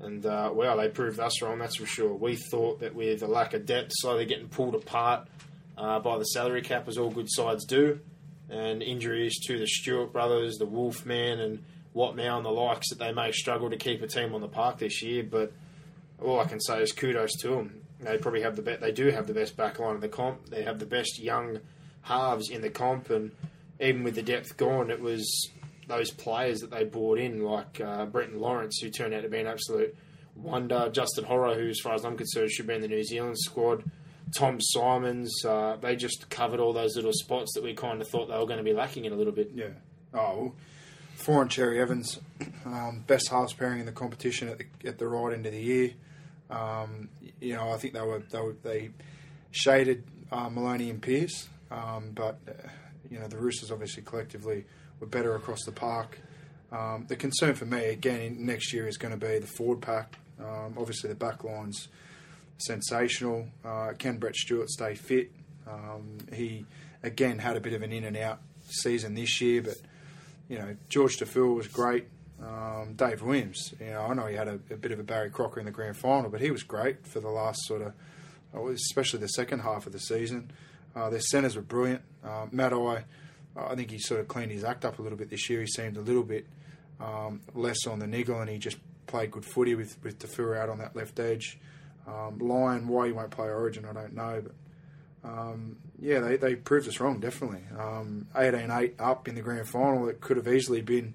[0.00, 2.12] And, uh, well, they proved us wrong, that's for sure.
[2.12, 5.28] We thought that with a lack of depth, slowly getting pulled apart
[5.78, 8.00] uh, by the salary cap, as all good sides do,
[8.50, 13.12] and injuries to the Stewart brothers, the Wolfman, and Watmough and the likes, that they
[13.12, 15.22] may struggle to keep a team on the park this year.
[15.22, 15.52] But
[16.20, 17.82] all I can say is kudos to them.
[18.00, 20.48] They probably have the be- they do have the best back line in the comp.
[20.48, 21.60] They have the best young
[22.02, 23.30] halves in the comp, and
[23.82, 25.50] even with the depth gone, it was
[25.88, 29.40] those players that they brought in, like uh, Brenton Lawrence, who turned out to be
[29.40, 29.94] an absolute
[30.36, 30.88] wonder.
[30.90, 33.84] Justin Horo, who, as far as I'm concerned, should be in the New Zealand squad.
[34.34, 38.28] Tom Symonds, uh, they just covered all those little spots that we kind of thought
[38.28, 39.50] they were going to be lacking in a little bit.
[39.54, 39.68] Yeah.
[40.14, 40.54] Oh,
[41.28, 42.18] well, and Cherry Evans,
[42.64, 45.60] um, best halves pairing in the competition at the at the right end of the
[45.60, 45.90] year.
[46.50, 47.08] Um,
[47.40, 48.90] you know, I think they were they were, they
[49.50, 52.68] shaded uh, Maloney and Pearce, um, but uh,
[53.10, 54.64] you know the Roosters obviously collectively
[55.00, 56.18] were better across the park.
[56.70, 60.16] Um, the concern for me again next year is going to be the forward pack.
[60.40, 61.88] Um, obviously, the back line's
[62.58, 63.48] sensational.
[63.64, 65.30] Uh, can Brett Stewart stay fit?
[65.66, 66.64] Um, he
[67.02, 69.76] again had a bit of an in and out season this year, but
[70.48, 72.06] you know Jorge Taufua was great.
[72.42, 75.30] Um, Dave Williams, you know, I know he had a, a bit of a Barry
[75.30, 77.92] Crocker in the grand final, but he was great for the last sort of,
[78.52, 80.50] uh, especially the second half of the season.
[80.94, 82.02] Uh, their centres were brilliant.
[82.24, 83.04] Uh, Matai,
[83.74, 85.60] think he sort of cleaned his act up a little bit this year.
[85.60, 86.46] He seemed a little bit
[87.00, 90.68] um, less on the niggle, and he just played good footy with with Taufua out
[90.68, 91.58] on that left edge.
[92.06, 96.56] Um, Lyon, why he won't play Origin, I don't know, but um, yeah, they, they
[96.56, 97.62] proved us wrong, definitely.
[97.78, 101.14] Um, 18-8 up in the grand final, it could have easily been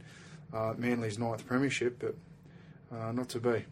[0.54, 2.16] uh, Manly's ninth premiership, but
[2.98, 3.66] uh, not to be.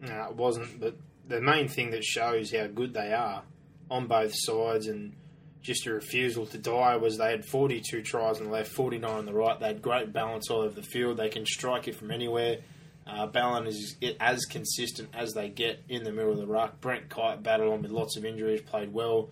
[0.00, 0.80] No, it wasn't.
[0.80, 0.96] But
[1.28, 3.44] the main thing that shows how good they are
[3.90, 5.14] on both sides and
[5.62, 9.26] just a refusal to die was they had 42 tries on the left, 49 on
[9.26, 9.58] the right.
[9.58, 11.16] They had great balance all over the field.
[11.16, 12.58] They can strike it from anywhere.
[13.06, 16.80] Uh, Ballin is as consistent as they get in the middle of the ruck.
[16.80, 19.30] Brent Kite battled on with lots of injuries, played well.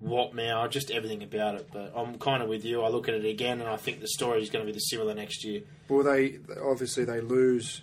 [0.00, 0.68] What now?
[0.68, 1.68] just everything about it.
[1.72, 2.82] But I'm kind of with you.
[2.82, 4.80] I look at it again, and I think the story is going to be the
[4.80, 5.62] similar next year.
[5.88, 7.82] Well, they obviously they lose.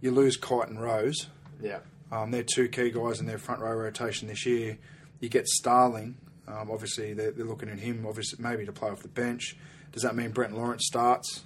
[0.00, 1.28] You lose Kite and Rose.
[1.60, 1.78] Yeah.
[2.10, 4.78] Um, they're two key guys in their front row rotation this year.
[5.20, 6.16] You get Starling.
[6.46, 8.06] Um, obviously, they're, they're looking at him.
[8.06, 9.56] Obviously, maybe to play off the bench.
[9.92, 11.42] Does that mean Brent Lawrence starts?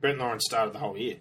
[0.00, 1.16] Brent Lawrence started the whole year.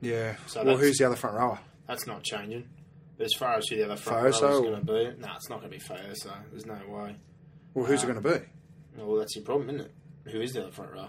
[0.00, 0.36] Yeah.
[0.46, 1.58] So well, who's the other front rower?
[1.86, 2.68] That's not changing.
[3.16, 5.48] But as far as who the other front row is going to be, no, it's
[5.48, 6.32] not going to be Foso.
[6.50, 7.16] There's no way.
[7.74, 8.46] Well, who's Uh, it going to be?
[9.02, 10.32] Well, that's your problem, isn't it?
[10.32, 11.08] Who is the other front row?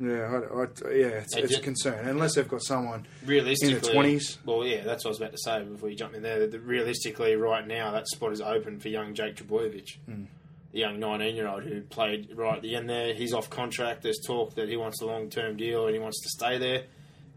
[0.00, 0.62] Yeah, I, I,
[0.92, 4.38] yeah, it's, it's a concern unless they've got someone Realistically, in the twenties.
[4.46, 6.46] Well, yeah, that's what I was about to say before you jump in there.
[6.46, 10.24] That realistically, right now, that spot is open for young Jake Trbojevic, Hmm.
[10.72, 13.12] the young 19-year-old who played right at the end there.
[13.12, 14.02] He's off contract.
[14.02, 16.84] There's talk that he wants a long-term deal and he wants to stay there.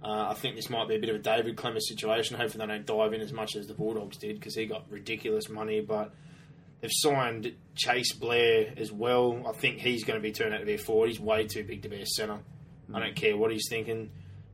[0.02, 2.38] Uh, I think this might be a bit of a David Klemmer situation.
[2.38, 5.50] Hopefully, they don't dive in as much as the Bulldogs did because he got ridiculous
[5.50, 5.82] money.
[5.82, 6.14] But
[6.82, 9.42] They've signed Chase Blair as well.
[9.48, 11.08] I think he's going to be turned out to be a forward.
[11.08, 12.40] He's way too big to be a centre.
[12.94, 14.10] I don't care what he's thinking.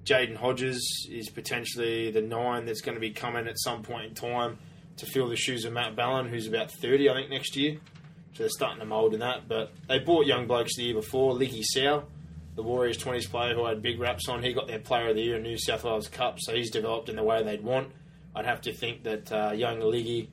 [0.06, 4.16] Jayden Hodges is potentially the nine that's going to be coming at some point in
[4.16, 4.58] time
[4.98, 7.78] to fill the shoes of Matt Ballin, who's about 30, I think, next year.
[8.34, 9.48] So they're starting to mould in that.
[9.48, 11.34] But they bought young blokes the year before.
[11.34, 12.06] Licky Sow,
[12.56, 15.22] the Warriors 20s player who had big raps on, he got their player of the
[15.22, 17.92] year in New South Wales Cup, so he's developed in the way they'd want.
[18.36, 20.28] I'd have to think that uh, young Liggy,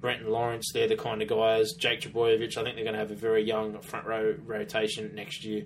[0.00, 1.72] Brenton Lawrence, they're the kind of guys.
[1.78, 5.44] Jake Trbojevic, I think they're going to have a very young front row rotation next
[5.44, 5.64] year.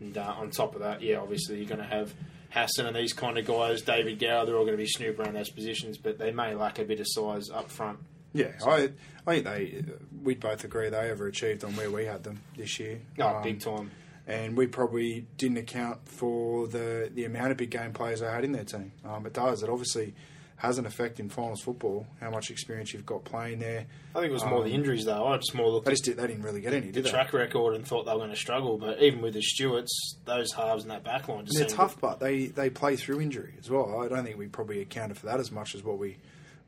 [0.00, 2.12] And uh, on top of that, yeah, obviously you're going to have
[2.50, 5.34] Hassan and these kind of guys, David Gower, they're all going to be snooping around
[5.34, 7.98] those positions, but they may lack a bit of size up front.
[8.32, 8.90] Yeah, I,
[9.26, 9.84] I think they
[10.22, 13.00] we'd both agree they overachieved on where we had them this year.
[13.18, 13.90] Oh, Um, big time.
[14.26, 18.44] and we probably didn't account for the the amount of big game players they had
[18.44, 18.92] in their team.
[19.04, 19.62] Um, it does.
[19.64, 20.14] It obviously
[20.60, 22.06] has an effect in finals football.
[22.20, 23.86] How much experience you've got playing there.
[24.14, 25.26] I think it was more the injuries, though.
[25.26, 27.10] I just more looked They just did, they didn't really get any, the did they?
[27.10, 30.52] track record and thought they were going to struggle, but even with the Stewarts, those
[30.52, 33.70] halves and that back line just they're tough, but they, they play through injury as
[33.70, 34.02] well.
[34.02, 36.18] I don't think we probably accounted for that as much as what we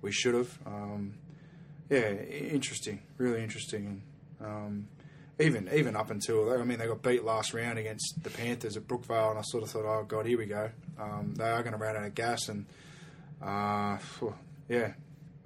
[0.01, 0.59] we should have.
[0.65, 1.13] Um,
[1.91, 4.03] yeah, interesting, really interesting.
[4.43, 4.89] Um,
[5.39, 8.89] even even up until I mean, they got beat last round against the Panthers at
[8.89, 10.71] Brookvale, and I sort of thought, oh god, here we go.
[10.99, 12.65] Um, they are going to run out of gas, and
[13.43, 13.99] uh,
[14.69, 14.93] yeah,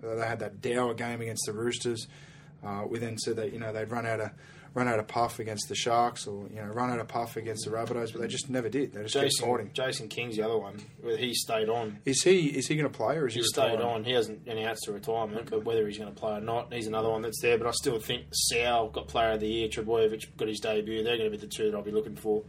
[0.03, 2.07] they had that Dower game against the Roosters.
[2.65, 4.31] Uh, we then said that you know they'd run out of
[4.75, 7.65] run out of puff against the Sharks, or you know run out of puff against
[7.65, 8.93] the Rabbitohs, but they just never did.
[8.93, 9.71] They just kept Jason, fighting.
[9.73, 10.81] Jason King's the other one.
[11.01, 13.47] Whether he stayed on, Is he is he going to play or is he, he
[13.47, 14.05] stayed on.
[14.05, 17.09] He hasn't announced to retirement, but whether he's going to play or not, he's another
[17.09, 17.57] one that's there.
[17.57, 21.03] But I still think Sal got Player of the Year, Trbojevic got his debut.
[21.03, 22.43] They're going to be the two that I'll be looking for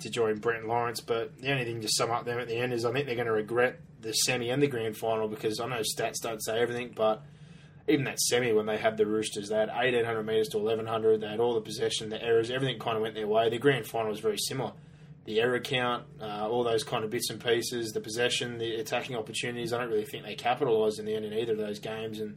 [0.00, 1.00] to join Brent Lawrence.
[1.00, 3.14] But the only thing to sum up them at the end is I think they're
[3.14, 6.60] going to regret the semi and the grand final because I know stats don't say
[6.60, 7.22] everything, but
[7.88, 11.20] even that semi when they had the Roosters, they had 1800 metres to 1100.
[11.20, 13.50] They had all the possession, the errors, everything kind of went their way.
[13.50, 14.72] The grand final was very similar.
[15.24, 19.16] The error count, uh, all those kind of bits and pieces, the possession, the attacking
[19.16, 19.72] opportunities.
[19.72, 22.20] I don't really think they capitalised in the end in either of those games.
[22.20, 22.36] And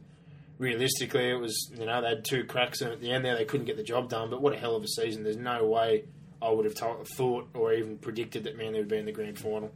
[0.58, 3.44] realistically, it was you know they had two cracks and at the end there they
[3.44, 4.30] couldn't get the job done.
[4.30, 5.22] But what a hell of a season!
[5.22, 6.04] There's no way
[6.40, 9.38] I would have told, thought or even predicted that Manly would be in the grand
[9.38, 9.72] final.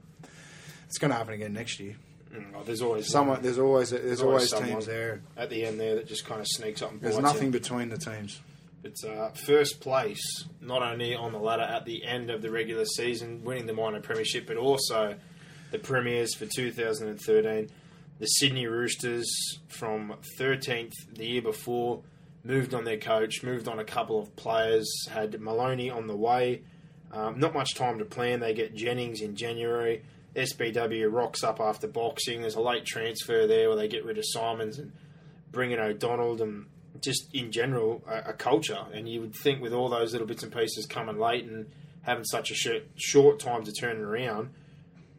[0.86, 1.96] It's going to happen again next year.
[2.32, 5.20] Mm, oh, there's always Someone there's always there's, always always, teams there.
[5.36, 7.98] at the end there that just kind of sneaks up and There's nothing between the
[7.98, 8.40] teams.
[8.84, 12.84] It's uh, first place, not only on the ladder at the end of the regular
[12.84, 15.14] season, winning the minor premiership, but also
[15.70, 17.70] the premiers for 2013.
[18.18, 19.28] The Sydney Roosters
[19.68, 22.02] from 13th the year before
[22.44, 26.62] moved on their coach, moved on a couple of players, had Maloney on the way.
[27.12, 28.40] Um, not much time to plan.
[28.40, 30.02] They get Jennings in January.
[30.34, 32.40] SBW rocks up after boxing.
[32.40, 34.92] There's a late transfer there where they get rid of Symonds and
[35.50, 36.66] bring in O'Donnell and
[37.00, 38.86] just in general a, a culture.
[38.92, 41.70] And you would think with all those little bits and pieces coming late and
[42.02, 44.50] having such a short, short time to turn it around,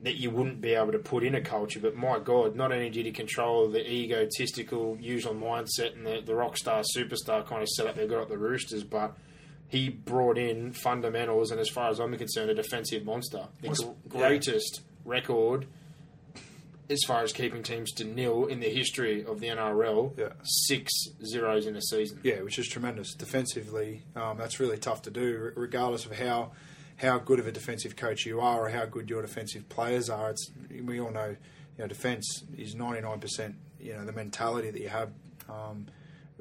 [0.04, 1.80] that you wouldn't be able to put in a culture.
[1.80, 6.36] But my God, not only did he control the egotistical usual mindset and the, the
[6.36, 9.16] rock star superstar kind of setup they've got at the Roosters, but
[9.70, 13.46] he brought in fundamentals and, as far as I'm concerned, a defensive monster.
[13.62, 15.68] The greatest record
[16.90, 20.18] as far as keeping teams to nil in the history of the NRL.
[20.18, 20.34] Yeah.
[20.44, 20.92] Six
[21.26, 22.20] zeros in a season.
[22.24, 23.14] Yeah, which is tremendous.
[23.14, 26.52] Defensively, um, that's really tough to do, regardless of how
[26.98, 30.32] how good of a defensive coach you are or how good your defensive players are.
[30.32, 30.52] It's
[30.84, 33.56] we all know, you know, defense is ninety nine percent.
[33.80, 35.11] You know, the mentality that you have,
[35.49, 35.88] um,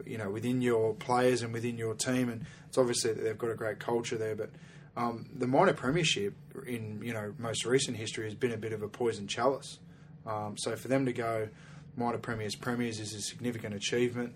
[0.05, 3.51] you know, within your players and within your team, and it's obviously that they've got
[3.51, 4.51] a great culture there, but.
[4.95, 6.35] Um, the minor premiership
[6.67, 9.79] in you know most recent history has been a bit of a poison chalice.
[10.27, 11.49] Um, so for them to go
[11.97, 14.35] minor premiers premiers is a significant achievement.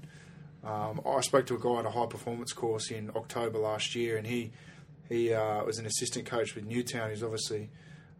[0.65, 4.17] Um, I spoke to a guy at a high performance course in October last year,
[4.17, 4.51] and he
[5.09, 7.11] he uh, was an assistant coach with Newtown.
[7.11, 7.71] He's obviously,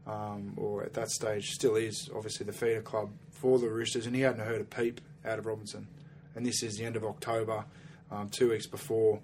[0.07, 4.15] um, or at that stage, still is obviously the feeder club for the Roosters, and
[4.15, 5.89] he hadn't heard a peep out of Robinson.
[6.35, 7.65] And this is the end of October,
[8.11, 9.21] um, two weeks before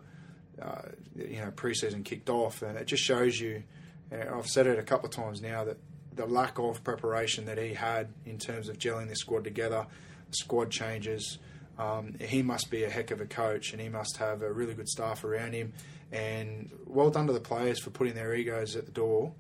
[0.60, 0.82] uh,
[1.16, 3.62] you know preseason kicked off, and it just shows you.
[4.10, 5.78] And I've said it a couple of times now that
[6.14, 9.86] the lack of preparation that he had in terms of gelling this squad together,
[10.30, 11.39] squad changes.
[11.78, 14.74] Um, he must be a heck of a coach, and he must have a really
[14.74, 15.73] good staff around him.
[16.11, 19.32] And well done to the players for putting their egos at the door,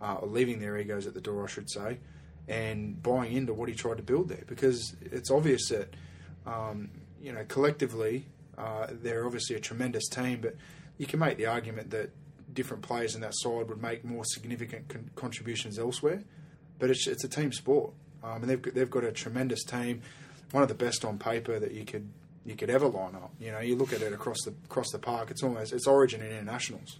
[0.00, 1.98] uh, or leaving their egos at the door, I should say,
[2.48, 4.44] and buying into what he tried to build there.
[4.46, 5.92] Because it's obvious that
[6.46, 6.90] um,
[7.20, 8.26] you know collectively
[8.56, 10.56] uh, they're obviously a tremendous team, but
[10.98, 12.10] you can make the argument that
[12.52, 16.22] different players in that side would make more significant con- contributions elsewhere.
[16.78, 17.92] But it's, it's a team sport,
[18.22, 20.02] um, and they've they've got a tremendous team,
[20.52, 22.08] one of the best on paper that you could
[22.44, 23.32] you could ever line up.
[23.40, 25.30] You know, you look at it across the across the park.
[25.30, 26.98] It's almost it's Origin and internationals.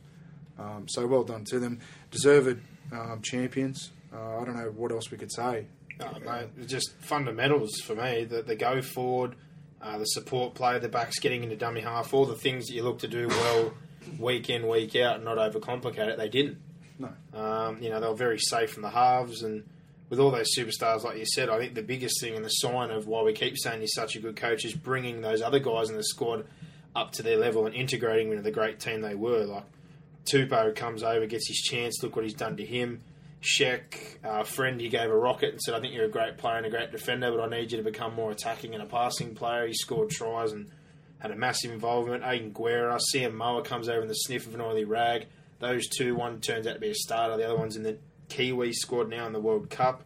[0.59, 2.61] Um, so well done to them, deserved
[2.93, 3.91] um, champions.
[4.13, 5.67] Uh, I don't know what else we could say.
[5.99, 8.25] No, mate, just fundamentals for me.
[8.25, 9.35] The, the go forward,
[9.81, 12.83] uh, the support play, the backs getting into dummy half, all the things that you
[12.83, 13.73] look to do well
[14.19, 16.19] week in, week out, and not overcomplicate it.
[16.19, 16.59] They didn't.
[16.99, 17.11] No.
[17.39, 19.65] Um, you know, they were very safe from the halves, and
[20.09, 22.91] with all those superstars, like you said, I think the biggest thing and the sign
[22.91, 25.91] of why we keep saying he's such a good coach is bringing those other guys
[25.91, 26.47] in the squad
[26.95, 29.45] up to their level and integrating them into the great team they were.
[29.45, 29.65] Like
[30.25, 32.03] Tupou comes over, gets his chance.
[32.03, 33.01] Look what he's done to him.
[33.43, 36.57] Sheck, uh, friend, he gave a rocket and said, "I think you're a great player
[36.57, 39.35] and a great defender, but I need you to become more attacking and a passing
[39.35, 40.71] player." He scored tries and
[41.19, 42.25] had a massive involvement.
[42.25, 45.27] Aidan Guerra, Sam Moa comes over in the sniff of an oily rag.
[45.59, 48.73] Those two, one turns out to be a starter, the other one's in the Kiwi
[48.73, 50.03] squad now in the World Cup,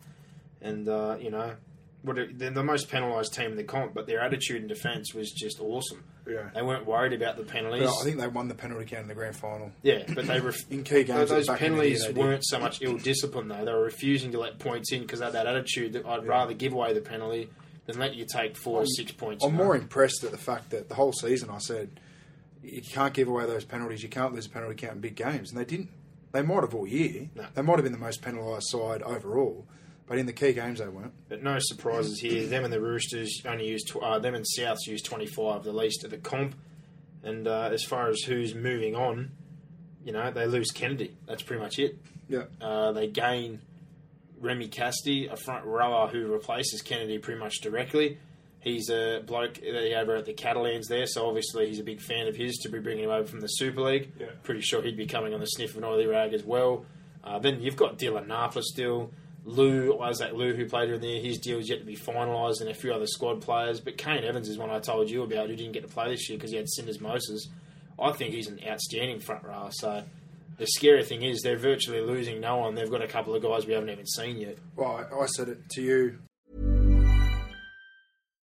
[0.60, 1.54] and uh, you know,
[2.02, 5.14] what are, they're the most penalised team in the comp, but their attitude in defence
[5.14, 6.04] was just awesome.
[6.26, 6.50] Yeah.
[6.54, 7.82] They weren't worried about the penalties.
[7.82, 9.72] But I think they won the penalty count in the grand final.
[9.82, 12.58] Yeah, but they ref- In key games Those back in the penalties year, weren't so
[12.60, 15.46] much ill discipline though; they were refusing to let points in because they had that
[15.46, 17.50] attitude that I'd rather give away the penalty
[17.86, 19.44] than let you take four or six points.
[19.44, 21.98] I'm more impressed at the fact that the whole season I said
[22.62, 24.02] you can't give away those penalties.
[24.02, 25.90] You can't lose a penalty count in big games, and they didn't.
[26.32, 27.28] They might have all year.
[27.34, 27.46] No.
[27.54, 29.66] They might have been the most penalised side overall,
[30.06, 31.12] but in the key games they weren't.
[31.28, 32.46] But no surprises here.
[32.46, 35.72] Them and the Roosters only used tw- uh, them and Souths used twenty five, the
[35.72, 36.54] least of the comp.
[37.22, 39.32] And uh, as far as who's moving on,
[40.04, 41.16] you know they lose Kennedy.
[41.26, 41.98] That's pretty much it.
[42.28, 42.44] Yeah.
[42.60, 43.60] Uh, they gain
[44.38, 48.18] Remi Casty, a front rower who replaces Kennedy pretty much directly.
[48.60, 52.28] He's a bloke that over at the Catalans there, so obviously he's a big fan
[52.28, 54.12] of his to be bringing him over from the Super League.
[54.18, 54.26] Yeah.
[54.42, 56.84] Pretty sure he'd be coming on the sniff of an oily rag as well.
[57.24, 59.10] Uh, then you've got Dylan Napa still.
[59.44, 62.68] Liu, Isaac Liu, who played in there, his deal is yet to be finalised, and
[62.68, 63.80] a few other squad players.
[63.80, 66.28] But Kane Evans is one I told you about who didn't get to play this
[66.28, 67.48] year because he had syndesmosis.
[67.98, 69.70] I think he's an outstanding front rower.
[69.72, 70.04] So
[70.58, 72.74] the scary thing is they're virtually losing no one.
[72.74, 74.58] They've got a couple of guys we haven't even seen yet.
[74.76, 76.18] Well, I, I said it to you.